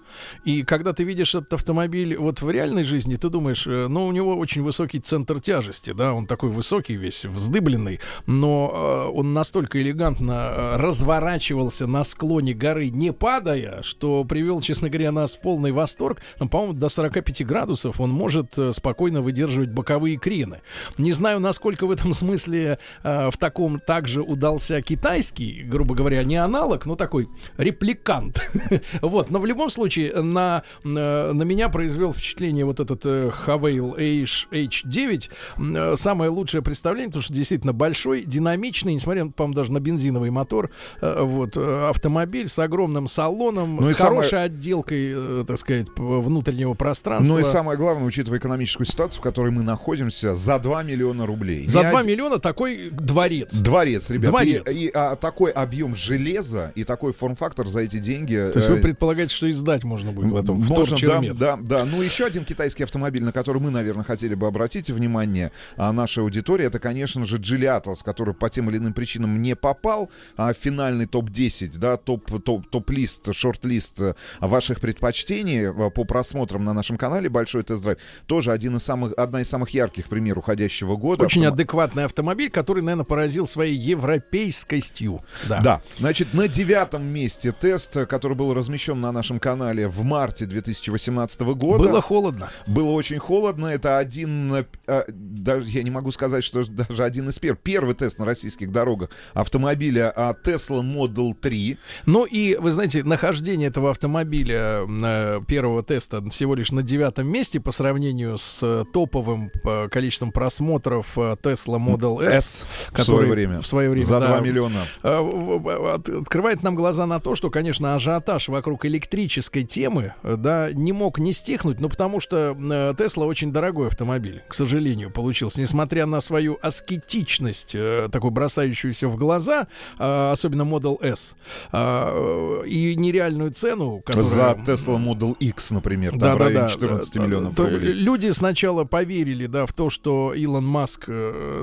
[0.45, 4.13] И когда ты видишь этот автомобиль вот в реальной жизни, ты думаешь, э, ну, у
[4.13, 9.81] него очень высокий центр тяжести, да, он такой высокий весь, вздыбленный, но э, он настолько
[9.81, 15.71] элегантно э, разворачивался на склоне горы, не падая, что привел, честно говоря, нас в полный
[15.71, 16.21] восторг.
[16.39, 20.61] По-моему, до 45 градусов он может э, спокойно выдерживать боковые крены.
[20.99, 26.25] Не знаю, насколько в этом смысле э, в таком также удобном удался китайский, грубо говоря,
[26.25, 28.41] не аналог, но такой репликант.
[29.03, 30.89] вот, но в любом случае на, э,
[31.33, 35.31] на меня произвел впечатление вот этот э, Havail H, H9.
[35.59, 40.71] Э, самое лучшее представление, потому что действительно большой, динамичный, несмотря, по-моему, даже на бензиновый мотор,
[41.03, 47.35] э, вот, автомобиль с огромным салоном, Ну с хорошей самое- отделкой, так сказать, внутреннего пространства.
[47.35, 51.67] Ну и самое главное, учитывая экономическую ситуацию, в которой мы находимся, за 2 миллиона рублей.
[51.67, 53.55] За Ни 2 один- миллиона такой дворец.
[53.55, 54.30] Дворец, ребят.
[54.31, 54.63] Дворец.
[54.71, 58.35] И, и, а, такой объем железа и такой форм-фактор за эти деньги.
[58.35, 61.85] То есть э, вы предполагаете, что издать можно будет в этом Можно, да, да, да.
[61.85, 66.23] Ну, еще один китайский автомобиль, на который мы, наверное, хотели бы обратить внимание а, нашей
[66.23, 70.53] аудитории, это, конечно же, Geely Atlas, который по тем или иным причинам не попал а,
[70.53, 76.73] в финальный топ-10, да, топ, топ, топ-лист, шорт-лист э, ваших предпочтений э, по просмотрам на
[76.73, 77.99] нашем канале «Большой тест-драйв».
[78.27, 81.25] Тоже один из самых, одна из самых ярких примеров уходящего года.
[81.25, 83.77] Очень Автом- адекватный автомобиль, который, наверное, поразил своей
[84.21, 85.23] европейскостью.
[85.49, 85.61] Да.
[85.61, 85.83] Да.
[85.99, 91.85] Значит, на девятом месте тест, который был размещен на нашем канале в марте 2018 года.
[91.85, 92.51] Было холодно.
[92.67, 93.67] Было очень холодно.
[93.67, 97.61] Это один, э, э, даже я не могу сказать, что даже один из первых.
[97.63, 101.79] Первый тест на российских дорогах автомобиля а, Tesla Model 3.
[102.07, 107.61] Ну и, вы знаете, нахождение этого автомобиля э, первого теста всего лишь на девятом месте
[107.61, 113.05] по сравнению с э, топовым э, количеством просмотров э, Tesla Model S, S в который
[113.05, 113.61] свое время.
[113.61, 114.87] в свое время За да, 2 миллиона.
[115.03, 120.93] э, открывает нам глаза на то, что, конечно, ажиотаж вокруг электрической темы, э, да, не
[120.93, 126.07] мог не стихнуть, ну потому что э, Tesla очень дорогой автомобиль, к сожалению, получился, несмотря
[126.07, 127.77] на свою аскетичность,
[128.11, 129.67] такую бросающуюся в глаза,
[129.99, 131.35] особенно Model S,
[131.73, 134.25] и нереальную цену, которая...
[134.29, 137.65] За Tesla Model X, например, там Да, в да, районе да, 14 да, миллионов то
[137.65, 137.93] рублей.
[137.93, 141.05] Люди сначала поверили, да, в то, что Илон Маск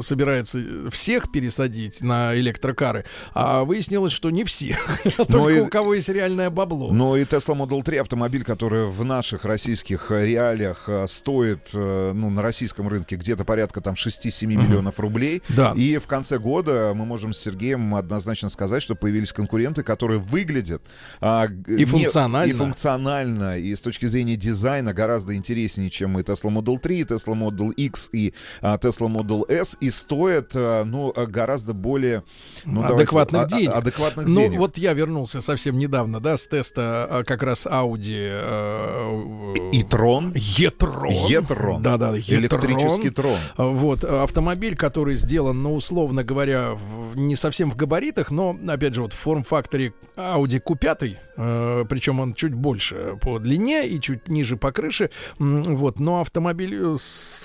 [0.02, 5.94] собирается всех пересадить на электрокары, а выяснилось, что не всех, а только и- у кого
[5.94, 6.92] есть реальное бабло.
[6.92, 12.12] Но и Tesla Model 3 автомобиль, который в наших российских э, реалиях э, стоит, э,
[12.14, 14.64] ну, на российском рынке где-то порядка там 6-7 Мгм.
[14.68, 15.42] миллионов рублей.
[15.50, 15.74] Да.
[15.76, 20.82] И в конце года мы можем с Сергеем однозначно сказать, что появились конкуренты, которые выглядят
[21.22, 22.50] а, И не- функционально.
[22.50, 27.04] и функционально, и с точки зрения дизайна гораздо интереснее, чем и Tesla Model 3, и
[27.04, 32.17] Tesla Model X, и а, Tesla Model S, и стоят, а, ну, гораздо более...
[32.66, 33.76] Ну, давайте, адекватных а- а- денег.
[33.76, 34.60] адекватных ну, денег.
[34.60, 38.16] вот я вернулся совсем недавно, да, с теста а, как раз Audi...
[38.18, 40.34] Э, E-tron.
[40.36, 41.10] E-tron.
[41.30, 41.82] E-tron.
[41.82, 42.38] Да-да, E-tron.
[42.40, 43.38] Электрический трон.
[43.56, 48.58] А, Вот, а, автомобиль, который сделан, ну, условно говоря, в- не совсем в габаритах, но,
[48.68, 54.02] опять же, вот в форм-факторе Audi Q5, э, причем он чуть больше по длине и
[54.02, 56.96] чуть ниже по крыше, вот, но автомобиль, э,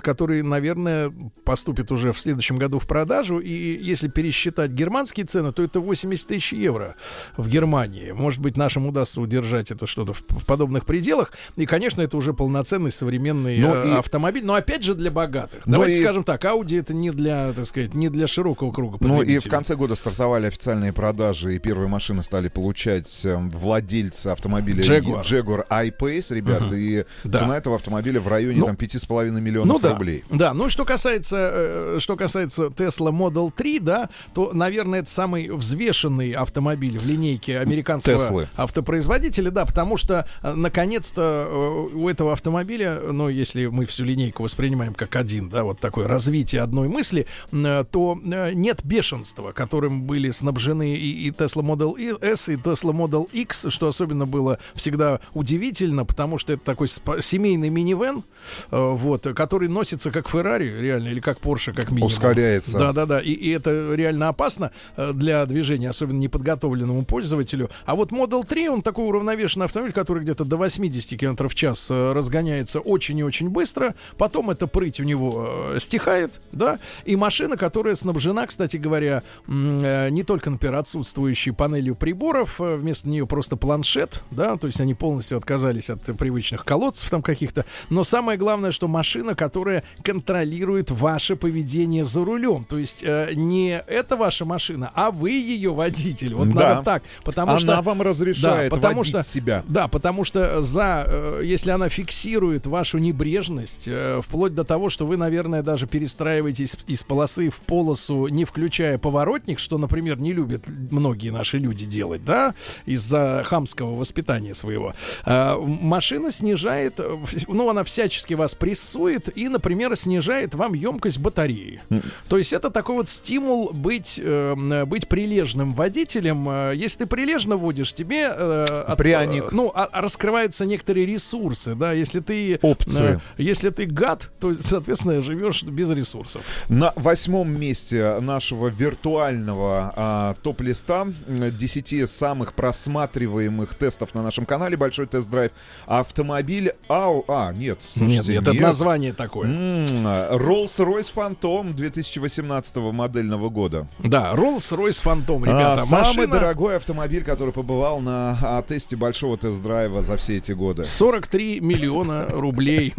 [0.01, 1.13] который, наверное,
[1.45, 6.27] поступит уже в следующем году в продажу, и если пересчитать германские цены, то это 80
[6.27, 6.97] тысяч евро
[7.37, 8.13] в Германии.
[8.13, 12.33] Может быть, нашим удастся удержать это что-то в, в подобных пределах, и, конечно, это уже
[12.33, 15.67] полноценный современный Ну э, и- автомобиль, но опять же для богатых.
[15.67, 18.99] Ну Давайте и- скажем так, Audi это не для, так сказать, не для широкого круга
[19.01, 23.39] Ну и в конце года стартовали официальные продажи, и первые машины стали получать э,
[23.87, 25.23] владельцы автомобиля Jaguar.
[25.23, 26.75] Jaguar I-Pace, ребят, Мгм.
[26.77, 27.39] и Да.
[27.41, 30.25] цена этого автомобиля в районе Ну, там 5,5 миллионов Ну да, рублей.
[30.31, 30.55] да.
[30.55, 35.49] Ну и что касается, э, что касается Tesla Model 3, да, то, наверное, это самый
[35.51, 38.49] взвешенный автомобиль в линейке американского Теслы.
[38.57, 44.43] автопроизводителя, да, потому что э, наконец-то э, у этого автомобиля, ну если мы всю линейку
[44.43, 50.95] воспринимаем как один, да, вот такое развитие одной мысли, то нет бешенства, которым были снабжены
[50.95, 56.39] и, и Tesla Model S, и Tesla Model X, что особенно было всегда удивительно, потому
[56.39, 58.23] что это такой семейный минивэн,
[58.71, 62.07] э, вот, который носится как Феррари, реально, или как Porsche, как минимум.
[62.07, 62.79] Ускоряется.
[62.79, 63.21] Да, да, да.
[63.21, 67.71] И, и это реально опасно э, для движения, особенно неподготовленному пользователю.
[67.85, 71.89] А вот Model 3, он такой уравновешенный автомобиль, который где-то до 80 км в час
[71.91, 73.95] э, разгоняется очень и очень быстро.
[74.19, 76.79] Потом эта прыть у него стихает, да.
[77.05, 83.57] И машина, которая снабжена, кстати говоря, не только, например, отсутствующей панелью приборов, вместо нее просто
[83.63, 87.65] планшет, да, то есть они полностью отказались от привычных колодцев там каких-то.
[87.91, 92.65] Но самое главное, что машина, которая контролирует ваше поведение за рулем.
[92.69, 96.35] То есть э, не это ваша машина, а вы ее водитель.
[96.35, 96.71] Вот Да.
[96.71, 97.03] надо так.
[97.23, 99.63] Потому Она что, вам разрешает да, потому водить что, себя.
[99.69, 105.07] Да, потому что за, э, если она фиксирует вашу небрежность, э, вплоть до того, что
[105.07, 110.65] вы, наверное, даже перестраиваетесь из полосы в полосу, не включая поворотник, что, например, не любят
[110.91, 112.55] многие наши люди делать, да,
[112.87, 114.95] из-за хамского воспитания своего.
[115.27, 117.19] Э, машина снижает, э,
[117.49, 121.83] ну, она всячески вас прессует и, например, снижает вам емкость батареи.
[122.29, 126.49] То есть это такой вот стимул быть э, м, быть прилежным водителем.
[126.49, 129.45] Э, Если ты прилежно водишь, тебе э, от- Пряник.
[129.45, 131.93] э, ну, а- а раскрываются некоторые ресурсы, да.
[131.93, 133.21] Если ты Опции.
[133.37, 136.43] э, если ты гад, то, соответственно, живешь без ресурсов.
[136.71, 143.32] На восьмом месте нашего виртуального а, топ-листа м, 10 самых просматриваемых
[143.79, 145.53] тестов на нашем канале Большой тест-драйв.
[145.87, 147.25] Автомобиль Ау...
[147.29, 148.63] А, нет, слушайте, нет, это нет.
[148.63, 149.49] название такое.
[149.49, 153.87] Rolls-Royce Phantom 2018 модельного года.
[153.99, 155.83] Да, Rolls-Royce Phantom, ребята.
[155.83, 160.53] А, самый машина дорогой автомобиль, который побывал на а, тесте большого тест-драйва за все эти
[160.53, 160.85] годы.
[160.85, 162.95] 43 миллиона рублей.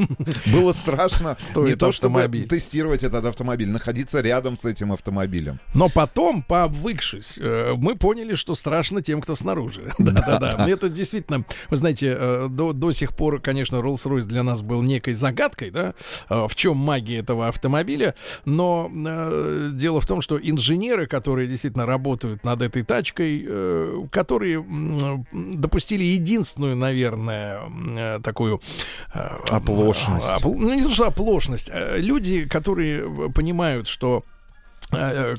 [0.45, 5.60] Было страшно не то, чтобы тестировать этот автомобиль, находиться рядом с этим автомобилем.
[5.73, 9.91] Но потом, пообвыкшись, э, мы поняли, что страшно тем, кто снаружи.
[10.25, 10.67] Да-да-да.
[10.69, 15.13] Это действительно, вы знаете, э, до, до сих пор, конечно, Rolls-Royce для нас был некой
[15.13, 15.93] загадкой, да,
[16.29, 18.15] э, в чем магия этого автомобиля.
[18.45, 24.55] Но э, дело в том, что инженеры, которые действительно работают над этой тачкой, э, которые
[24.57, 27.61] м, допустили единственную, наверное,
[27.95, 28.61] э, такую...
[29.13, 29.19] э,
[29.49, 30.27] Оплошность.
[30.27, 31.69] э, опл- ну, не то, что оплошность.
[31.71, 34.32] э, Люди, которые э, понимают, что э,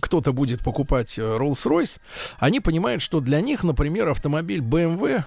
[0.01, 2.01] кто-то будет покупать э, Rolls-Royce,
[2.39, 5.25] они понимают, что для них, например, автомобиль BMW,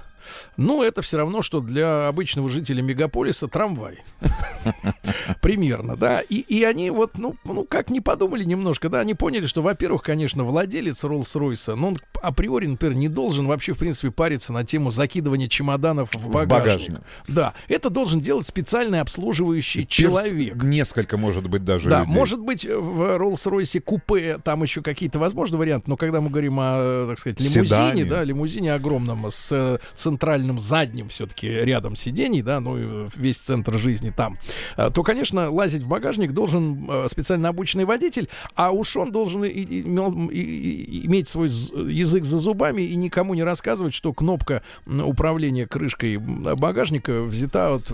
[0.57, 4.03] ну, это все равно, что для обычного жителя мегаполиса трамвай.
[5.41, 6.21] Примерно, да.
[6.21, 10.03] И, и они вот, ну, ну, как не подумали немножко, да, они поняли, что, во-первых,
[10.03, 14.91] конечно, владелец Rolls-Royce, но он априори, например, не должен вообще, в принципе, париться на тему
[14.91, 16.49] закидывания чемоданов в багажник.
[16.49, 16.99] багажник.
[17.27, 20.55] Да, это должен делать специальный обслуживающий Перс- человек.
[20.63, 22.15] Несколько, может быть, даже Да, людей.
[22.15, 27.07] может быть, в Rolls-Royce купе там еще какие-то возможны варианты, но когда мы говорим о,
[27.07, 28.05] так сказать, лимузине, Седане.
[28.05, 29.77] да, лимузине огромном с э,
[30.07, 34.37] центральным задним все-таки рядом сидений, да, ну весь центр жизни там,
[34.77, 39.43] э, то, конечно, лазить в багажник должен э, специально обученный водитель, а уж он должен
[39.43, 45.67] и- и- и- иметь свой язык за зубами и никому не рассказывать, что кнопка управления
[45.67, 47.91] крышкой багажника взята от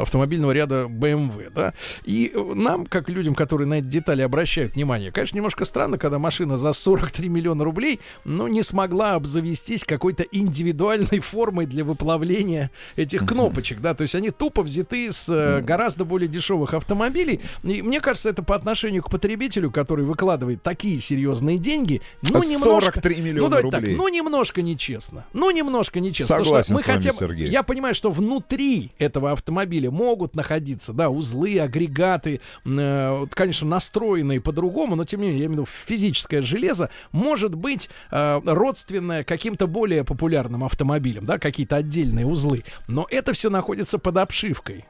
[0.00, 1.72] автомобильного ряда BMW, да.
[2.04, 6.18] И э, нам, как людям, которые на эти детали обращают внимание, конечно, немножко странно, когда
[6.18, 13.26] машина за 43 миллиона рублей, ну, не смогла обзавестись какой-то индивидуальной формой для выплавления этих
[13.26, 18.00] кнопочек, да, то есть они тупо взяты с э, гораздо более дешевых автомобилей, и мне
[18.00, 22.92] кажется, это по отношению к потребителю, который выкладывает такие серьезные деньги, ну, немножко...
[22.92, 23.90] 43 миллиона ну, рублей.
[23.92, 25.26] Так, ну, немножко нечестно.
[25.32, 26.38] Ну, немножко нечестно.
[26.38, 27.48] Согласен мы с вами, хотя бы- Сергей.
[27.48, 34.96] Я понимаю, что внутри этого автомобиля могут находиться, да, узлы, агрегаты, э, конечно, настроенные по-другому,
[34.96, 39.66] но тем не менее, я имею в виду физическое железо может быть э, родственное каким-то
[39.66, 42.64] более популярным автомобилям, да, какие-то отдельные узлы.
[42.86, 44.84] Но это все находится под обшивкой.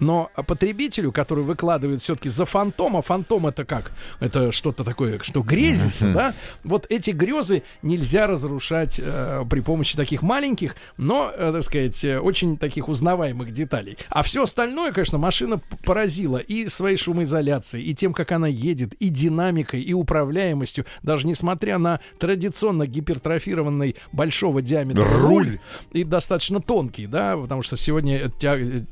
[0.00, 3.92] Но потребителю, который выкладывает все-таки за фантом, а фантом это как?
[4.18, 6.34] Это что-то такое, что грезится, да?
[6.64, 12.18] Вот эти грезы нельзя разрушать э, при помощи таких маленьких, но, э, так сказать, э,
[12.18, 13.98] очень таких узнаваемых деталей.
[14.08, 19.08] А все остальное, конечно, машина поразила и своей шумоизоляцией, и тем, как она едет, и
[19.08, 25.20] динамикой, и управляемостью, даже несмотря на традиционно гипертрофированный большого диаметра Руль.
[25.20, 25.60] руль
[25.92, 28.30] и достаточно тонкий, да, потому что сегодня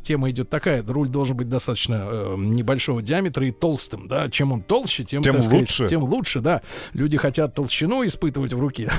[0.02, 4.62] тема идет такая, руль должен быть достаточно э, небольшого диаметра и толстым, да, чем он
[4.62, 5.88] толще, тем, Тем сказать, лучше.
[5.88, 6.62] тем лучше, да.
[6.92, 8.90] Люди хотят толщину испытывать в руке,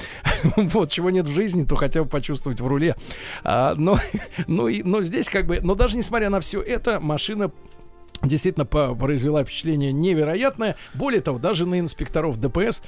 [0.56, 2.96] вот чего нет в жизни, то хотя бы почувствовать в руле,
[3.44, 3.98] А, но,
[4.46, 7.52] ну и, но здесь как бы, но даже несмотря на все это, машина
[8.22, 10.76] действительно произвела впечатление невероятное.
[10.94, 12.82] Более того, даже на инспекторов ДПС,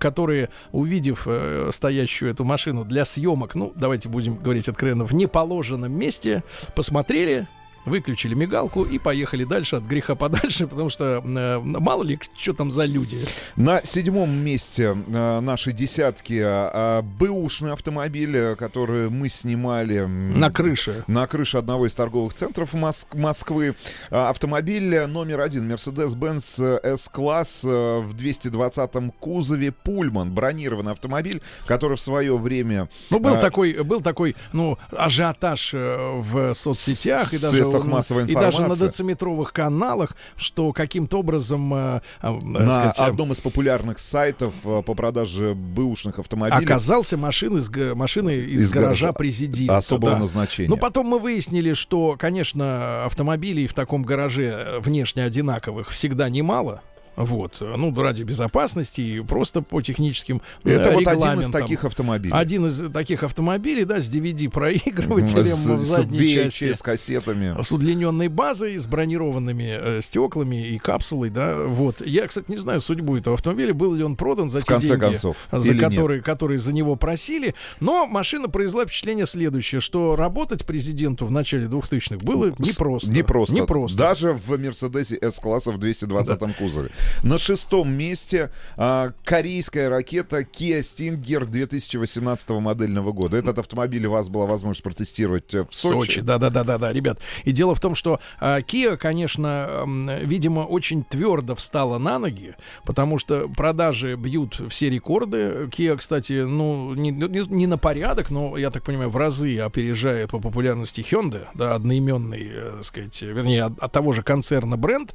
[0.00, 5.92] которые, увидев э, стоящую эту машину для съемок, ну, давайте будем говорить откровенно, в неположенном
[5.92, 6.42] месте,
[6.74, 7.46] посмотрели,
[7.84, 12.70] выключили мигалку и поехали дальше от греха подальше, потому что э, мало ли, что там
[12.70, 13.26] за люди.
[13.56, 21.04] На седьмом месте э, нашей десятки э, бэушный автомобиль, э, который мы снимали На крыше.
[21.06, 23.74] на крыше одного из торговых центров Моск- Москвы.
[24.10, 30.32] А, Автомобиль номер один Mercedes-Benz S-класс э, в 220-м кузове Пульман.
[30.32, 32.88] Бронированный автомобиль, который в свое время...
[33.10, 37.96] Ну, был э, такой, был такой, ну, ажиотаж э, в соцсетях и даже, средствах ну,
[37.96, 38.86] массовой и даже на информации.
[38.86, 44.82] дециметровых каналах, что каким-то образом э, э, на сказать, э, одном из популярных сайтов э,
[44.82, 46.64] по продаже бэушных автомобилей.
[46.64, 49.76] оказался машин из, машины из, Из гаража, гаража президента.
[49.76, 50.18] особого да.
[50.18, 50.68] назначения.
[50.68, 56.82] Но потом мы выяснили, что, конечно, автомобилей в таком гараже э, внешне одинаковых всегда немало.
[57.16, 62.32] Вот, ну, ради безопасности и просто по техническим Это э, вот один из таких автомобилей.
[62.34, 66.72] Один из таких автомобилей, да, с DVD-проигрывателем С- в с задней VHS части.
[66.72, 67.60] с кассетами.
[67.62, 72.00] С удлиненной базой, с бронированными э, стеклами и капсулой, да, вот.
[72.04, 74.98] Я, кстати, не знаю судьбу этого автомобиля, был ли он продан за В те деньги,
[74.98, 75.90] концов, за или нет?
[75.90, 81.66] которые, которые за него просили, но машина произвела впечатление следующее, что работать президенту в начале
[81.66, 83.10] 2000-х было непросто.
[83.10, 83.54] Непросто.
[83.54, 83.98] Непросто.
[83.98, 86.90] Даже в Мерседесе S-класса в 220-м кузове.
[87.22, 93.36] На шестом месте а, корейская ракета Kia Stinger 2018 модельного года.
[93.36, 96.20] Этот автомобиль у вас была возможность протестировать э, в Сочи.
[96.20, 97.18] да, да, да, да, да, ребят.
[97.44, 99.84] И дело в том, что а, Kia, конечно,
[100.22, 102.54] видимо, очень твердо встала на ноги,
[102.84, 105.68] потому что продажи бьют все рекорды.
[105.70, 110.30] Kia, кстати, ну не, не- не на порядок, но я так понимаю, в разы опережает
[110.30, 115.14] по популярности Hyundai, да, одноименный, э, так сказать, вернее, от, от того же концерна бренд,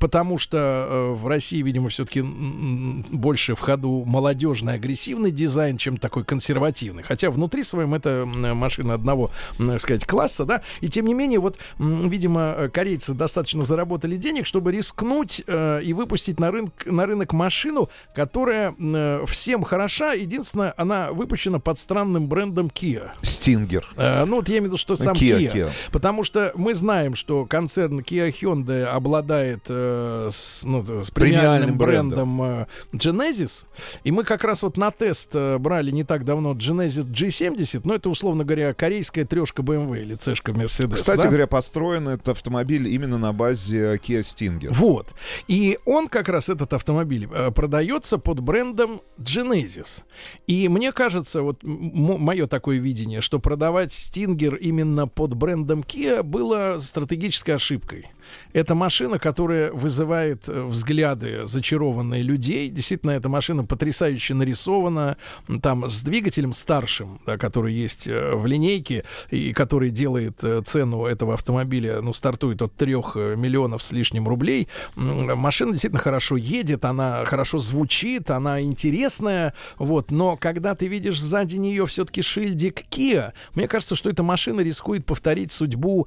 [0.00, 6.24] потому что э, в России, видимо, все-таки больше в ходу молодежный, агрессивный дизайн, чем такой
[6.24, 7.02] консервативный.
[7.02, 10.62] Хотя внутри своем это машина одного, так сказать, класса, да.
[10.80, 15.92] И тем не менее, вот, видимо, э, корейцы достаточно заработали денег, чтобы рискнуть э, и
[15.92, 20.12] выпустить на рынок, на рынок машину, которая э, всем хороша.
[20.12, 23.10] Единственное, она выпущена под странным брендом Kia.
[23.22, 23.86] Стингер.
[23.96, 25.52] Э, ну, вот я имею в виду, что сам Kia, Kia.
[25.52, 25.70] Kia.
[25.92, 31.78] Потому что мы знаем, что концерн Kia Hyundai обладает э, с, ну, с Премиальным премиальным
[31.78, 33.66] брендом э, Genesis.
[34.04, 37.94] И мы как раз вот на тест э, брали не так давно Genesis G70, но
[37.94, 40.94] это, условно говоря, корейская трешка BMW или цешка Mercedes.
[40.94, 41.28] Кстати да?
[41.28, 44.68] говоря, построен этот автомобиль именно на базе э, Kia Stinger.
[44.70, 45.14] Вот.
[45.48, 50.02] И он как раз, этот автомобиль, продается под брендом Genesis.
[50.46, 56.78] И мне кажется, вот мое такое видение, что продавать Stinger именно под брендом Kia было
[56.80, 58.06] стратегической ошибкой.
[58.52, 62.70] Это машина, которая вызывает э, взгляды зачарованные людей.
[62.70, 65.16] Действительно, эта машина потрясающе нарисована.
[65.62, 71.04] Там с двигателем старшим, да, который есть э, в линейке, и который делает э, цену
[71.04, 74.68] этого автомобиля, ну, стартует от трех э, миллионов с лишним рублей.
[74.94, 80.10] Машина действительно хорошо едет, она хорошо звучит, она интересная, вот.
[80.10, 85.04] Но когда ты видишь сзади нее все-таки шильдик Kia, мне кажется, что эта машина рискует
[85.06, 86.06] повторить судьбу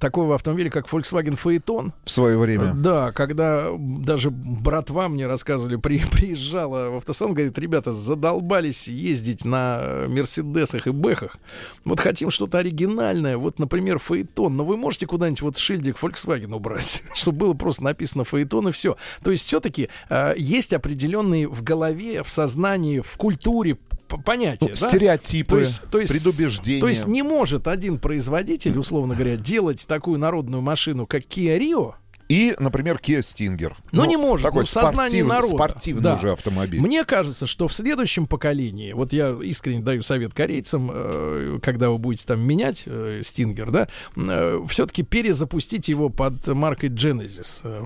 [0.00, 1.92] такого автомобиля, как Volkswagen Phaeton.
[2.04, 2.74] В свое время.
[2.74, 10.04] Да, когда даже братва мне рассказывали, при, приезжала в автосалон, говорит, ребята, задолбались ездить на
[10.08, 11.36] Мерседесах и Бэхах.
[11.84, 14.56] Вот хотим что-то оригинальное, вот, например, Фаэтон.
[14.56, 18.96] Но вы можете куда-нибудь вот шильдик Volkswagen убрать, чтобы было просто написано Фаэтон и все.
[19.22, 23.76] То есть все-таки э, есть определенные в голове, в сознании, в культуре
[24.16, 24.68] п- понятия.
[24.68, 24.74] да?
[24.88, 26.80] Стереотипы, то есть, то есть, предубеждения.
[26.80, 31.94] То есть не может один производитель, условно говоря, делать такую народную машину, как Kia Rio,
[32.30, 33.74] И, например, Kia Stinger.
[33.92, 35.54] ну, не может, Такой ну, спортивный, народа.
[35.56, 36.14] спортивный Да.
[36.16, 36.80] уже автомобиль.
[36.80, 41.98] Мне кажется, что в следующем поколении, вот я искренне даю совет корейцам, э, когда вы
[41.98, 43.88] будете там менять э, Стингер, да,
[44.68, 47.60] все-таки перезапустить его под маркой Genesis.
[47.62, 47.82] Э,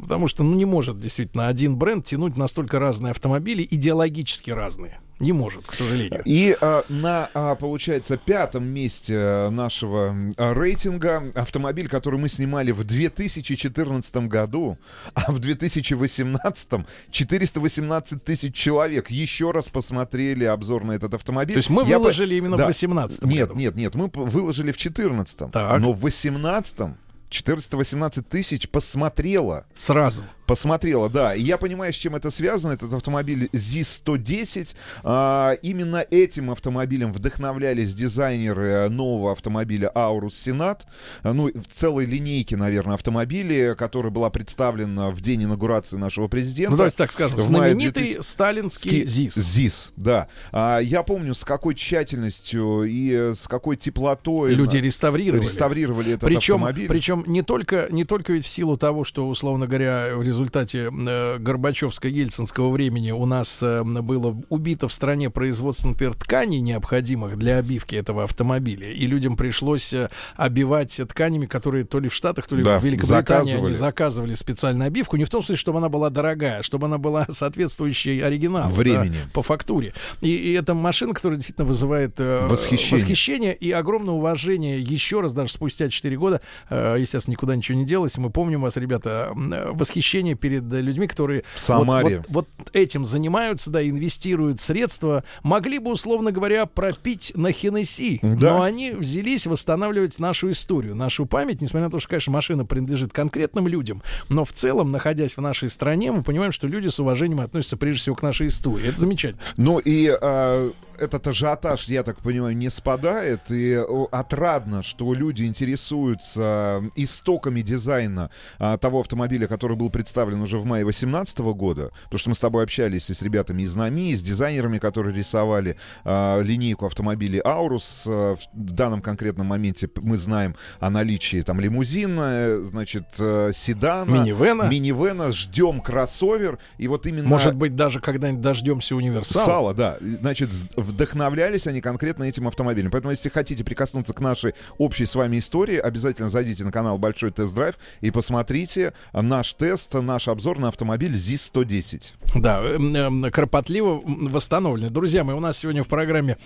[0.00, 4.98] потому что, ну, не может действительно один бренд тянуть настолько разные автомобили, идеологически разные.
[5.20, 6.22] Не может, к сожалению.
[6.24, 12.72] И а, на, а, получается, пятом месте э, нашего а, рейтинга автомобиль, который мы снимали
[12.72, 14.76] в 2014 году,
[15.14, 16.68] а в 2018
[17.10, 21.54] 418 тысяч человек еще раз посмотрели обзор на этот автомобиль.
[21.54, 23.60] То есть мы Я по- выложили именно в 18 Нет, году.
[23.60, 25.80] нет, нет, мы выложили в 14 Так.
[25.80, 26.96] но в 18
[27.34, 29.66] 418 тысяч посмотрело.
[29.74, 30.24] Сразу.
[30.46, 31.34] Посмотрела, да.
[31.34, 32.72] И я понимаю, с чем это связано.
[32.72, 34.74] Этот автомобиль ZIS-110.
[35.02, 40.80] А, именно этим автомобилем вдохновлялись дизайнеры нового автомобиля Aurus Senat.
[41.22, 46.72] Ну, в целой линейке, наверное, автомобилей, которая была представлена в день инаугурации нашего президента.
[46.72, 49.34] Ну, давайте так скажем, знаменитый 2000 сталинский ЗИС.
[49.34, 50.28] ЗИС, да.
[50.52, 55.44] А, я помню, с какой тщательностью и э, с какой теплотой Люди реставрировали.
[55.44, 56.86] реставрировали этот причем, автомобиль.
[56.86, 61.38] Причем не только, не только ведь в силу того, что, условно говоря, в результате э,
[61.38, 67.94] Горбачевско-Ельцинского времени у нас э, было убито в стране производство, например, тканей, необходимых для обивки
[67.94, 68.90] этого автомобиля.
[68.92, 72.84] И людям пришлось э, обивать тканями, которые то ли в Штатах, то ли Да, в
[72.84, 73.64] Великобритании заказывали.
[73.66, 75.16] они заказывали специальную обивку.
[75.16, 78.68] Не в том смысле, чтобы она была дорогая, а чтобы она была соответствующей оригиналу.
[78.70, 79.18] да, Времени.
[79.32, 79.94] по фактуре.
[80.20, 82.92] И, и это машина, которая действительно вызывает э, Восхищение.
[83.02, 86.40] восхищение и огромное уважение еще раз, даже спустя 4 года,
[86.70, 88.18] э, естественно, естественно, никуда ничего не делось.
[88.18, 92.18] Мы помним вас, ребята, э, восхищение перед э, людьми, которые В Самаре.
[92.18, 95.24] Вот, вот- вот этим занимаются, да, инвестируют средства.
[95.42, 98.54] Могли бы, условно говоря, пропить на Хеннесси, Да.
[98.58, 103.12] но они взялись восстанавливать нашу историю, нашу память, несмотря на то, что, конечно, машина принадлежит
[103.12, 107.40] конкретным людям, но в целом, находясь в нашей стране, мы понимаем, что люди с уважением
[107.40, 108.88] относятся прежде всего к нашей истории.
[108.88, 109.42] Это замечательно.
[109.56, 113.50] Ну и а, этот ажиотаж, я так понимаю, не спадает.
[113.50, 113.80] И
[114.10, 120.84] отрадно, что люди интересуются истоками дизайна а, того автомобиля, который был представлен уже в мае
[120.84, 121.90] 2018 года.
[122.04, 125.14] Потому что мы с тобой общались и с ребятами из НАМИ, и с дизайнерами, которые
[125.14, 128.04] рисовали а, линейку автомобилей Аурус.
[128.06, 134.10] А, в данном конкретном моменте мы знаем о наличии там лимузина, э, значит, э, седана.
[134.10, 134.64] Минивэна.
[134.64, 135.32] Минивэна.
[135.32, 136.58] Ждем кроссовер.
[136.78, 137.28] И вот именно...
[137.28, 139.44] Может быть, даже когда-нибудь дождемся универсала.
[139.44, 139.96] Сало, да.
[140.00, 140.50] Значит,
[140.84, 142.90] вдохновлялись они конкретно этим автомобилем.
[142.90, 147.30] Поэтому, если хотите прикоснуться к нашей общей с вами истории, обязательно зайдите на канал Большой
[147.32, 152.12] Тест-Драйв и посмотрите наш тест, наш обзор на автомобиль ЗИС-110.
[152.36, 154.90] Да, эм, эм, кропотливо восстановлены.
[154.90, 156.36] Друзья мои, у нас сегодня в программе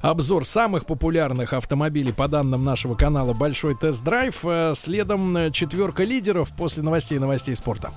[0.00, 4.44] обзор самых популярных автомобилей по данным нашего канала Большой тест-драйв.
[4.44, 7.92] Э, Следом э, четверка лидеров после новостей и новостей спорта.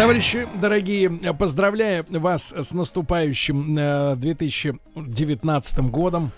[0.00, 6.32] Товарищи дорогие, поздравляю вас с наступающим э, 2019 годом.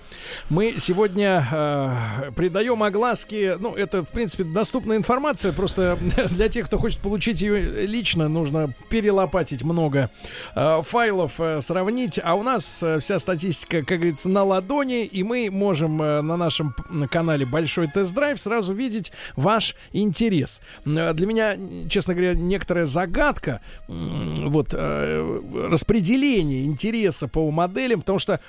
[0.51, 5.97] Мы сегодня э, придаем огласке, ну, это, в принципе, доступная информация, просто
[6.31, 10.11] для тех, кто хочет получить ее лично, нужно перелопатить много
[10.57, 15.23] э, файлов, э, сравнить, а у нас э, вся статистика, как говорится, на ладони, и
[15.23, 16.75] мы можем э, на нашем
[17.09, 20.61] канале Большой Тест-Драйв сразу видеть ваш интерес.
[20.85, 21.57] Э, Для меня,
[21.89, 23.52] честно говоря, некоторая загадка
[23.89, 28.41] м, вот э, распределение интереса по моделям, потому что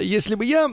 [0.00, 0.64] если бы я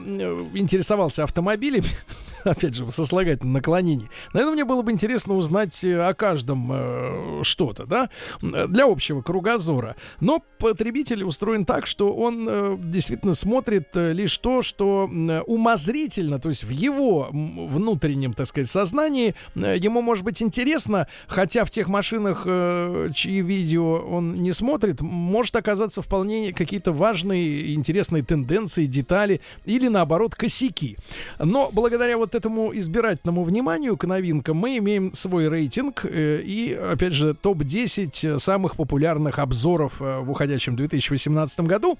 [0.54, 1.86] интересовался автомобилями,
[2.44, 7.40] опять же, в сослагательном наклонении, наверное, мне было бы интересно узнать э, о каждом э,
[7.42, 9.96] что-то, да, для общего кругозора.
[10.20, 15.10] Но потребитель устроен так, что он э, действительно смотрит э, лишь то, что
[15.46, 21.64] умозрительно, то есть в его внутреннем, так сказать, сознании э, ему может быть интересно, хотя
[21.64, 28.22] в тех машинах, э, чьи видео он не смотрит, может оказаться вполне какие-то важные, интересные
[28.22, 30.96] тенденции, детали или, наоборот, косяки.
[31.38, 37.12] Но благодаря вот этому избирательному вниманию к новинкам мы имеем свой рейтинг э, и, опять
[37.12, 41.98] же, топ-10 самых популярных обзоров э, в уходящем 2018 году.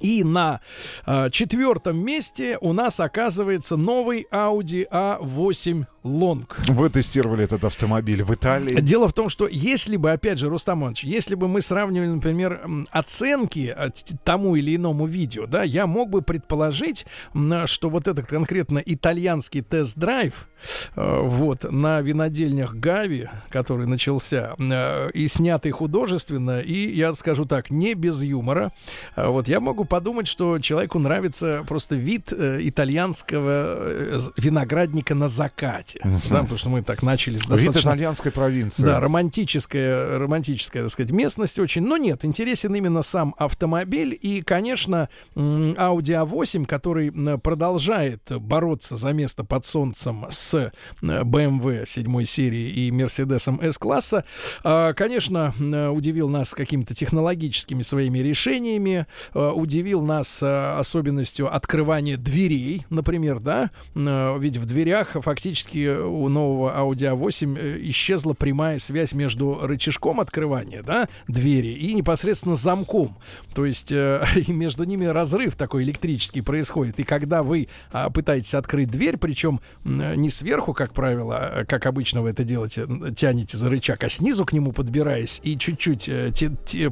[0.00, 0.60] И на
[1.06, 6.44] э, четвертом месте у нас оказывается новый Audi A8 Long.
[6.68, 8.80] Вы тестировали этот автомобиль в Италии.
[8.80, 12.60] Дело в том, что если бы, опять же, Рустам Иванович, если бы мы сравнивали, например,
[12.90, 18.26] оценки т- тому или иному видео, да, я мог бы предположить, м, что вот этот
[18.26, 20.48] конкретно итальянский тест-драйв,
[20.96, 27.70] э, вот, на винодельнях Гави, который начался, э, и снятый художественно, и, я скажу так,
[27.70, 28.72] не без юмора,
[29.16, 35.91] вот, я могу подумать, что человеку нравится просто вид э, итальянского э, виноградника на закате,
[36.02, 37.90] да, потому что мы так начали с Вид достаточно...
[37.90, 38.82] итальянской провинции.
[38.82, 41.82] Да, романтическая, романтическая, так сказать, местность очень.
[41.82, 44.18] Но нет, интересен именно сам автомобиль.
[44.20, 52.70] И, конечно, Audi A8, который продолжает бороться за место под солнцем с BMW 7 серии
[52.70, 54.24] и Mercedes S-класса,
[54.62, 55.54] а, конечно,
[55.92, 63.70] удивил нас какими-то технологическими своими решениями, а, удивил нас а, особенностью открывания дверей, например, да,
[63.94, 70.82] ведь в дверях фактически у нового Audi A8 э, исчезла прямая связь между рычажком открывания,
[70.82, 73.16] да, двери и непосредственно замком.
[73.54, 77.00] То есть э, и между ними разрыв такой электрический происходит.
[77.00, 81.86] И когда вы а, пытаетесь открыть дверь, причем м, не сверху, как правило, а, как
[81.86, 82.86] обычно вы это делаете,
[83.16, 86.32] тянете за рычаг, а снизу к нему подбираясь и чуть-чуть э,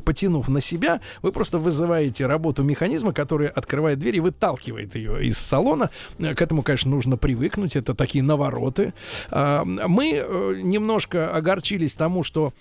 [0.04, 5.38] потянув на себя, вы просто вызываете работу механизма, который открывает дверь и выталкивает ее из
[5.38, 5.90] салона.
[6.18, 7.76] Э, К этому, конечно, нужно привыкнуть.
[7.76, 8.79] Это такие навороты.
[9.30, 12.52] А, Мы э, немножко огорчились тому, что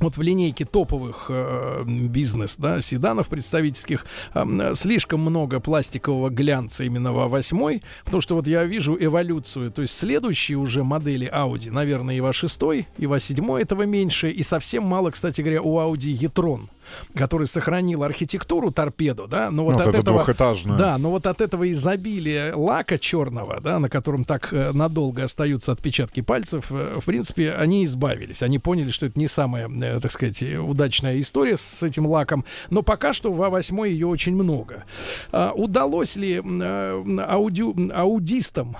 [0.00, 7.12] вот в линейке топовых э, бизнес, да, седанов представительских э, слишком много пластикового глянца именно
[7.12, 12.16] в А8, потому что вот я вижу эволюцию, то есть следующие уже модели Audi, наверное,
[12.16, 16.68] и А6, и А7 этого меньше, и совсем мало, кстати говоря, у Audi e-tron.
[17.14, 20.76] Который сохранил архитектуру торпеду, да, но вот, Вот от это этого, двухэтажная.
[20.78, 25.72] да, но вот от этого изобилия лака черного, да, на котором так э, надолго остаются
[25.72, 28.42] отпечатки пальцев, э, в принципе, они избавились.
[28.42, 32.82] Они поняли, что это не самая, э, так сказать, удачная история с этим лаком, но
[32.82, 34.84] пока что в А8 ее очень много.
[35.32, 38.76] А, удалось ли аудио, аудистам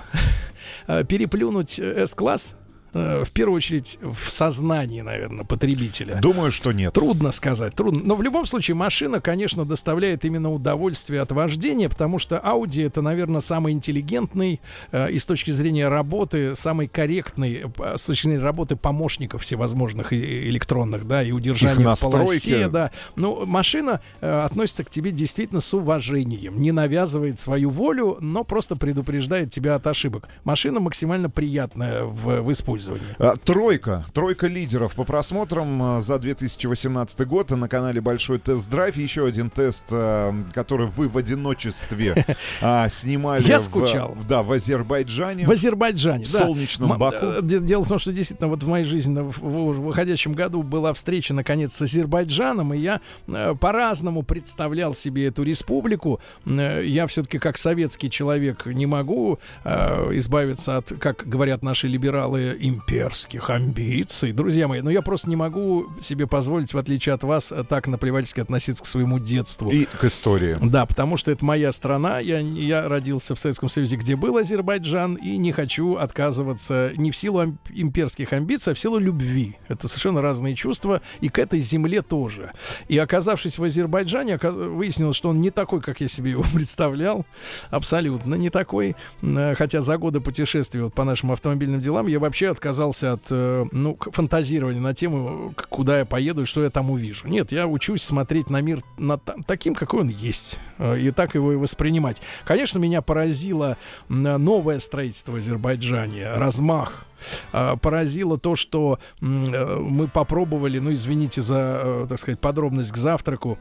[0.87, 2.55] переплюнуть С-класс?
[2.55, 2.64] Э,
[2.95, 6.15] В первую очередь в сознании, наверное, потребителя.
[6.21, 6.95] Думаю, что нет.
[6.95, 8.01] Трудно сказать, трудно.
[8.05, 13.03] Но в любом случае машина, конечно, доставляет именно удовольствие от вождения, потому что Audi это,
[13.03, 14.61] наверное, самый интеллигентный
[14.93, 20.13] э, и с точки зрения работы, самый корректный э, с точки зрения работы помощников всевозможных
[20.13, 22.93] электронных, да, и удержания Их в полосе, да.
[23.17, 28.77] Ну, машина э, относится к тебе действительно с уважением, не навязывает свою волю, но просто
[28.77, 30.29] предупреждает тебя от ошибок.
[30.45, 32.84] Машина максимально приятная в, в использовании.
[33.19, 34.05] А, Тройка.
[34.13, 38.97] Тройка лидеров по просмотрам а, за 2018 год на канале Большой тест-драйв.
[38.97, 42.25] Еще один тест, а, который вы в одиночестве
[42.89, 43.43] снимали.
[43.47, 44.17] Я в- скучал.
[44.29, 45.47] Да, в Азербайджане.
[45.47, 46.39] В Азербайджане, В да.
[46.39, 47.17] солнечном Баку.
[47.27, 50.33] э, де- Дело в том, что действительно вот в моей жизни в, в- в выходящем
[50.35, 56.21] году была встреча наконец с Азербайджаном, и я э, по-разному представлял себе эту республику.
[56.47, 63.51] Э, я все-таки как советский человек не могу избавиться от, как говорят наши либералы, имперских
[63.51, 64.81] амбиций, друзья мои.
[64.81, 68.87] Но я просто не могу себе позволить, в отличие от вас, так наплевательски относиться к
[68.87, 69.71] своему детству.
[69.71, 70.55] И к истории.
[70.61, 72.19] Да, потому что это моя страна.
[72.19, 77.17] Я, я родился в Советском Союзе, где был Азербайджан, и не хочу отказываться не в
[77.17, 79.57] силу имперских амбиций, а в силу любви.
[79.69, 82.53] Это совершенно разные чувства, и к этой земле тоже.
[82.89, 87.25] И оказавшись в Азербайджане, оказ- выяснилось, что он не такой, как я себе его представлял.
[87.71, 88.97] Абсолютно не такой.
[89.23, 93.67] Э, Хотя за годы путешествий вот по нашим автомобильным делам я вообще отказался от э,
[93.73, 97.29] ну, фантазирования на тему, куда я поеду и что я там увижу.
[97.29, 101.35] Нет, я учусь смотреть на мир на та- таким, какой он есть, э, и так
[101.35, 102.23] его и воспринимать.
[102.47, 103.77] Конечно, меня поразило
[104.09, 107.07] новое строительство в Азербайджане, размах.
[107.53, 112.97] А, Поразило то, что э, мы попробовали, ну извините за, э, так сказать, подробность к
[112.97, 113.59] завтраку,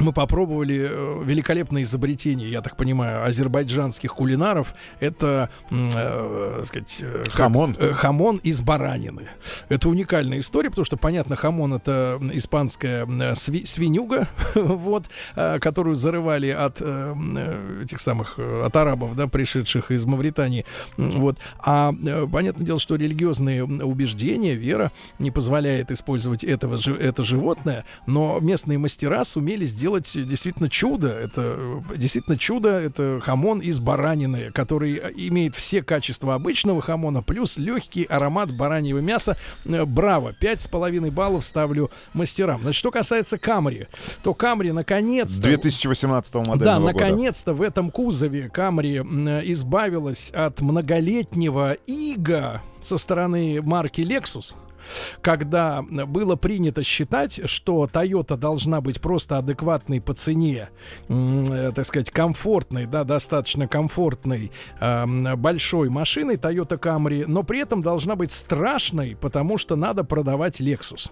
[0.00, 4.74] мы попробовали э, великолепное изобретение, я так понимаю, азербайджанских кулинаров.
[5.00, 7.76] Это, э, так сказать, э, как- Хамон.
[7.78, 9.28] э, хамон из баранины.
[9.68, 15.04] Это уникальная история, потому что, понятно, хамон это испанская э, сви- свинюга, вот,
[15.36, 20.64] э, которую зарывали от э, э, этих самых, э, от арабов, да, пришедших из Мавритании.
[20.96, 21.38] Вот.
[21.58, 28.38] А э, понятное дело, что религиозные убеждения, вера не позволяет использовать этого, это животное, но
[28.40, 31.08] местные мастера сумели сделать действительно чудо.
[31.08, 32.70] Это э, действительно чудо.
[32.70, 38.98] Это хамон из баранины, который э, имеет все качества обычного хамона, плюс легкий аромат бараньего
[38.98, 39.36] мяса.
[39.64, 40.32] Э, Браво!
[40.32, 42.60] Пять с половиной баллов ставлю мастерам.
[42.62, 43.88] Значит, что касается Камри,
[44.22, 45.42] то Камри наконец-то...
[45.42, 54.00] 2018 модельного Да, наконец-то в этом кузове Камри избавилась от многолетнего ига со стороны марки
[54.00, 54.54] Lexus
[55.20, 60.70] когда было принято считать, что Toyota должна быть просто адекватной по цене,
[61.08, 64.50] э, так сказать, комфортной, да, достаточно комфортной
[64.80, 70.04] э, м, большой машиной Toyota Camry, но при этом должна быть страшной, потому что надо
[70.04, 71.10] продавать Lexus.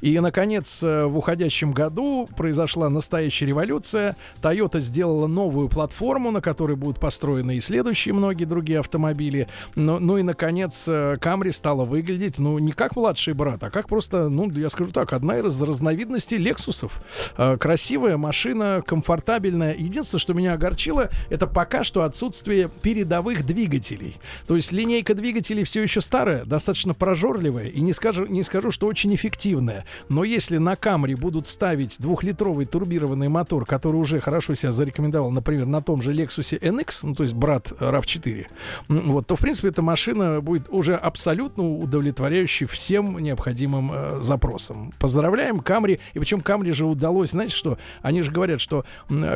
[0.00, 4.16] И, наконец, э, в уходящем году произошла настоящая революция.
[4.40, 9.48] Toyota сделала новую платформу, на которой будут построены и следующие многие другие автомобили.
[9.74, 13.88] Но, ну и, наконец, э, Camry стала выглядеть, ну, не как младший брат, а как
[13.88, 17.00] просто, ну, я скажу так, одна из разновидностей Лексусов.
[17.38, 19.74] Э, Красивая машина, комфортабельная.
[19.74, 24.16] Единственное, что меня огорчило, это пока что отсутствие передовых двигателей.
[24.46, 28.86] То есть линейка двигателей все еще старая, достаточно прожорливая, и не скажу, не скажу, что
[28.86, 29.86] очень эффективная.
[30.10, 35.64] Но если на Камри будут ставить двухлитровый турбированный мотор, который уже хорошо себя зарекомендовал, например,
[35.64, 38.46] на том же Lexus NX, ну, то есть брат RAV4,
[38.90, 44.92] м, вот, то, в принципе, эта машина будет уже абсолютно удовлетворяющей всем необходимым э, запросам.
[44.98, 46.00] Поздравляем, Камри.
[46.14, 48.84] И причем Камри же удалось, знаете что, они же говорят, что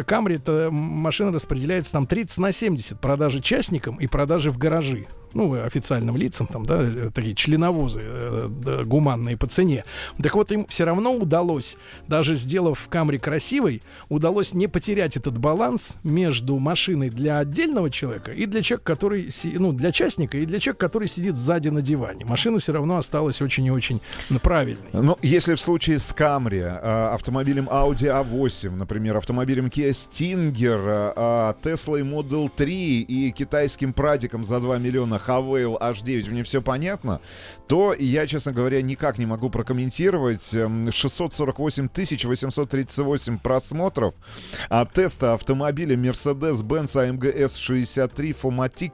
[0.07, 5.53] Камри это машина распределяется там 30 на 70 продажи частникам и продажи в гаражи ну,
[5.65, 9.85] официальным лицам, там, да, э, такие членовозы э, да, гуманные по цене.
[10.23, 11.77] Так вот, им все равно удалось,
[12.09, 18.47] даже сделав Камри красивой, удалось не потерять этот баланс между машиной для отдельного человека и
[18.47, 19.29] для человека, который,
[19.59, 22.25] ну, для частника и для человека, который сидит сзади на диване.
[22.25, 24.01] Машина все равно осталась очень и очень
[24.43, 24.83] правильной.
[24.93, 31.55] Ну, если в случае с Camry, э, автомобилем Audi A8, например, автомобилем Kia Stinger, э,
[31.65, 37.21] э, Tesla Model 3 и китайским прадиком за 2 миллиона Havail H9, мне все понятно,
[37.69, 40.55] то я, честно говоря, никак не могу прокомментировать.
[40.55, 44.15] Эм, 648 838 просмотров
[44.69, 48.93] а, теста автомобиля Mercedes-Benz AMG S63 Fomatic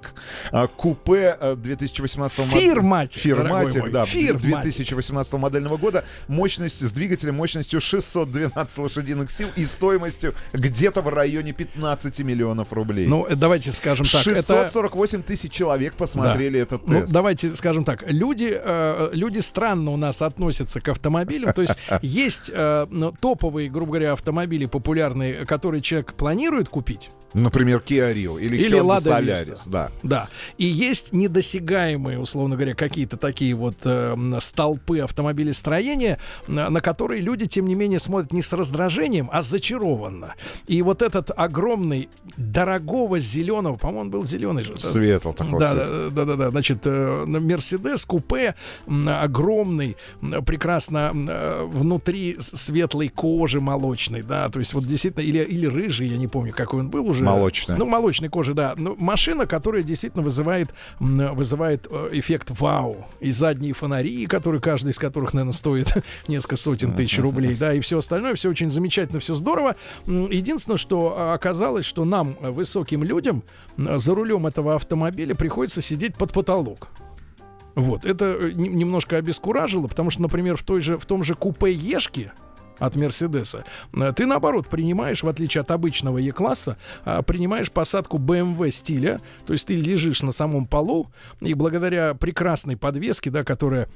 [0.52, 4.48] а, купе а, 2018 мод- Фирматик, Фирматик, мой, да, Фирматик.
[4.48, 6.04] 2018 модельного года.
[6.28, 13.06] Мощность с двигателем мощностью 612 лошадиных сил и стоимостью где-то в районе 15 миллионов рублей.
[13.06, 14.42] Ну, э, давайте скажем так, это...
[14.42, 16.58] 648 тысяч человек посмотрели Да.
[16.58, 17.12] этот Ну, тест.
[17.12, 21.52] давайте скажем так, люди, э, люди странно у нас относятся к автомобилям.
[21.52, 27.10] То есть есть э, ну, топовые, грубо говоря, автомобили популярные, которые человек планирует купить.
[27.34, 29.70] Например, Kia Rio или, Или Hyundai Lada Solaris, Vesta.
[29.70, 29.90] да.
[30.02, 30.28] Да.
[30.56, 37.46] И есть недосягаемые, условно говоря, какие-то такие вот э, столпы автомобилестроения, на, на которые люди,
[37.46, 40.34] тем не менее, смотрят не с раздражением, а зачарованно.
[40.66, 44.72] И вот этот огромный, дорогого зеленого, по-моему, он был зеленый же.
[44.72, 44.78] да?
[44.78, 46.50] Светло такого Да, да, да, да, да.
[46.50, 48.54] Значит, э, Мерседес купе
[49.06, 49.96] огромный,
[50.46, 56.16] прекрасно э, внутри светлой кожи молочной, да, то есть вот действительно или или рыжий, я
[56.16, 57.17] не помню, какой он был уже.
[57.24, 57.76] Молочная.
[57.76, 58.74] Ну, молочной кожи, да.
[58.76, 60.70] Ну, машина, которая действительно вызывает
[61.00, 63.06] вызывает э, эффект вау.
[63.20, 65.92] И задние фонари, которые каждый из которых, наверное, стоит
[66.28, 69.76] несколько сотен тысяч рублей, да, и все остальное, все очень замечательно, все здорово.
[70.06, 73.42] Единственное, что а, оказалось, что нам, э, высоким людям,
[73.76, 76.88] за рулем этого автомобиля приходится сидеть под потолок.
[77.74, 81.34] Вот, это э, не- немножко обескуражило, потому что, например, в, той же, в том же
[81.34, 82.32] купе Ешки,
[82.78, 83.64] от Мерседеса.
[84.16, 89.66] Ты, наоборот, принимаешь, в отличие от обычного Е-класса, а, принимаешь посадку BMW стиля, то есть
[89.66, 91.08] ты лежишь на самом полу,
[91.40, 93.88] и благодаря прекрасной подвеске, да, которая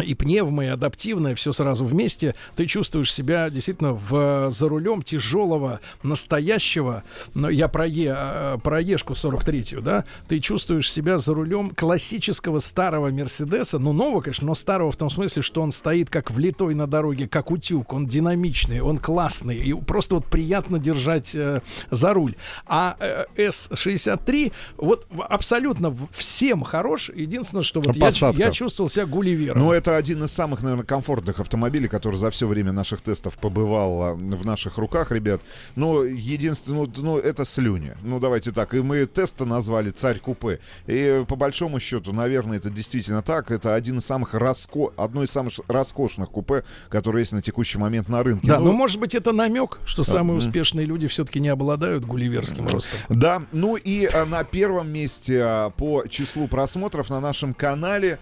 [0.00, 5.80] и пневмо, и адаптивное, все сразу вместе, ты чувствуешь себя действительно в, за рулем тяжелого,
[6.02, 7.04] настоящего,
[7.34, 12.58] но я про, е, э, про Ешку 43-ю, да, ты чувствуешь себя за рулем классического
[12.60, 16.74] старого Мерседеса, ну, нового, конечно, но старого в том смысле, что он стоит как влитой
[16.74, 21.60] на дороге, как утюг, он динамичный, он классный, и просто вот приятно держать э,
[21.90, 22.34] за руль.
[22.66, 29.58] А э, S63 вот абсолютно всем хорош, единственное, что вот я, я чувствовал себя Гулливером.
[29.58, 34.02] Ну, это один из самых, наверное, комфортных автомобилей, который за все время наших тестов побывал
[34.02, 35.40] а, в наших руках, ребят.
[35.74, 37.96] Ну, единственное, ну, ну, это слюни.
[38.02, 38.74] Ну, давайте так.
[38.74, 40.60] И мы теста назвали «Царь купе».
[40.86, 43.50] И по большому счету, наверное, это действительно так.
[43.50, 44.92] Это один из самых раско...
[44.96, 48.46] одно из самых роскошных купе, которые есть на текущий момент на рынке.
[48.46, 52.68] Да, Ну, но может быть это намек, что самые успешные люди все-таки не обладают гулливерским
[52.68, 53.00] ростом.
[53.08, 58.20] Да, ну и а, на первом месте а, по числу просмотров на нашем канале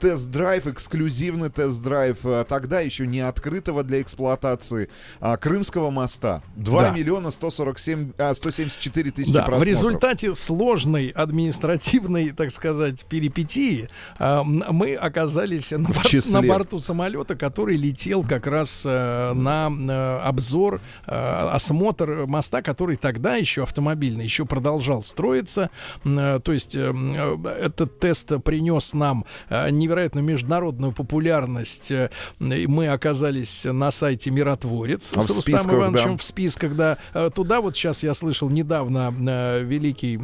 [0.00, 4.88] тест-драйв, эксклюзивный тест-драйв, а, тогда еще не открытого для эксплуатации
[5.20, 6.42] а, Крымского моста.
[6.56, 6.90] 2 Да.
[6.90, 9.68] миллиона 147, а, 174 тысячи Да, в просмотров.
[9.68, 17.76] результате сложной административной, так сказать, перипетии м, мы оказались на, бор- на борту самолета, который
[17.76, 21.10] летел как раз э, на э, обзор, э,
[21.52, 25.70] осмотр моста, который тогда еще автомобильный, еще продолжал строиться.
[26.04, 31.90] Э, То есть э, э, этот тест принес нам э, невероятную международную популярность.
[31.90, 36.16] Э, Мы оказались на сайте Миротворец А с Рустамом списках, Ивановичем да.
[36.16, 36.98] в списках, да.
[37.14, 40.16] Э, Туда вот сейчас я слышал недавно э, великий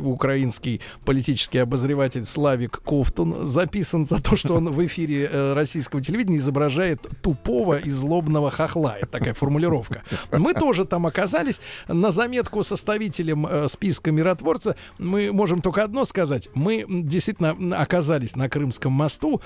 [0.00, 7.06] украинский политический обозреватель Славик Ковтун записан за то, что он в эфире российского телевидения изображает
[7.22, 8.96] тупого и злобного хохла.
[8.98, 10.02] Это такая формулировка.
[10.30, 11.60] Мы тоже там оказались.
[11.88, 16.48] На заметку составителям списка миротворца мы можем только одно сказать.
[16.54, 19.40] Мы действительно оказались на Крымском мосту,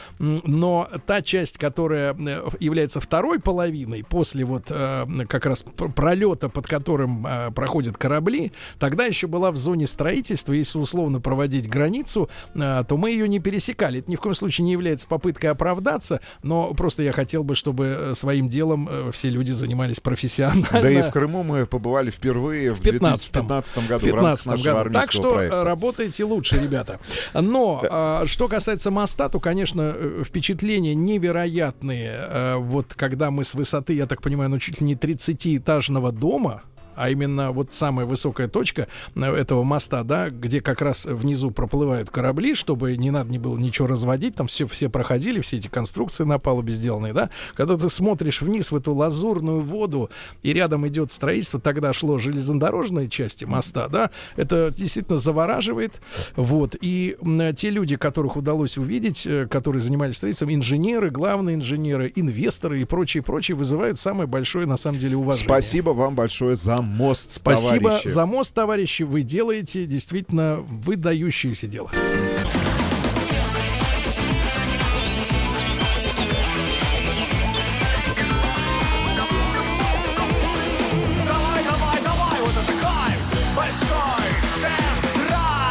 [0.56, 6.48] но та часть, которая э, является второй половиной после вот э, как раз пр- пролета,
[6.48, 10.52] под которым э, проходят корабли, тогда еще была в зоне строительства.
[10.54, 14.00] Если условно проводить границу, то мы ее не пересекали.
[14.00, 18.12] Это ни в коем случае не является попыткой оправдаться, но просто я хотел бы, чтобы
[18.14, 20.66] своим делом все люди занимались профессионально.
[20.72, 24.44] Да и в Крыму мы побывали впервые в, В 15 2015 году в в рамках
[24.44, 24.90] 15 году.
[24.92, 25.64] Так что проекта.
[25.64, 26.98] работайте лучше, ребята.
[27.34, 32.10] Но что касается моста, то, конечно, э, впечатления невероятные.
[32.12, 36.62] Э, Вот когда мы с высоты, я так понимаю, ну чуть ли не 30-этажного дома
[36.96, 42.10] а именно вот самая высокая точка э, этого моста, да, где как раз внизу проплывают
[42.10, 46.24] корабли, чтобы не надо не было ничего разводить, там все, все проходили, все эти конструкции
[46.24, 50.10] на палубе сделанные, да, когда ты смотришь вниз в эту лазурную воду,
[50.42, 56.00] и рядом идет строительство, тогда шло железнодорожной части моста, да, это действительно завораживает,
[56.34, 57.16] вот, и
[57.56, 63.22] те люди, которых удалось увидеть, э, которые занимались строительством, инженеры, главные инженеры, инвесторы и прочие,
[63.22, 65.48] прочие, вызывают самое большое, на самом деле, уважение.
[65.48, 68.08] Спасибо вам большое за мост, Спасибо товарищи.
[68.08, 69.02] за мост, товарищи.
[69.02, 71.90] Вы делаете действительно выдающееся дело.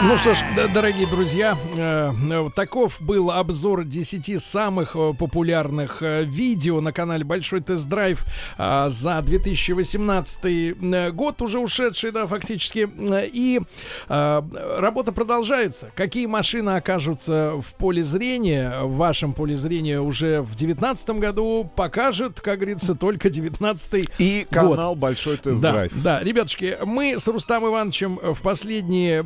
[0.07, 6.79] Ну что ж, дорогие друзья, э, таков был обзор 10 самых э, популярных э, видео
[6.79, 8.23] на канале Большой Тест-Драйв
[8.55, 12.87] за 2018 э, год, уже ушедший, да, фактически.
[13.33, 13.59] И
[14.07, 15.89] работа продолжается.
[15.95, 22.41] Какие машины окажутся в поле зрения, в вашем поле зрения уже в 2019 году, покажет,
[22.41, 25.91] как говорится, только 19 И канал Большой Тест-Драйв.
[25.95, 29.23] Да, да, ребятушки, мы с Рустам Ивановичем в последние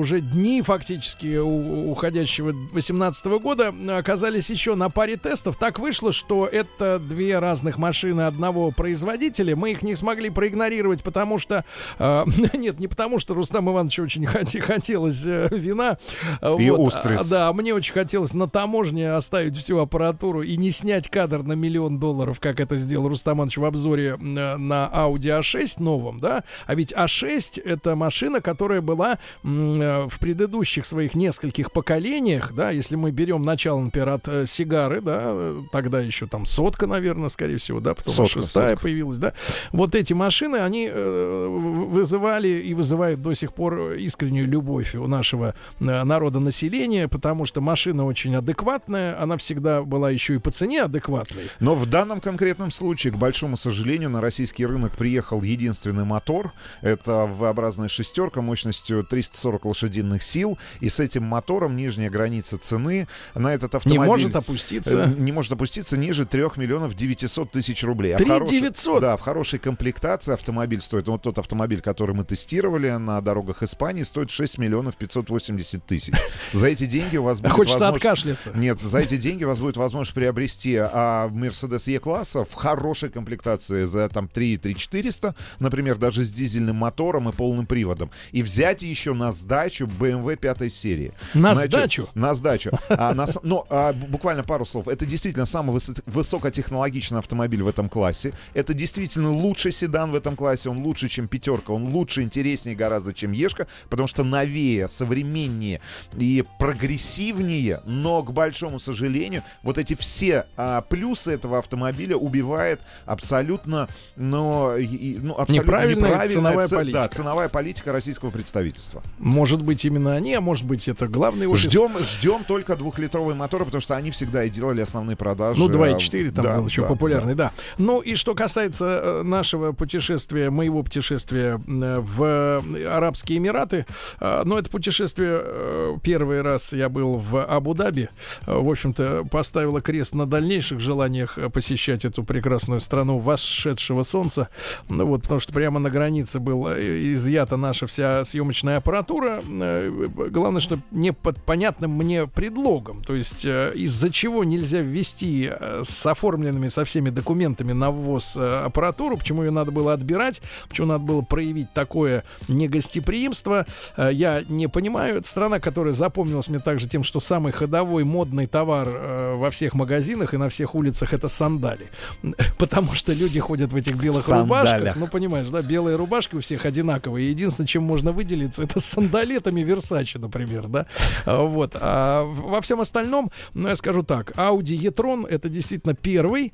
[0.00, 5.56] уже дни фактически у- уходящего 18 года оказались еще на паре тестов.
[5.56, 9.54] Так вышло, что это две разных машины одного производителя.
[9.56, 11.64] Мы их не смогли проигнорировать, потому что...
[11.98, 12.24] э,
[12.54, 15.98] нет, не потому что Рустам Ивановичу очень хоте- хотелось э, вина.
[16.40, 17.20] э, И вот, устриц.
[17.20, 21.52] а, да, мне очень хотелось на таможне оставить всю аппаратуру и не снять кадр на
[21.52, 26.44] миллион долларов, как это сделал Рустам Иванович в обзоре э, на Audi A6 новом, да?
[26.66, 32.70] А ведь A6 это машина, которая была м, э, в предыдущих своих нескольких поколениях, да,
[32.70, 37.28] если мы берем начало, например, от э, сигары, да, э, тогда еще там сотка, наверное,
[37.28, 38.82] скорее всего, да, потом Сотка, шестая сотка.
[38.82, 39.32] появилась, да.
[39.72, 41.46] Вот эти машины, они э,
[41.88, 47.60] вызывали и вызывают до сих пор искреннюю любовь у нашего э, народа населения, потому что
[47.60, 51.44] машина очень адекватная, она всегда была еще и по цене адекватной.
[51.60, 56.52] Но в данном конкретном случае, к большому сожалению, на российский рынок приехал единственный мотор.
[56.80, 60.58] Это V-образная шестерка мощностью 340 лошадиных сил.
[60.80, 64.06] И с этим мотором нижняя граница цены на этот автомобиль...
[64.06, 65.04] может опуститься.
[65.04, 68.12] э, Не может опуститься ниже 3 миллионов 900 тысяч рублей.
[68.14, 69.00] А в 3 хорошей- 900?
[69.00, 71.08] Да, в хорошей комплектации автомобиль стоит...
[71.08, 76.14] Вот тот автомобиль, который мы тестировали на дорогах Испании, стоит 6 миллионов 580 тысяч.
[76.52, 78.50] За эти деньги у вас будет Хочется откашляться.
[78.54, 83.84] нет, за эти деньги у вас будет возможность приобрести а, Mercedes E-класса в хорошей комплектации
[83.84, 88.10] за там 3 3 400, например, даже с дизельным мотором и полным приводом.
[88.32, 91.12] И взять еще на сдачу BMW 5 серии.
[91.34, 92.08] На Значит, сдачу?
[92.14, 92.70] На сдачу.
[92.88, 94.88] А, на с- ну, а, буквально пару слов.
[94.88, 98.32] Это действительно самый высо- высокотехнологичный автомобиль в этом классе.
[98.54, 100.68] Это действительно лучший седан в этом классе.
[100.68, 101.72] Он лучше, чем пятерка.
[101.72, 105.80] Он лучше, интереснее гораздо, чем Ешка, потому что новее, современнее
[106.18, 107.80] и прогрессивнее.
[107.84, 115.16] Но, к большому сожалению, вот эти все а, плюсы этого автомобиля убивает абсолютно, но, и-
[115.20, 117.02] ну, абсолютно Неправильная неправильная ценовая ц- политика.
[117.02, 119.02] Да, ценовая политика российского представительства.
[119.18, 121.64] Может быть, именно они, а может быть, это главный офис.
[121.64, 125.58] Ждем, ждем только двухлитровые моторы, потому что они всегда и делали основные продажи.
[125.58, 127.52] Ну, 2,4 там Да, был еще да, популярный, да.
[127.78, 133.86] Ну, и что касается э, нашего путешествия, моего путешествия э, в Арабские Эмираты,
[134.20, 138.08] э, ну, это путешествие, э, первый раз я был в Абу-Даби,
[138.46, 144.48] э, в общем-то, поставило крест на дальнейших желаниях э, посещать эту прекрасную страну восшедшего солнца,
[144.88, 150.60] ну, вот, потому что прямо на границе была изъята наша вся съемочная аппаратура, Э, главное,
[150.60, 156.06] что не под понятным мне предлогом, то есть э, из-за чего нельзя ввести э, с
[156.06, 161.22] оформленными со всеми документами на ввоз аппаратуру, почему ее надо было отбирать, почему надо было
[161.22, 165.18] проявить такое негостеприимство, я не понимаю.
[165.18, 168.88] Это страна, которая запомнилась мне также тем, что самый ходовой модный товар
[169.36, 171.90] во всех магазинах и на всех улицах это сандали,
[172.58, 176.64] потому что люди ходят в этих белых рубашках, ну понимаешь, да, белые рубашки у всех
[176.64, 177.30] одинаковые.
[177.30, 178.96] Единственное, чем можно выделиться, это с
[179.30, 180.86] сандалетами Versace, например, да.
[181.24, 181.76] А, Вот.
[181.80, 186.52] А во всем остальном, ну, я скажу так, Audi e-tron это действительно первый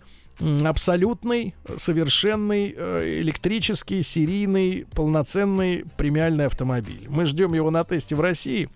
[0.64, 7.06] абсолютный, совершенный, э, электрический, серийный, полноценный премиальный автомобиль.
[7.08, 8.68] Мы ждем его на тесте в России.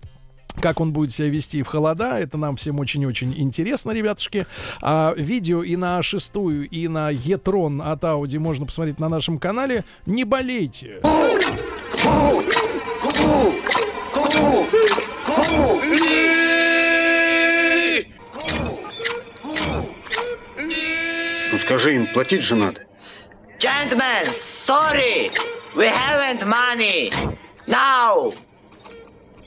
[0.59, 4.47] Как он будет себя вести в холода, это нам всем очень-очень интересно, ребятушки.
[4.81, 9.85] А видео и на шестую, и на e-tron от Audi можно посмотреть на нашем канале.
[10.07, 10.99] Не болейте!
[21.81, 22.81] Скажи им, платить же надо.
[23.57, 25.31] Gentlemen, sorry,
[25.75, 27.09] we haven't money.
[27.65, 28.35] Now.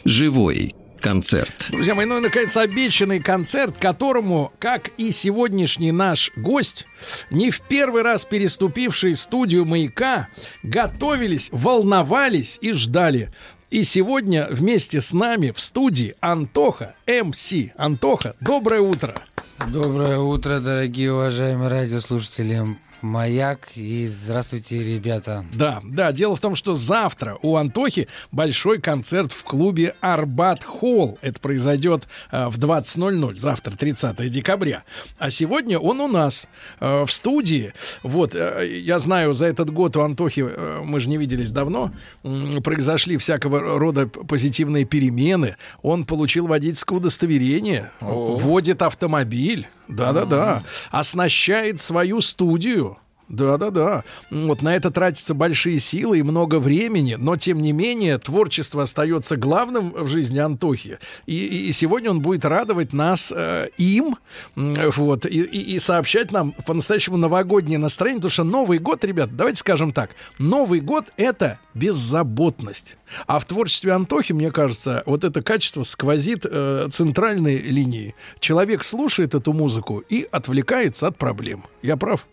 [0.05, 1.69] Живой концерт.
[1.71, 6.87] Друзья мои, ну и, наконец, обещанный концерт, которому, как и сегодняшний наш гость,
[7.31, 10.27] не в первый раз переступивший студию «Маяка»,
[10.65, 13.33] готовились, волновались и ждали.
[13.71, 17.53] И сегодня вместе с нами в студии Антоха, МС.
[17.77, 19.15] Антоха, доброе утро.
[19.59, 22.77] Доброе утро, дорогие уважаемые радиослушатели.
[23.05, 25.45] Маяк и здравствуйте, ребята.
[25.53, 31.19] Да, да, дело в том, что завтра у Антохи большой концерт в клубе Арбат Холл.
[31.21, 34.85] Это произойдет э, в 20.00, завтра, 30 декабря.
[35.19, 36.49] А сегодня он у нас
[36.81, 37.75] э, в студии.
[38.03, 41.93] Вот, э, я знаю, за этот год у Антохи, э, мы же не виделись давно,
[42.23, 45.57] м, произошли всякого рода позитивные перемены.
[45.83, 48.37] Он получил водительское удостоверение, О.
[48.37, 49.69] водит автомобиль.
[49.89, 50.63] Да-да-да.
[50.91, 52.99] Оснащает свою студию.
[53.29, 54.05] Да-да-да.
[54.31, 59.37] Вот на это тратятся большие силы и много времени, но тем не менее творчество остается
[59.37, 60.99] главным в жизни Антохи.
[61.27, 64.17] И, и- сегодня он будет радовать нас э, им,
[64.57, 69.59] вот, и, и- и сообщать нам по-настоящему новогоднее настроение, потому что Новый год, ребят, давайте
[69.61, 72.97] скажем так, Новый год это беззаботность.
[73.27, 78.15] А в творчестве Антохи, мне кажется, вот это качество сквозит э, центральной линии.
[78.39, 81.65] Человек слушает эту музыку и отвлекается от проблем.
[81.83, 82.27] Я прав?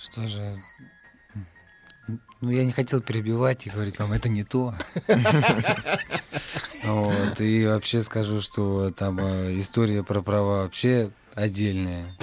[0.00, 0.62] Что же...
[2.40, 4.74] Ну, я не хотел перебивать и говорить вам, это не то.
[6.82, 12.16] Вот, и вообще скажу, что там э, история про права вообще отдельная.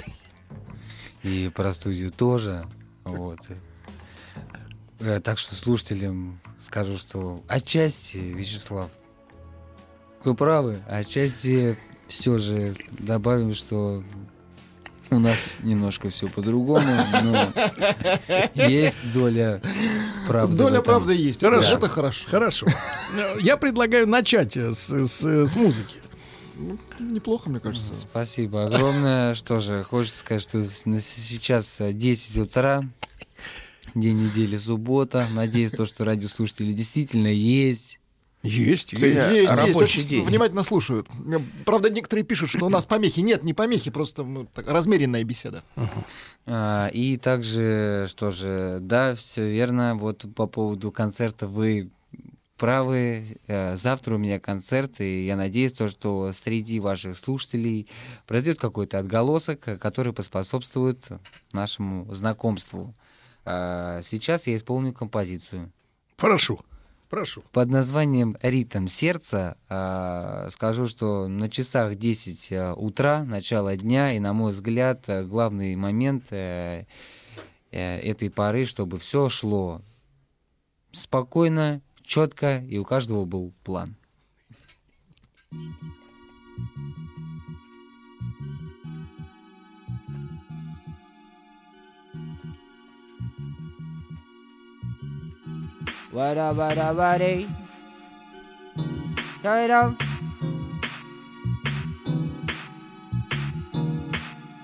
[1.22, 2.66] И про студию тоже.
[3.04, 3.38] Вот.
[4.98, 8.90] Э, Так что слушателям скажу, что отчасти, Вячеслав,
[10.24, 11.78] вы правы, отчасти
[12.08, 14.02] все же добавим, что
[15.10, 16.86] у нас немножко все по-другому,
[17.22, 17.48] но
[18.54, 19.60] есть доля
[20.26, 20.56] правды.
[20.56, 21.40] Доля правды есть.
[21.40, 21.74] Хорошо.
[21.74, 22.26] Это хорошо.
[22.30, 22.66] Хорошо.
[23.40, 25.98] Я предлагаю начать с, с- с музыки.
[26.98, 27.92] Неплохо, мне кажется.
[27.96, 29.34] Спасибо огромное.
[29.34, 32.82] Что же, хочется сказать, что сейчас э, 10 утра,
[33.94, 35.26] день недели суббота.
[35.32, 37.97] Надеюсь, то, что радиослушатели действительно есть.
[38.48, 41.06] Есть, Есть, есть, очень внимательно слушают.
[41.64, 43.20] Правда, некоторые пишут, что у нас помехи.
[43.20, 45.62] Нет, не помехи, просто ну, так, размеренная беседа.
[46.46, 49.94] А, и также, что же, да, все верно.
[49.96, 51.90] Вот по поводу концерта вы
[52.58, 53.38] правы.
[53.46, 57.88] Э, Завтра у меня концерт, и я надеюсь, то, что среди ваших слушателей
[58.26, 61.06] произойдет какой-то отголосок, который поспособствует
[61.52, 62.94] нашему знакомству.
[63.44, 65.72] А, Сейчас я исполню композицию.
[66.16, 66.60] Прошу.
[67.08, 67.42] Прошу.
[67.52, 74.18] Под названием «Ритм сердца» а, скажу, что на часах 10 а, утра, начало дня, и,
[74.18, 76.84] на мой взгляд, главный момент э,
[77.70, 79.80] э, этой поры, чтобы все шло
[80.92, 83.96] спокойно, четко, и у каждого был план.
[96.12, 97.48] Вара вара варей.
[99.42, 99.94] Тайра.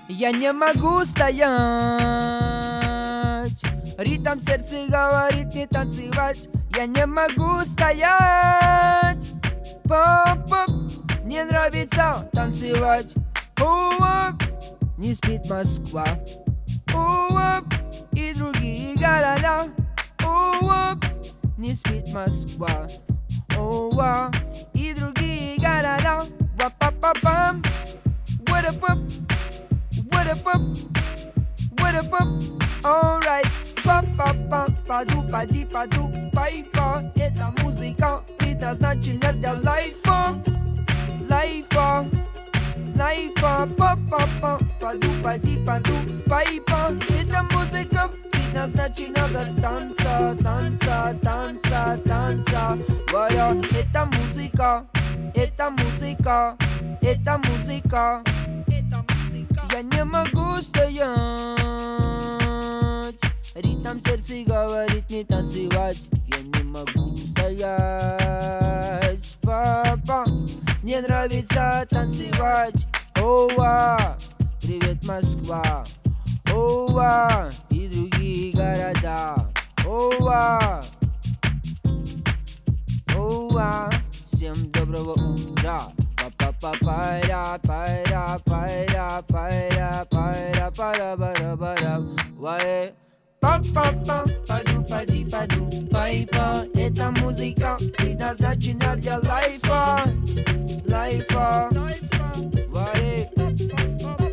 [0.09, 1.45] Я не могу стоять.
[3.97, 6.49] Ритм сердце говорит не танцевать.
[6.75, 9.25] Я не могу стоять.
[9.83, 10.69] Поп-поп
[11.23, 13.13] Мне нравится танцевать.
[13.61, 14.33] Оп,
[14.97, 16.05] Не спит Москва.
[16.93, 17.65] Оп,
[18.13, 19.65] И другие города.
[20.25, 21.05] Оп,
[21.57, 22.87] Не спит Москва
[23.57, 24.31] Оа,
[24.73, 26.23] И другие города
[26.59, 27.61] Ва-па-па-пам
[28.47, 28.99] What up, up
[30.11, 30.61] What up, up?
[31.79, 32.27] What up, up?
[32.83, 33.65] Alright.
[33.85, 40.19] па па па паду пади паду пайпа Это музыка предназначена для лайфа
[41.29, 42.05] Лайфа
[42.99, 46.81] Лайфа па па па паду пади паду пайпа
[47.21, 48.09] Это музыка
[48.55, 52.77] предназначена для танца Танца, танца, танца.
[53.11, 54.85] Вая, это музыка
[55.33, 56.55] Это музыка
[57.01, 58.23] Это музыка
[59.73, 61.59] я не могу стоять.
[63.55, 65.97] Ритм сердце говорит не танцевать.
[66.27, 68.57] Я не могу стоять.
[69.41, 70.23] Папа,
[70.81, 72.87] мне нравится танцевать.
[73.21, 73.97] Оа,
[74.61, 75.83] привет Москва
[76.54, 79.36] Оа, и другие города
[79.86, 80.82] Оа,
[83.16, 83.90] оа,
[84.32, 85.82] всем доброго утра
[86.16, 92.02] Па-па-па-пайра, пайра, пайра, пайра, пайра, пара, пара, пара,
[92.36, 92.92] вае.
[93.40, 99.98] Па-па-па, паду, пади, паду, пайпа Это музыка предназначена для лайфа
[100.86, 101.70] Лайфа,
[102.68, 103.30] вае.
[103.34, 104.23] Паду, пади, паду,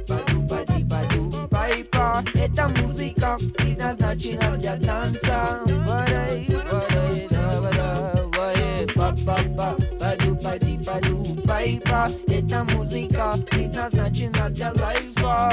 [2.02, 8.88] пайпа Это музыка предназначена для танца Вае, вае, вае, вае.
[8.96, 15.52] Па-па-па, паду, пади, паду, пайпа Это музыка предназначена для лайфа детства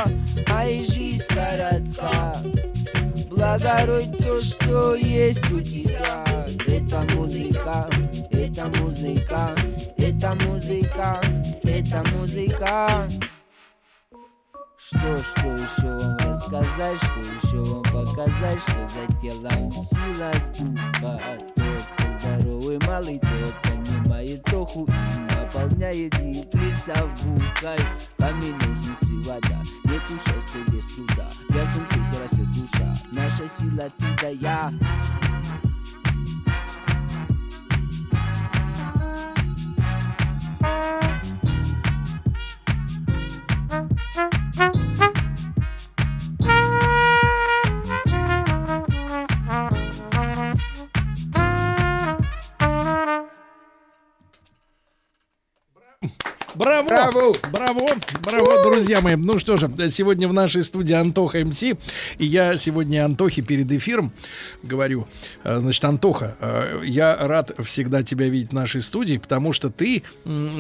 [0.48, 2.36] Моя жизнь коротка
[3.30, 6.24] Благородь то, что есть у тебя
[6.66, 7.88] Это музыка,
[8.30, 9.54] это музыка,
[9.96, 11.20] это музыка,
[11.64, 13.08] это музыка
[14.89, 21.21] Что, что еще вам рассказать, что еще вам показать, что за телом сила духа.
[21.55, 27.77] Тот, кто здоровый малый, тот понимает тоху и наполняет дни плясовухой
[28.17, 31.29] Камень, ножницы, вода, нету счастья без труда.
[31.47, 34.71] В ясном цвете растет душа, наша сила ты да я
[56.59, 56.89] Браво!
[56.89, 57.33] Браво!
[57.53, 57.87] Браво!
[58.21, 59.15] Браво, друзья мои!
[59.15, 61.63] Ну что же, сегодня в нашей студии Антоха МС.
[61.63, 61.77] И
[62.17, 64.11] я сегодня Антохе перед эфиром
[64.61, 65.07] говорю.
[65.45, 70.03] э, Значит, Антоха, э, я рад всегда тебя видеть в нашей студии, потому что ты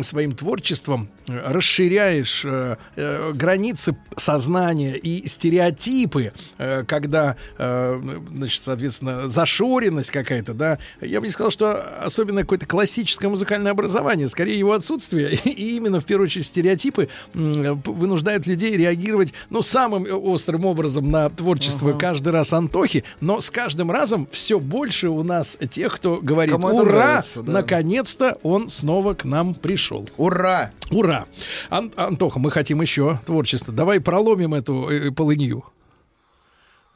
[0.01, 6.31] своим творчеством э, расширяешь э, э, границы сознания и стереотипы,
[6.87, 10.77] когда, значит, соответственно, зашоренность какая-то, да.
[11.01, 15.33] Я бы не сказал, что особенно какое-то классическое музыкальное образование, скорее его отсутствие.
[15.43, 21.93] И именно в первую очередь стереотипы вынуждают людей реагировать, ну, самым острым образом на творчество
[21.93, 26.67] каждый раз Антохи, но с каждым разом все больше у нас тех, кто говорит, Кому
[26.67, 27.51] ура, нравится, да.
[27.51, 30.07] наконец-то он снова к нам пришел.
[30.17, 30.71] Ура!
[30.91, 31.25] Ура!
[31.69, 33.73] Ан- Антоха, мы хотим еще творчество.
[33.73, 35.63] Давай проломим эту э, полынью.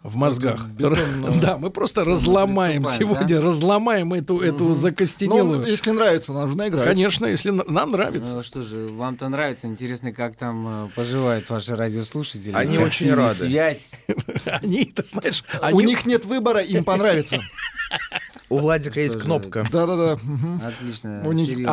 [0.03, 0.67] В мозгах.
[0.67, 5.61] бетонно- Да, мы просто разломаем сегодня, разломаем эту, эту закостенелую.
[5.61, 6.85] Ну, если нравится, нужно играть.
[6.85, 8.35] Конечно, если на- нам нравится.
[8.35, 9.67] Ну что же, вам-то нравится.
[9.67, 12.51] Интересно, как там э, поживают ваши радиослушатели.
[12.53, 13.34] Они Как очень рады.
[13.34, 13.91] Связь.
[14.45, 15.85] Они, ты знаешь, У они...
[15.85, 17.39] них нет выбора, им понравится.
[18.53, 19.67] У Владика есть кнопка.
[19.71, 20.19] Да-да-да.
[20.63, 21.23] Отлично.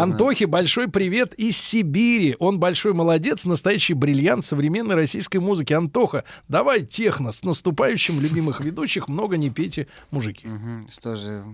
[0.01, 2.37] Антохе большой привет из Сибири.
[2.39, 5.75] Он большой молодец, настоящий бриллиант современной российской музыки.
[5.75, 9.09] Антоха, давай техно с наступающим любимых ведущих.
[9.09, 10.49] Много не пейте, мужики.
[10.91, 11.45] Что же,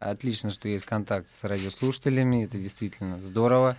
[0.00, 2.46] отлично, что есть контакт с радиослушателями.
[2.46, 3.76] Это действительно здорово.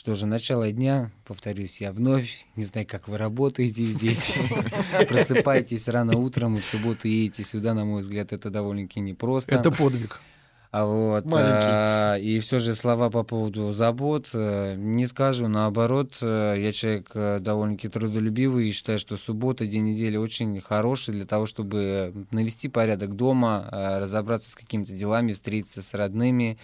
[0.00, 4.34] Что же, начало дня, повторюсь, я вновь, не знаю, как вы работаете здесь,
[5.08, 9.54] просыпаетесь рано утром и в субботу едете сюда, на мой взгляд, это довольно-таки непросто.
[9.54, 10.22] Это подвиг.
[10.72, 11.66] А вот, Маленький.
[11.66, 17.10] а, и все же слова по поводу забот э, не скажу, наоборот, э, я человек
[17.42, 23.16] довольно-таки трудолюбивый и считаю, что суббота, день недели очень хороший для того, чтобы навести порядок
[23.16, 26.56] дома, разобраться с какими-то делами, встретиться с родными,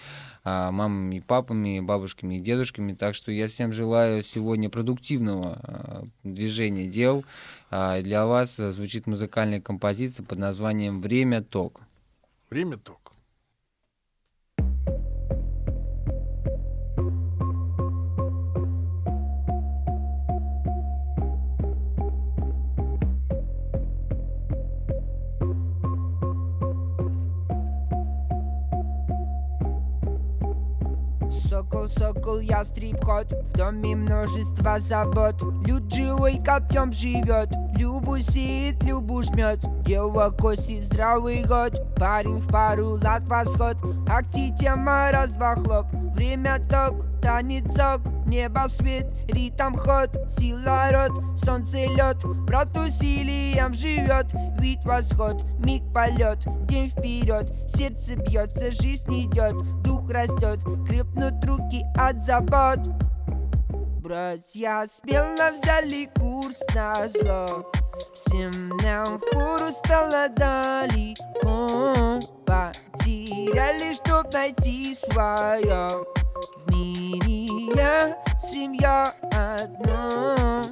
[0.47, 2.94] мамами, папами, бабушками и дедушками.
[2.94, 7.24] Так что я всем желаю сегодня продуктивного э, движения дел.
[7.70, 11.81] А Для вас э, звучит музыкальная композиция под названием «Время ток».
[12.48, 13.06] Время ток.
[31.57, 35.43] Сокол, сокол, ястреб, кот В доме множество забот.
[35.66, 41.73] Люд живой копьем живет Любу сеет, любу жмет Дева кости, здравый год.
[41.97, 43.78] Парень в пару, лад восход.
[44.07, 45.87] Акти тема, раз, два, хлоп.
[46.15, 52.24] Время ток, танец ок Небо свет, ритм ход Сила рот, солнце лед.
[52.47, 54.27] Брат усилием живет
[54.61, 62.24] Вид восход, миг полет День вперед, сердце бьется Жизнь идет, дух растет Крепнут руки от
[62.24, 62.78] забот.
[64.01, 67.47] Братья смело взяли курс на зло.
[68.15, 68.53] Всем
[68.85, 76.16] нам впору стало далеко Потеряли, чтоб найти свое
[76.55, 80.62] В мире я, семья одна.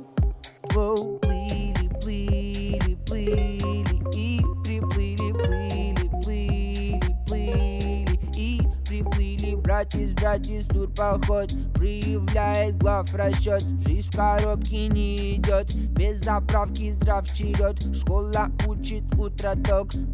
[0.72, 10.88] Воу, плыли, плыли, плыли И приплыли, плыли, плыли, плыли И приплыли, братья с братья тур
[10.94, 13.62] поход Проявляет глав расчет.
[13.86, 17.82] Жизнь в коробке не идет Без заправки здрав черед.
[17.96, 18.48] Школа
[18.84, 19.54] учит утро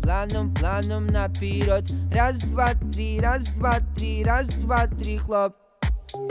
[0.03, 1.91] Планом, планом наперед.
[2.13, 5.55] Раз, два, три, раз, два, три, раз, два, три, хлоп.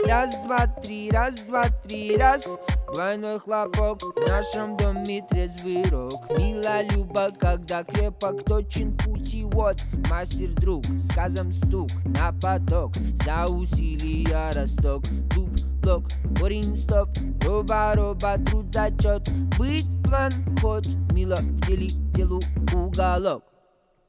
[0.06, 2.58] Раз, два, три, раз, два, три, раз.
[2.94, 6.12] Двойной хлопок В нашем доме трезвый рок.
[6.36, 9.76] Мила Люба, когда крепок Точен путевод
[10.10, 12.96] Мастер друг, сказом стук На поток.
[12.96, 15.02] За усилия росток.
[15.34, 15.49] Дуб
[15.82, 16.04] блок,
[16.38, 17.08] корень стоп,
[17.44, 19.28] роба, роба, труд зачет,
[19.58, 20.30] быть план,
[20.60, 22.40] ход, мило в деле, делу
[22.74, 23.44] уголок.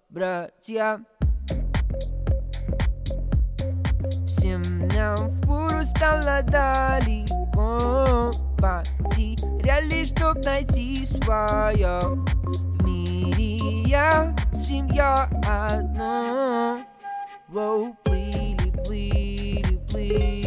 [0.10, 1.00] Братья,
[4.28, 4.62] всем
[4.96, 8.32] нам впору стало далеко.
[8.58, 12.00] Потеряли, чтоб найти свое.
[12.00, 16.86] В мире я, семья одна.
[17.48, 20.41] Воу, плыли, плыли, плыли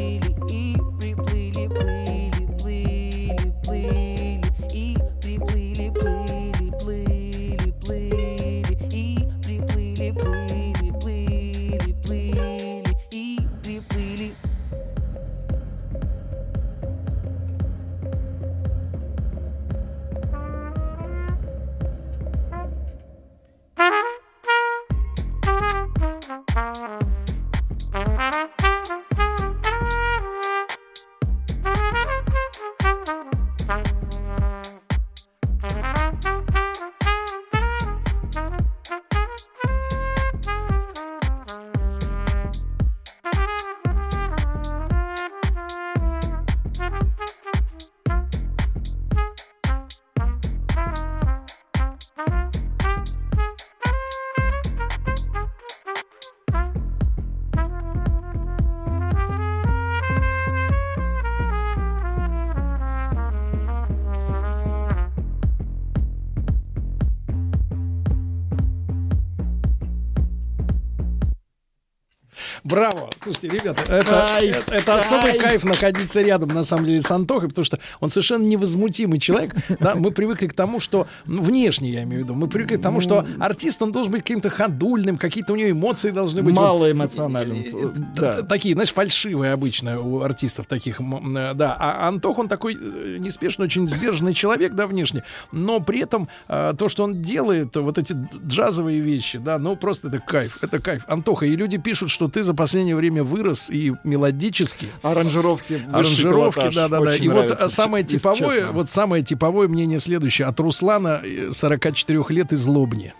[73.45, 75.43] Слушайте, ребята, это, Кайф, это, это особый кайф.
[75.43, 79.55] кайф находиться рядом, на самом деле, с Антохой, потому что он совершенно невозмутимый человек.
[79.81, 82.81] Да, мы привыкли к тому, что, ну, внешне я имею в виду, мы привыкли к
[82.83, 86.55] тому, что артист, он должен быть каким-то ходульным, какие-то у него эмоции должны быть.
[86.55, 88.35] Малоэмоционален, Вот, да.
[88.37, 91.77] т- Такие, знаешь, фальшивые обычно у артистов таких, э, да.
[91.79, 95.23] А Антох, он такой э, неспешно, очень сдержанный человек, да, внешне,
[95.53, 98.17] но при этом э, то, что он делает, вот эти
[98.47, 101.05] джазовые вещи, да, ну просто это кайф, это кайф.
[101.09, 104.87] Антоха, и люди пишут, что ты за последнее время вырос и мелодически.
[105.03, 106.75] Аранжировки, Аранжировки, пилотаж.
[106.75, 107.11] да, да, да.
[107.13, 108.73] Очень И вот нравится, а, самое типовое, честно.
[108.73, 113.13] вот самое типовое мнение следующее от Руслана, э, 44 лет из Лобни.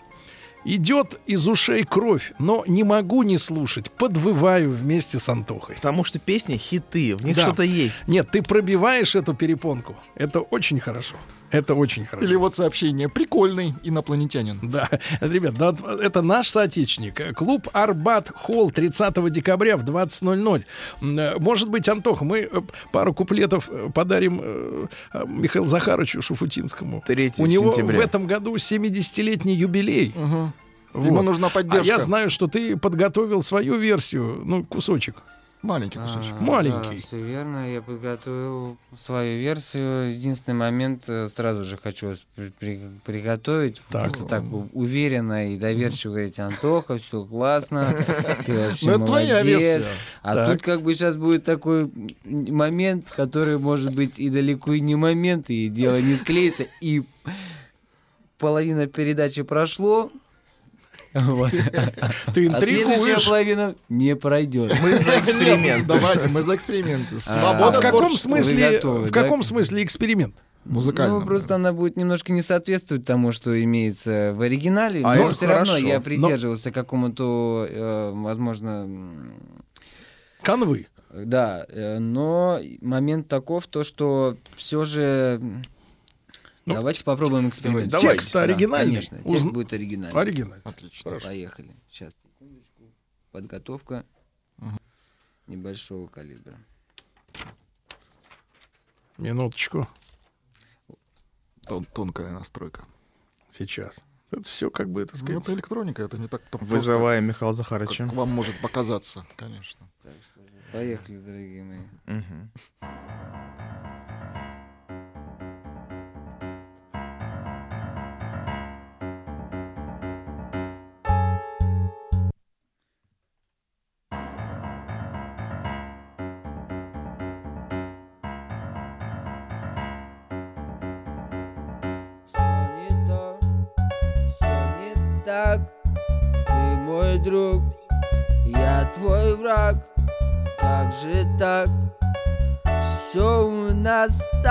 [0.67, 3.91] Идет из ушей кровь, но не могу не слушать.
[3.91, 5.75] Подвываю вместе с Антохой.
[5.75, 7.43] Потому что песни хиты, в них Да.
[7.43, 7.93] что-то есть.
[8.07, 9.95] Нет, ты пробиваешь эту перепонку.
[10.15, 11.17] Это очень хорошо.
[11.55, 12.27] Это очень хорошо.
[12.27, 13.09] Или вот сообщение.
[13.09, 14.59] Прикольный инопланетянин.
[14.63, 14.89] Да,
[15.21, 17.35] ребят, да, вот это наш соотечественник.
[17.35, 20.63] Клуб Арбат Холл 30 декабря в 20.00.
[21.01, 22.61] М, э, Может быть, Антох, мы э,
[22.91, 24.89] пару куплетов э, подарим
[25.27, 27.03] Михаилу Захаровичу Шуфутинскому.
[27.05, 27.97] 3 У него сентября.
[27.97, 30.13] в этом году 70-летний юбилей.
[30.15, 30.53] Мгм.
[31.05, 31.81] Ему нужна поддержка.
[31.81, 35.15] А я знаю, что ты подготовил свою версию, ну, кусочек.
[35.61, 36.35] Маленький кусочек.
[36.39, 36.95] А, Маленький.
[36.95, 37.73] Да, все верно.
[37.73, 40.11] Я подготовил свою версию.
[40.13, 43.81] Единственный момент э, сразу же хочу вас при- при- приготовить.
[43.89, 44.03] Так.
[44.11, 47.95] Просто так уверенно и доверчиво говорить, Антоха, все классно,
[48.45, 49.59] ты вообще Ну, это твоя молодец.
[49.59, 49.87] версия.
[50.21, 50.51] А Так.
[50.51, 51.91] тут как бы сейчас будет такой
[52.25, 57.01] момент, который может быть и далеко и не момент, и дело не склеится, и
[58.37, 60.11] половина передачи прошло,
[61.15, 61.51] вот.
[62.33, 63.25] Ты а следующая интригуешь.
[63.25, 64.77] половина не пройдет.
[64.83, 65.87] Мы за эксперимент.
[65.87, 67.15] Давайте, мы за эксперименты.
[67.15, 69.45] А Свобода в каком смысле, готовы, в каком да?
[69.45, 70.35] смысле эксперимент?
[70.65, 71.19] Музыкально.
[71.19, 75.45] Ну, просто она будет немножко не соответствовать тому, что имеется в оригинале, А но все
[75.45, 75.87] равно хорошо.
[75.87, 78.89] я Но- придерживался какому-то, э, возможно,
[80.41, 80.87] Канвы.
[81.13, 85.39] да, э, но момент таков, то, что все же...
[86.67, 87.91] м, Давайте попробуем эксперимент.
[87.91, 88.13] давай.
[88.13, 88.95] Текст Да, оригинальный.
[88.95, 90.19] конечно, текст Узн- будет оригинальный.
[90.21, 90.61] Оригинальный.
[90.63, 91.19] Отлично.
[91.19, 91.75] Поехали.
[91.89, 92.83] Сейчас, секундочку.
[93.31, 94.05] Подготовка
[95.47, 96.57] небольшого калибра.
[99.17, 99.87] Минуточку.
[101.67, 102.85] Тон- Тонкая настройка.
[103.51, 103.99] Сейчас.
[104.31, 105.43] Это все как бы, это Ну, сказать...
[105.43, 108.05] это электроника, это не так Вызываем Михаила Захаровича.
[108.05, 109.87] как вам может показаться, конечно.
[110.03, 111.79] Так что же, поехали, дорогие мои.
[112.07, 112.51] Мгм.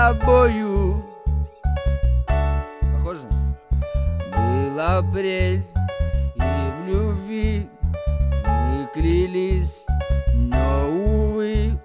[0.05, 1.03] Тобою.
[2.93, 3.27] Похоже?
[4.35, 5.65] Был апрель,
[6.35, 7.67] и в любви
[8.45, 9.83] мы клялись,
[10.35, 11.79] но, увы,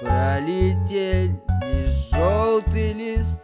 [0.00, 1.40] пролетели
[2.10, 3.42] желтый лист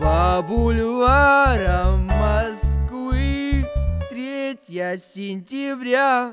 [0.00, 3.64] по бульварам Москвы.
[4.10, 6.32] Третья сентября,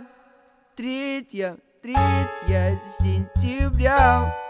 [0.75, 4.44] третья, третья сентября.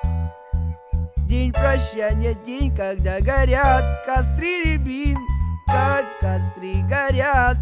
[1.26, 5.18] День прощания, день, когда горят костры рябин,
[5.66, 7.58] как костры горят.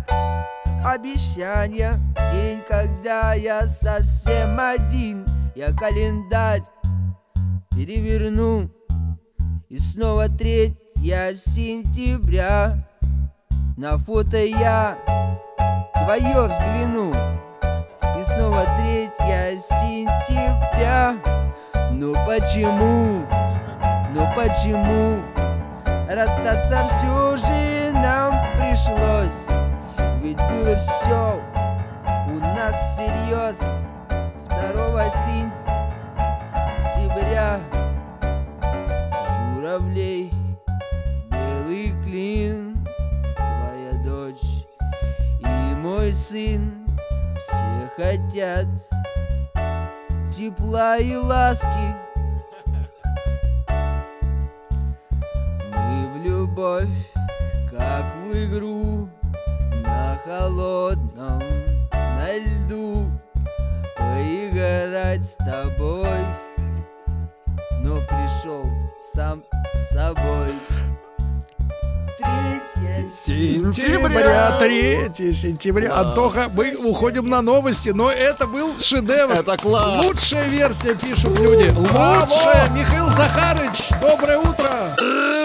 [0.83, 1.97] Обещания,
[2.33, 5.25] день, когда я совсем один,
[5.55, 6.63] я календарь
[7.71, 8.69] переверну.
[9.69, 12.85] И снова третья сентября,
[13.77, 14.97] на фото я
[16.03, 17.13] твое взгляну.
[18.19, 21.15] И снова третья сентября,
[21.93, 23.25] ну почему,
[24.13, 25.21] ну почему
[26.07, 29.45] Расстаться все же нам пришлось?
[30.21, 31.41] Ведь было все
[32.27, 33.57] у нас всерьез
[34.71, 35.09] 2
[36.95, 37.59] сентября
[39.55, 40.31] Журавлей,
[41.31, 42.87] белый клин
[43.35, 44.65] Твоя дочь
[45.39, 46.85] и мой сын
[47.39, 48.67] Все хотят
[50.31, 52.12] тепла и ласки
[56.53, 56.87] любовь,
[57.71, 59.09] как в игру
[59.83, 61.41] На холодном,
[61.91, 63.11] на льду
[63.97, 66.25] Поиграть с тобой
[67.79, 68.65] Но пришел
[69.13, 69.43] сам
[69.73, 70.53] с собой
[73.25, 75.89] Сентября, 3 сентября.
[75.89, 76.05] Класс.
[76.07, 79.33] Антоха, мы уходим на новости, но это был шедевр.
[79.33, 80.05] Это класс.
[80.05, 81.69] Лучшая версия, пишут люди.
[81.71, 82.69] Лучшая.
[82.71, 85.42] Михаил Захарыч, доброе утро.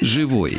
[0.00, 0.56] Живой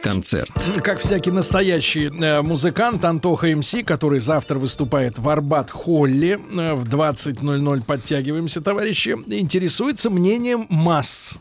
[0.00, 0.50] концерт.
[0.82, 6.86] Как всякий настоящий э, музыкант Антоха МС, который завтра выступает в Арбат Холле э, в
[6.86, 11.36] 20.00, подтягиваемся, товарищи, интересуется мнением масс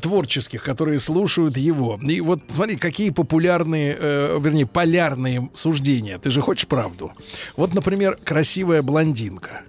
[0.00, 1.98] творческих, которые слушают его.
[2.02, 6.18] И вот смотри, какие популярные, э, вернее, полярные суждения.
[6.18, 7.12] Ты же хочешь правду?
[7.56, 9.62] Вот, например, красивая блондинка.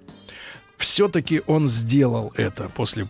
[0.76, 3.08] Все-таки он сделал это после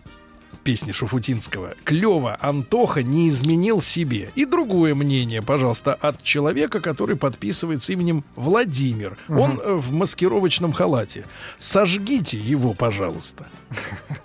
[0.63, 1.75] песни Шуфутинского.
[1.83, 4.31] Клево, Антоха не изменил себе.
[4.35, 9.17] И другое мнение, пожалуйста, от человека, который подписывается именем Владимир.
[9.27, 11.25] Он э, в маскировочном халате.
[11.57, 13.47] Сожгите его, пожалуйста.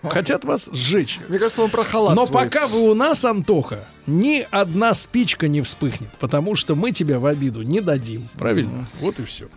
[0.02, 1.18] Хотят вас сжечь.
[1.28, 2.44] Мне кажется, он про халат Но свой.
[2.44, 7.26] пока вы у нас, Антоха, ни одна спичка не вспыхнет, потому что мы тебя в
[7.26, 8.28] обиду не дадим.
[8.38, 8.86] Правильно?
[9.00, 9.48] Вот и все.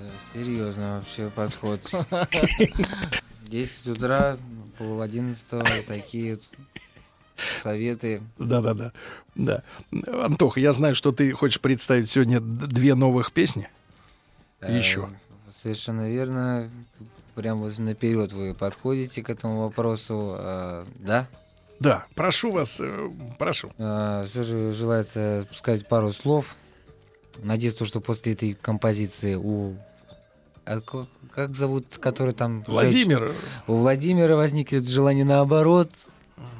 [0.00, 1.80] Да, серьезно вообще подход.
[3.44, 4.38] 10 утра,
[4.82, 6.38] пол одиннадцатого, такие
[7.62, 8.20] советы.
[8.38, 8.92] Да-да-да.
[9.34, 9.62] Да.
[10.06, 13.68] Антоха, я знаю, что ты хочешь представить сегодня две новых песни.
[14.60, 15.08] Э, Еще.
[15.56, 16.70] Совершенно верно.
[17.34, 20.36] Прям вот наперед вы подходите к этому вопросу.
[20.38, 21.28] Э, Да?
[21.80, 23.72] Да, прошу вас, э, прошу.
[23.76, 26.54] Все же желается сказать пару слов.
[27.38, 29.76] Надеюсь, то, что после этой композиции у...
[30.64, 32.64] а ка- как зовут, который там...
[32.66, 33.28] Владимир.
[33.28, 33.36] жечь?
[33.66, 35.90] У Владимира возникнет желание наоборот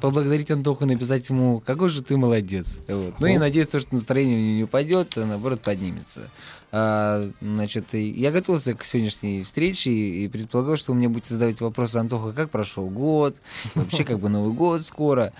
[0.01, 2.79] поблагодарить Антоху, написать ему, какой же ты молодец.
[2.87, 3.19] Вот.
[3.19, 6.29] Ну и надеюсь, то, что настроение у него не упадет, а наоборот поднимется.
[6.71, 11.61] А, значит, и я готовился к сегодняшней встрече и предполагал, что вы мне будете задавать
[11.61, 13.37] вопросы, Антоха, как прошел год,
[13.75, 15.31] вообще как бы Новый год скоро,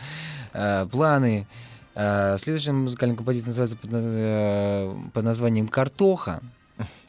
[0.53, 1.48] а, планы.
[1.95, 6.41] А, Следующая музыкальная композиция называется под, э, под названием «Картоха».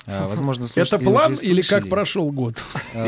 [0.06, 2.62] А, Возможно, Это план уже или как прошел год?
[2.94, 3.06] А,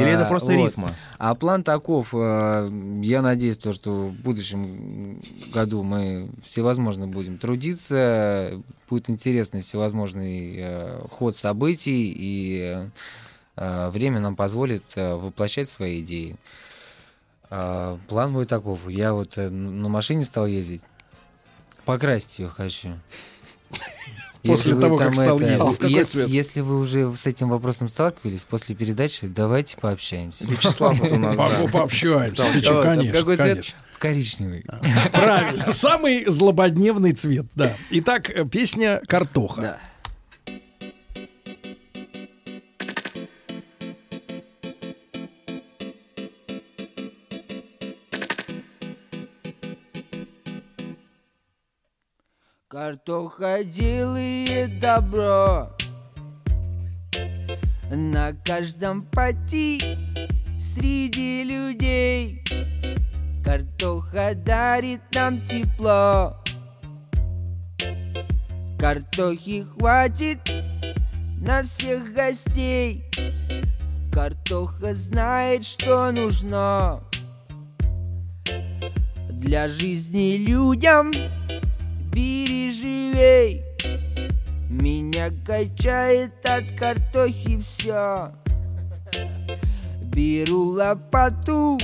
[0.65, 0.74] вот.
[1.19, 2.15] А план таков.
[2.15, 2.70] э,
[3.03, 5.20] Я надеюсь, то, что в будущем
[5.53, 8.62] году мы всевозможно будем трудиться.
[8.89, 12.89] Будет интересный всевозможный э, ход событий, и
[13.57, 16.37] э, время нам позволит воплощать свои идеи.
[17.51, 18.89] А, План будет таков.
[18.89, 20.83] Я вот на машине стал ездить.
[21.85, 22.95] Покрасить ее хочу.
[24.47, 25.60] После Если вы того, как стал ездить.
[25.60, 26.28] А в какой если, цвет?
[26.28, 30.47] если вы уже с этим вопросом сталкивались после передачи, давайте пообщаемся.
[30.51, 31.43] Вячеслав вот у нас, да.
[31.43, 32.36] Могу пообщаемся.
[32.36, 33.48] Конечно, Какой цвет?
[33.48, 33.74] конечно.
[33.98, 34.64] Коричневый.
[35.12, 35.73] Правильно.
[35.73, 37.73] Самый злободневный цвет, да.
[37.90, 39.60] Итак, э, песня «Картоха».
[39.62, 39.78] Да.
[52.87, 55.65] Картоха делает добро
[57.91, 59.83] На каждом пути
[60.61, 62.45] среди людей
[63.45, 66.31] Картоха дарит нам тепло
[68.78, 70.39] Картохи хватит
[71.41, 73.05] на всех гостей.
[74.12, 77.01] Картоха знает, что нужно
[79.31, 81.10] для жизни людям.
[82.17, 83.62] Бери живей,
[84.70, 88.28] меня качает от картохи все.
[90.15, 91.77] Беру лопату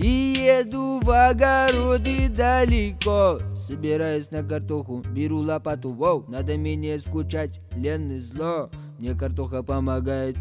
[0.00, 3.38] и еду в огороды далеко.
[3.64, 5.92] Собираюсь на картоху, беру лопату.
[5.92, 8.70] Воу, надо менее скучать, лен зло.
[8.98, 10.36] Мне картоха помогает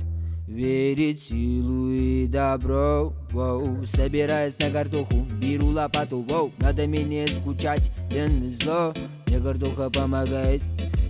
[0.48, 3.14] верить силу и добро.
[3.32, 6.22] Воу, собираюсь на картоху, беру лопату.
[6.22, 8.93] Воу, надо менее скучать, лен зло.
[9.27, 10.64] Мне картоха помогает.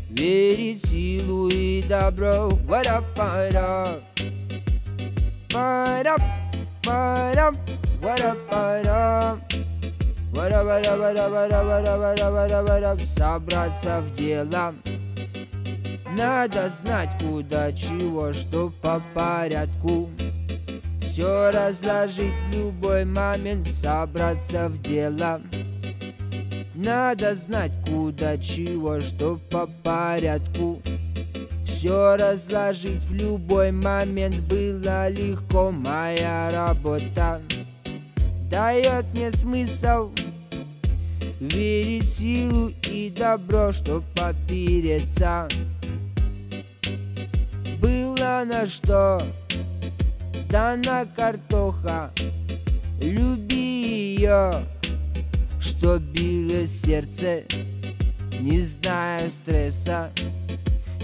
[0.09, 2.49] Верить силу и добро.
[2.67, 4.03] What up, what up,
[5.51, 6.21] what up,
[7.11, 7.53] what up,
[10.33, 13.01] what up, what up, what up?
[13.01, 14.73] Собраться в дело
[16.15, 20.09] Надо знать, куда, чего, что по порядку.
[21.01, 25.41] Все разложить в любой момент Собраться в дело.
[26.75, 30.81] Надо знать, куда, чего, что по порядку.
[31.65, 37.41] Все разложить в любой момент было легко Моя работа
[38.49, 40.11] дает мне смысл
[41.39, 45.47] Верить в силу и добро, чтоб попереться
[47.79, 49.21] Было на что.
[50.49, 52.11] Дана картоха.
[53.01, 54.65] Люби ее,
[55.59, 57.43] что било сердце.
[58.39, 60.11] Не зная стресса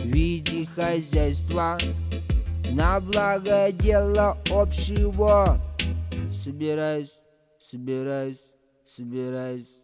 [0.03, 1.77] Види хозяйства
[2.71, 5.61] на благо дела общего.
[6.43, 7.13] Собираюсь,
[7.59, 8.41] собираюсь,
[8.85, 9.82] собираюсь.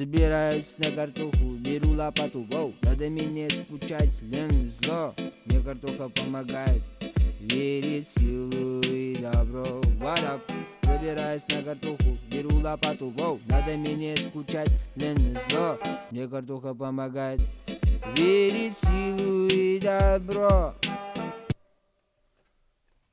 [0.00, 5.14] Собираюсь на картоху, беру лопату, воу, надо мне скучать, лен зло,
[5.44, 6.88] мне картоха помогает,
[7.38, 9.62] верить в силу и добро,
[10.00, 10.40] what up?
[10.84, 15.78] Собираюсь на картоху, беру лопату, воу, надо мне скучать, лен зло,
[16.10, 17.40] мне картоха помогает,
[18.16, 20.74] верить в силу и добро.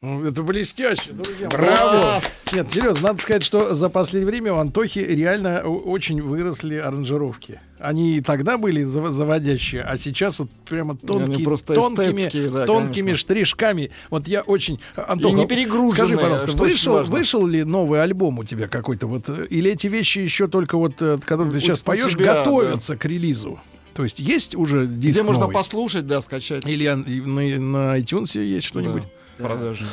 [0.03, 1.47] Ну, Это блестяще, друзья.
[1.49, 2.19] Браво!
[2.53, 7.59] Нет, серьезно, надо сказать, что за последнее время у Антохи реально очень выросли аранжировки.
[7.79, 13.17] Они и тогда были зав- заводящие, а сейчас вот прямо тонкие, тонкими, да, тонкими конечно.
[13.17, 13.89] штришками.
[14.11, 14.79] Вот я очень...
[14.95, 19.07] Антоха, не перегруженные, скажи, пожалуйста, вышел, вышел ли новый альбом у тебя какой-то?
[19.07, 22.35] Вот, э, или эти вещи еще только вот, э, которые ты У- сейчас поешь, тебя,
[22.35, 23.59] готовятся к релизу?
[23.95, 25.55] То есть есть уже диск Где можно новый?
[25.55, 26.67] послушать, да, скачать.
[26.67, 27.41] Или и на,
[27.89, 29.01] на iTunes есть что-нибудь?
[29.37, 29.85] Продажи.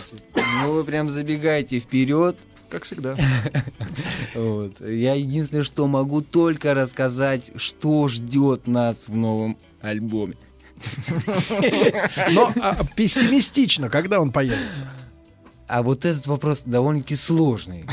[0.62, 2.36] Ну, вы прям забегаете вперед.
[2.68, 3.16] Как всегда.
[4.34, 4.81] Вот.
[4.81, 10.34] Я единственное, что могу только рассказать, что ждет нас в новом альбоме.
[12.32, 14.89] Но а, пессимистично, когда он появится?
[15.68, 17.86] А вот этот вопрос довольно-таки сложный.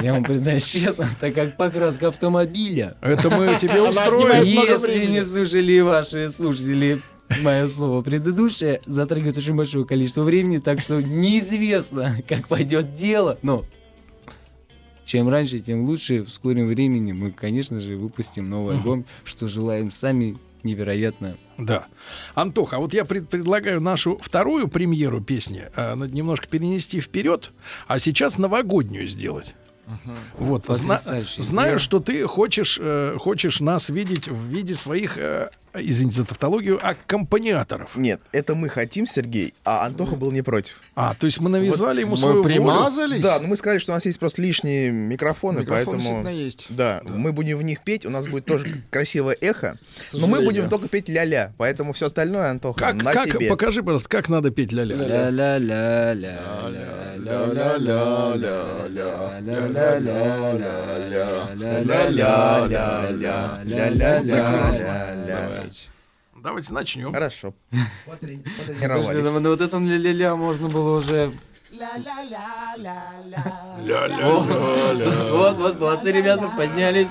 [0.00, 2.96] Я вам признаюсь честно, так как покраска автомобиля.
[3.00, 4.42] Это мы тебе устроим.
[4.42, 7.02] Если не слушали ваши слушатели
[7.42, 13.38] мое слово предыдущее, затрагивает очень большое количество времени, так что неизвестно, как пойдет дело.
[13.42, 13.64] Но
[15.04, 16.22] чем раньше, тем лучше.
[16.24, 21.36] В скором времени мы, конечно же, выпустим новый альбом, что желаем сами невероятно.
[21.58, 21.86] Да.
[22.34, 27.52] Антоха, а вот я пред- предлагаю нашу вторую премьеру песни э, немножко перенести вперед,
[27.86, 29.54] а сейчас новогоднюю сделать.
[30.36, 30.98] Вот, зна-
[31.38, 36.78] знаю, что ты хочешь, э, хочешь нас видеть в виде своих, э, извините за тавтологию,
[36.82, 37.96] аккомпаниаторов.
[37.96, 40.80] Нет, это мы хотим, Сергей, а Антоха был не против.
[40.94, 42.44] А, то есть мы навязали ему мы свою волю?
[42.44, 43.22] примазались?
[43.22, 46.00] Да, но мы сказали, что у нас есть просто лишние микрофоны, Микрофон поэтому...
[46.00, 46.66] всегда есть.
[46.70, 49.78] Да, мы будем в них петь, у нас будет тоже красивое эхо,
[50.12, 53.48] но мы будем только петь ля-ля, поэтому все остальное, Антоха, Как, на как, тебе.
[53.48, 54.96] покажи, пожалуйста, как надо петь ля-ля.
[66.42, 67.12] Давайте начнем.
[67.12, 67.54] Хорошо.
[68.04, 68.42] Слушайте,
[69.22, 71.32] да, ну вот этом ля-ля-ля можно было уже...
[74.22, 74.92] О,
[75.30, 77.10] Вот, вот, молодцы, ребята, поднялись.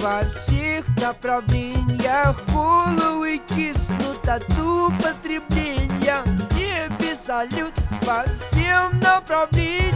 [0.00, 2.36] во всех направлениях.
[2.52, 6.22] Головы киснут от употребления.
[6.24, 7.74] В небе салют
[8.06, 9.92] по всем направлениям.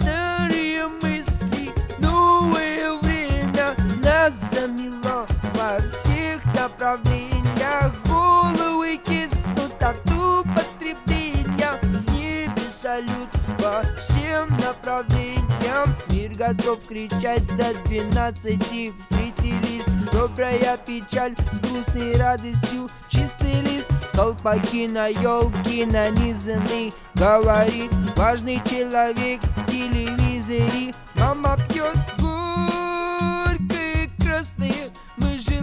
[0.00, 3.74] Старые мысли, новое время.
[4.02, 7.92] Нас замело во всех направлениях.
[8.06, 11.72] Головы киснут от употребления.
[11.82, 15.27] В небе салют по всем направлениям
[16.10, 18.92] Мир готов кричать до двенадцати.
[18.96, 22.88] Встретились добрая печаль С грустной радостью.
[23.08, 26.92] Чистый лист Колпаки на елке нанизаны.
[27.14, 30.92] Говорит важный человек в телевизоре.
[31.14, 34.90] Мама пьет горькое красное.
[35.16, 35.57] Мы желаем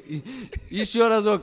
[0.70, 1.42] Еще разок.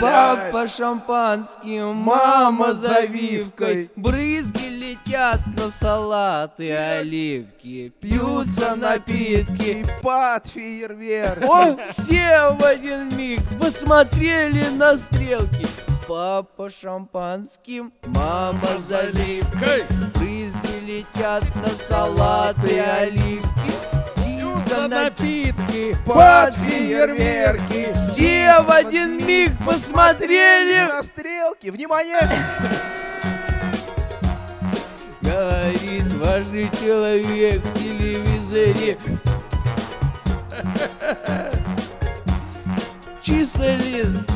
[0.00, 4.63] Папа шампанским, мама завивкой, брызги
[4.94, 9.84] летят на салаты, оливки Пьются напитки.
[10.02, 11.42] под фейерверк.
[11.44, 15.66] О, все в один миг посмотрели на стрелки.
[16.06, 23.72] Папа шампанским, мама заливкой Брызги летят на салаты, оливки.
[24.16, 25.96] Пьются напитки.
[26.06, 27.92] Под фейерверки.
[28.12, 30.86] Все в один миг посмотрели.
[30.86, 31.70] На стрелки.
[31.70, 32.18] Внимание!
[35.34, 38.96] Говорит важный человек в телевизоре.
[43.20, 44.30] Чисто лист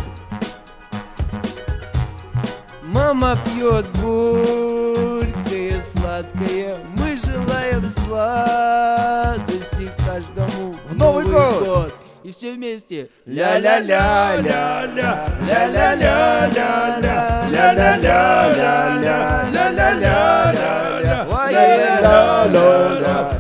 [2.82, 6.78] Мама пьет горькое, сладкое.
[6.96, 11.94] Мы желаем сладости каждому в Новый год.
[12.28, 13.08] И все вместе.
[13.24, 22.12] Ля-ля-ля, ля-ля, ля-ля-ля, ля-ля, ля-ля-ля, ля-ля, ля-ля-ля, ля-ля-ля,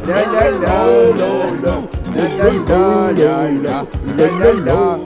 [0.08, 0.72] ля-ля-ля,
[3.12, 3.86] ля-ля-ля,
[4.16, 4.98] ля-ля-ля.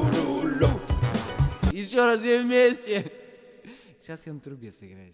[1.72, 3.10] Еще раз все вместе.
[4.00, 5.12] Сейчас я на трубе сыграю.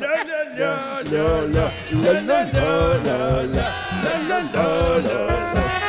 [0.00, 2.64] Ля-ля-ля, ля-ля, ля-ля-ля,
[3.04, 3.66] ля-ля-ля,
[4.26, 5.87] ля-ля-ля.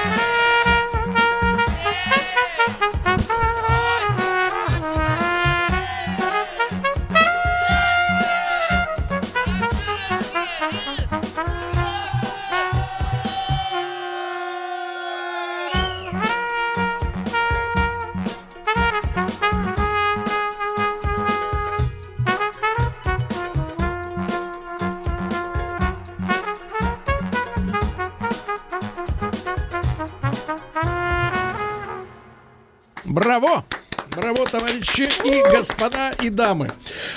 [33.19, 33.65] Браво!
[34.15, 36.67] Браво, товарищи и господа и дамы.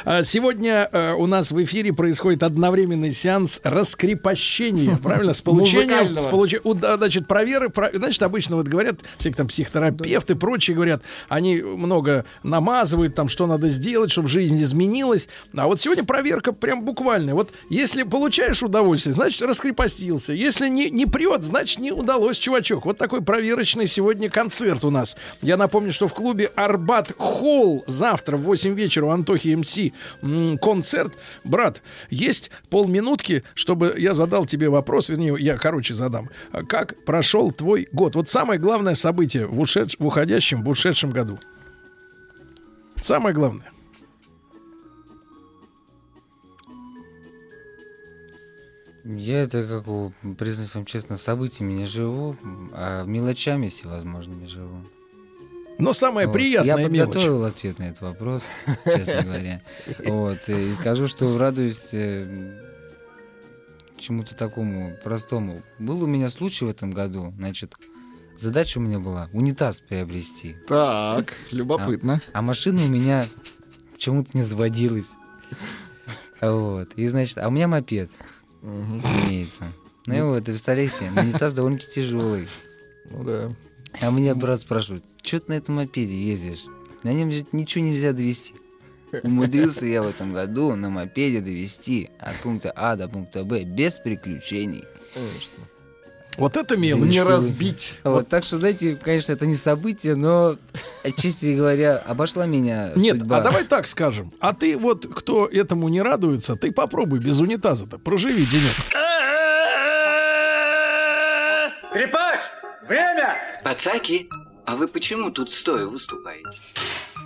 [0.04, 6.74] А, Сегодня э, у нас в эфире происходит одновременный сеанс раскрепощения, правильно, с получением, с
[6.74, 12.26] да, значит, проверы, про- значит, обычно вот говорят, всякие там психотерапевты, прочие говорят, они много
[12.42, 17.52] намазывают, там, что надо сделать, чтобы жизнь изменилась, а вот сегодня проверка прям буквальная, вот
[17.70, 23.22] если получаешь удовольствие, значит, раскрепостился, если не, не прет, значит, не удалось, чувачок, вот такой
[23.22, 25.16] проверочный сегодня концерт у нас.
[25.40, 26.81] Я напомню, что в клубе Арбат
[27.18, 29.78] Холл завтра в 8 вечера у Антохи МС
[30.60, 31.16] концерт.
[31.44, 36.28] Брат, есть полминутки, чтобы я задал тебе вопрос, вернее, я, короче, задам.
[36.68, 38.14] Как прошел твой год?
[38.14, 41.38] Вот самое главное событие в, ушедш- в уходящем, в ушедшем году.
[43.02, 43.72] Самое главное.
[49.04, 52.36] Я это, как признаюсь вам честно, событиями не живу,
[52.72, 54.76] а мелочами всевозможными живу.
[55.82, 56.32] Но самое Вот.
[56.34, 57.06] приятное Я мелочь.
[57.08, 58.42] подготовил ответ на этот вопрос,
[58.84, 59.62] честно говоря.
[60.04, 60.48] Вот.
[60.48, 62.58] И скажу, что радуюсь э,
[63.98, 65.62] чему-то такому простому.
[65.78, 67.74] Был у меня случай в этом году, значит,
[68.38, 70.56] задача у меня была унитаз приобрести.
[70.68, 72.20] Так, любопытно.
[72.32, 73.26] А, а машина у меня
[73.92, 75.10] почему-то не заводилась.
[76.40, 76.92] Вот.
[76.96, 78.10] И, значит, а у меня мопед
[78.62, 79.64] имеется.
[80.06, 82.48] Ну и вот, и представляете, унитаз довольно-таки тяжелый.
[83.10, 83.48] Ну да.
[84.00, 86.64] А меня брат спрашивает, что ты на этом мопеде ездишь?
[87.02, 88.54] На нем же ничего нельзя довести.
[89.22, 93.98] Умудрился я в этом году на мопеде довести от пункта А до пункта Б без
[93.98, 94.84] приключений.
[96.38, 97.10] Вот это мелочь.
[97.10, 97.98] Не разбить.
[98.04, 100.56] Вот, так что, знаете, конечно, это не событие, но,
[101.18, 103.36] честно говоря, обошла меня Нет, судьба.
[103.36, 104.32] а давай так скажем.
[104.40, 107.98] А ты вот, кто этому не радуется, ты попробуй без унитаза-то.
[107.98, 108.72] Проживи денек.
[111.88, 112.31] Скрипач,
[112.86, 113.60] время!
[113.64, 114.28] Пацаки,
[114.66, 116.58] а вы почему тут стоя выступаете?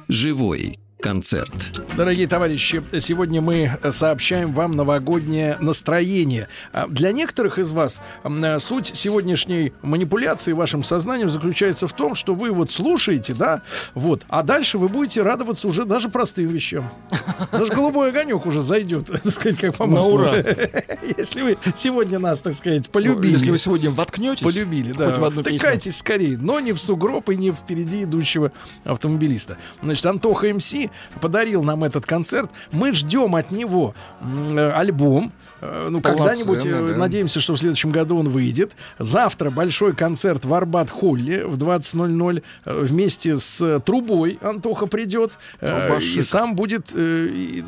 [0.09, 0.79] Живой
[1.11, 1.81] концерт.
[1.97, 6.49] Дорогие товарищи, сегодня мы сообщаем вам новогоднее настроение.
[6.73, 12.35] А Для некоторых из вас м, суть сегодняшней манипуляции вашим сознанием заключается в том, что
[12.35, 13.63] вы вот слушаете, да,
[13.95, 16.91] вот, а дальше вы будете радоваться уже даже простым вещам.
[17.53, 20.15] Даже голубой огонек уже зайдет, так сказать, как по На маслу.
[20.15, 20.35] ура.
[21.17, 23.35] Если вы сегодня нас, так сказать, полюбили.
[23.35, 25.31] Ну, если вы сегодня воткнетесь, Полюбили, да.
[25.31, 28.51] Втыкайтесь скорее, но не в сугроб и не впереди идущего
[28.83, 29.57] автомобилиста.
[29.83, 30.75] Значит, Антоха МС
[31.21, 32.51] подарил нам этот концерт.
[32.73, 35.33] Мы ждем от него э, альбом.
[35.61, 36.97] Э, Ну, когда-нибудь, э, да.
[36.97, 38.77] надеемся, что в следующем году он выйдет.
[38.99, 42.43] Завтра большой концерт в Арбат-Холле в 20.00.
[42.65, 45.39] Э, Вместе с трубой Антоха придет.
[45.61, 46.17] Трубашик.
[46.19, 46.93] И сам будет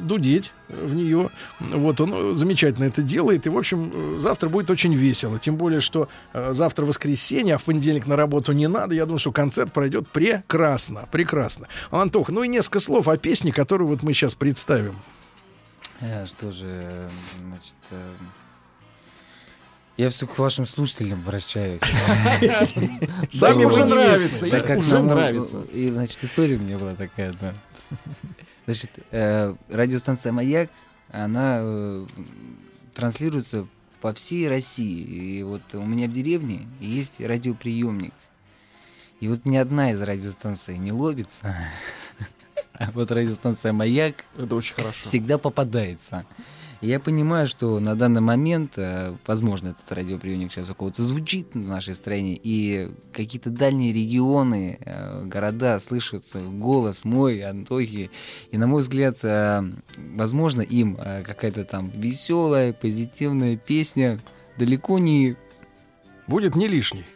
[0.07, 1.31] дудеть в нее.
[1.61, 3.47] Вот он замечательно это делает.
[3.47, 5.39] И, в общем, завтра будет очень весело.
[5.39, 8.95] Тем более, что завтра воскресенье, а в понедельник на работу не надо.
[8.95, 11.09] Я думаю, что концерт пройдет прекрасно.
[11.11, 11.69] Прекрасно.
[11.91, 14.95] Антох, ну и несколько слов о песне, которую вот мы сейчас представим.
[16.01, 17.09] Э, Что же, э,
[17.41, 18.15] значит, э,
[19.97, 21.81] я все к вашим слушателям обращаюсь.
[23.31, 24.47] Сами уже вы невесты.
[24.47, 25.63] нравится, уже нам, нравится.
[25.73, 27.55] И, значит, история у меня была такая одна.
[28.67, 30.71] Значит, э, радиостанция «Маяк»,
[31.11, 32.07] она э,
[32.95, 33.67] транслируется
[34.03, 35.01] по всей России.
[35.39, 38.13] И вот у меня в деревне есть радиоприемник.
[39.21, 41.57] И вот ни одна из радиостанций не ловится.
[42.95, 44.99] Вот радиостанция «Маяк» Это очень хорошо.
[45.03, 46.25] всегда попадается.
[46.81, 51.59] Я понимаю, что на данный момент, э, возможно, этот радиоприемник сейчас у кого-то звучит в
[51.59, 58.13] нашей стране, и какие-то дальние регионы, э, города слышат голос мой, Антохи,
[58.53, 59.63] и, на мой взгляд, э,
[59.97, 64.21] возможно, им какая-то там веселая, позитивная песня
[64.57, 65.37] далеко не
[66.29, 67.07] Будет не лишний.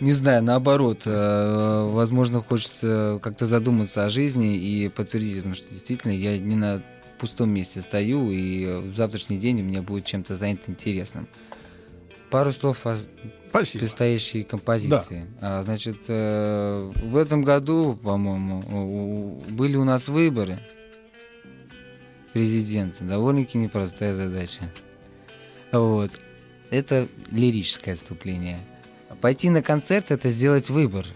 [0.00, 6.12] Не знаю, наоборот, э, возможно, хочется как-то задуматься о жизни и подтвердить, потому что действительно
[6.12, 6.82] я не на
[7.18, 11.28] пустом месте стою, и в завтрашний день у меня будет чем-то занят интересным.
[12.30, 12.96] Пару слов о
[13.50, 13.80] Спасибо.
[13.80, 15.26] предстоящей композиции.
[15.40, 20.60] А, значит, э, в этом году, по-моему, были у нас выборы
[22.32, 23.04] президента.
[23.04, 24.70] Довольно-таки непростая задача.
[25.72, 26.12] Вот.
[26.70, 28.60] Это лирическое отступление.
[29.20, 31.06] Пойти на концерт— это сделать выбор.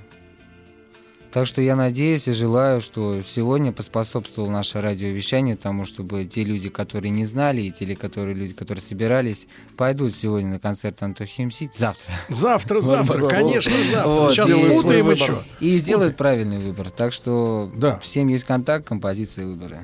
[1.31, 6.69] Так что я надеюсь и желаю, что сегодня поспособствовало наше радиовещание тому, чтобы те люди,
[6.69, 9.49] которые не знали, и те которые люди, которые собирались,
[9.79, 12.13] пойдут сегодня на концерт Антохи МС завтра.
[12.29, 14.09] Завтра, завтра, конечно, завтра.
[14.11, 15.43] Вот, Сейчас и- спутаем что.
[15.61, 16.91] И сделают правильный выбор.
[16.91, 17.99] Так что Да.
[18.01, 19.83] всем есть контакт, композиция выбора.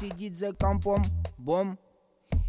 [0.00, 1.02] Сидит за компом,
[1.38, 1.78] бом.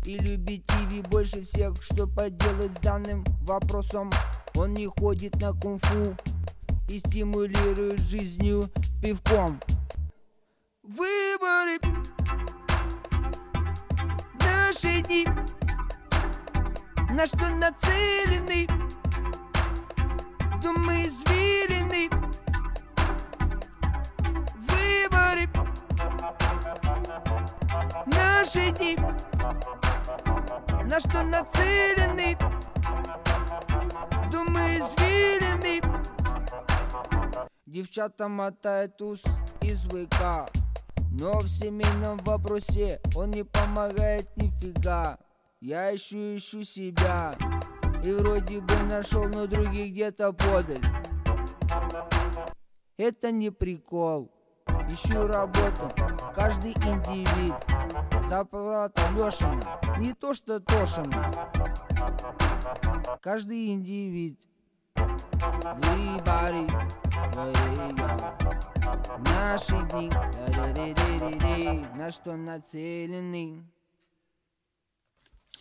[0.05, 4.11] И любит ТВ больше всех, что поделать с данным вопросом.
[4.55, 6.15] Он не ходит на кунг-фу
[6.89, 8.69] и стимулирует жизнью
[9.01, 9.59] пивком.
[10.83, 11.79] Выборы
[14.39, 15.25] наши дни
[17.11, 18.67] На что нацелены
[20.63, 22.09] Думы извилины
[24.67, 25.49] Выборы
[28.05, 28.97] наши дни
[30.85, 32.38] На что нацелены
[34.31, 35.81] Думы извилины.
[37.65, 39.23] Девчата мотает ус
[39.61, 40.49] из ВК
[41.11, 45.17] Но в семейном вопросе он не помогает нифига.
[45.61, 47.35] Я ищу, ищу себя
[48.03, 50.81] И вроде бы нашел, но другие где-то подаль.
[52.97, 54.31] Это не прикол.
[54.89, 55.88] Ищу работу,
[56.39, 57.53] каждый индивид.
[58.23, 61.33] Заплата Лешина, не то что Тошина
[63.21, 64.39] Каждый индивид.
[64.95, 66.67] Everybody,
[69.19, 70.09] Наши дни,
[71.95, 73.63] на что нацелены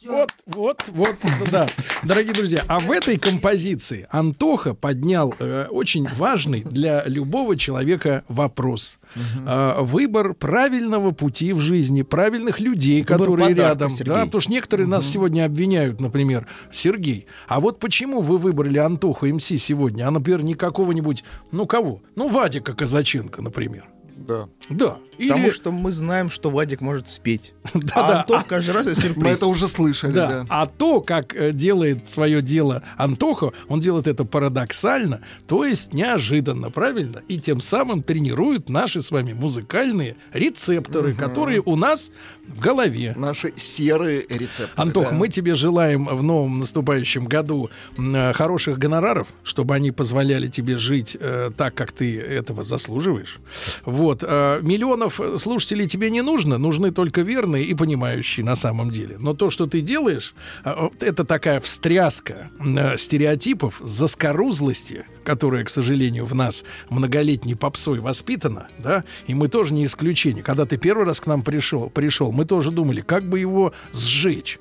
[0.05, 1.17] Вот, вот, вот,
[1.51, 1.67] да.
[2.05, 8.99] Дорогие друзья, а в этой композиции Антоха поднял э, очень важный для любого человека вопрос.
[9.44, 13.91] Э, выбор правильного пути в жизни, правильных людей, Выбор которые подарка, рядом.
[13.91, 14.15] Сергей.
[14.15, 17.27] Да, потому что некоторые нас сегодня обвиняют, например, Сергей.
[17.49, 22.02] А вот почему вы выбрали Антоху МС сегодня, а, например, не какого-нибудь, ну кого?
[22.15, 23.89] Ну, Вадика Казаченко, например.
[24.27, 24.49] Да.
[24.69, 24.99] Да.
[25.19, 27.53] Потому Или- что мы знаем, что Вадик может спеть.
[27.75, 28.21] Да, а да.
[28.21, 29.23] Антон каждый раз это сюрприз.
[29.25, 30.29] Мы это уже слышали, Да.
[30.29, 30.47] да.
[30.49, 36.71] А то, как э, делает свое дело Антоха, он делает это парадоксально, то есть неожиданно,
[36.71, 37.23] правильно?
[37.29, 42.11] И тем самым тренирует наши с вами музыкальные рецепторы, которые у нас
[42.49, 43.15] в голове.
[43.17, 44.73] Наши серые рецепты.
[44.77, 45.12] Антох, да.
[45.12, 51.17] мы тебе желаем в новом наступающем году э, хороших гонораров, чтобы они позволяли тебе жить
[51.18, 53.39] э, так, как ты этого заслуживаешь.
[53.85, 54.25] Вот.
[54.27, 59.17] э, миллионов слушателей тебе не нужно, нужны только верные и понимающие на самом деле.
[59.18, 66.24] Но то, что ты делаешь, э, это такая встряска э, стереотипов, заскорузлости, которая, к сожалению,
[66.24, 70.42] в нас многолетней попсой воспитана, да, и мы тоже не исключение.
[70.42, 74.58] Когда ты первый раз к нам пришел, пришел, мы тоже думали, как бы его сжечь.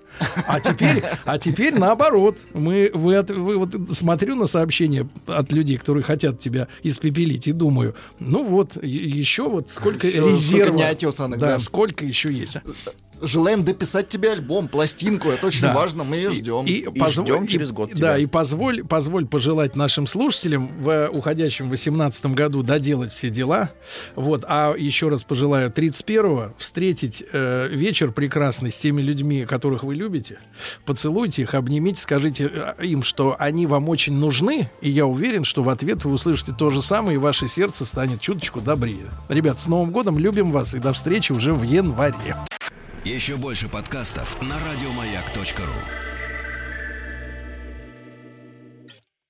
[0.47, 2.37] А теперь, а теперь наоборот.
[2.53, 7.95] Мы, вы, вы вот смотрю на сообщения от людей, которые хотят тебя испепелить, и думаю,
[8.19, 10.77] ну вот, еще вот сколько Еще сколько резерва.
[10.77, 11.59] неотесанных, да, да.
[11.59, 12.57] сколько еще есть.
[13.19, 15.29] Желаем дописать тебе альбом, пластинку.
[15.29, 15.73] Это очень Да.
[15.73, 16.65] важно, мы ее ждем.
[16.67, 23.11] И, позволь- и- Да, и позволь, позволь пожелать нашим слушателям в уходящем 18 году доделать
[23.11, 23.71] все дела.
[24.15, 29.95] Вот, а еще раз пожелаю 31-го встретить э, вечер прекрасный с теми людьми, которых вы
[29.95, 30.06] любите.
[30.85, 35.63] Поцелуйте их, обнимите, скажите э, им, что они вам очень нужны, и я уверен, что
[35.63, 39.07] в ответ вы услышите то же самое, и ваше сердце станет чуточку добрее.
[39.29, 42.35] Ребят, с Новым годом, любим вас, и до встречи уже в январе.
[43.03, 46.16] Еще больше подкастов на радиомаяк.ру.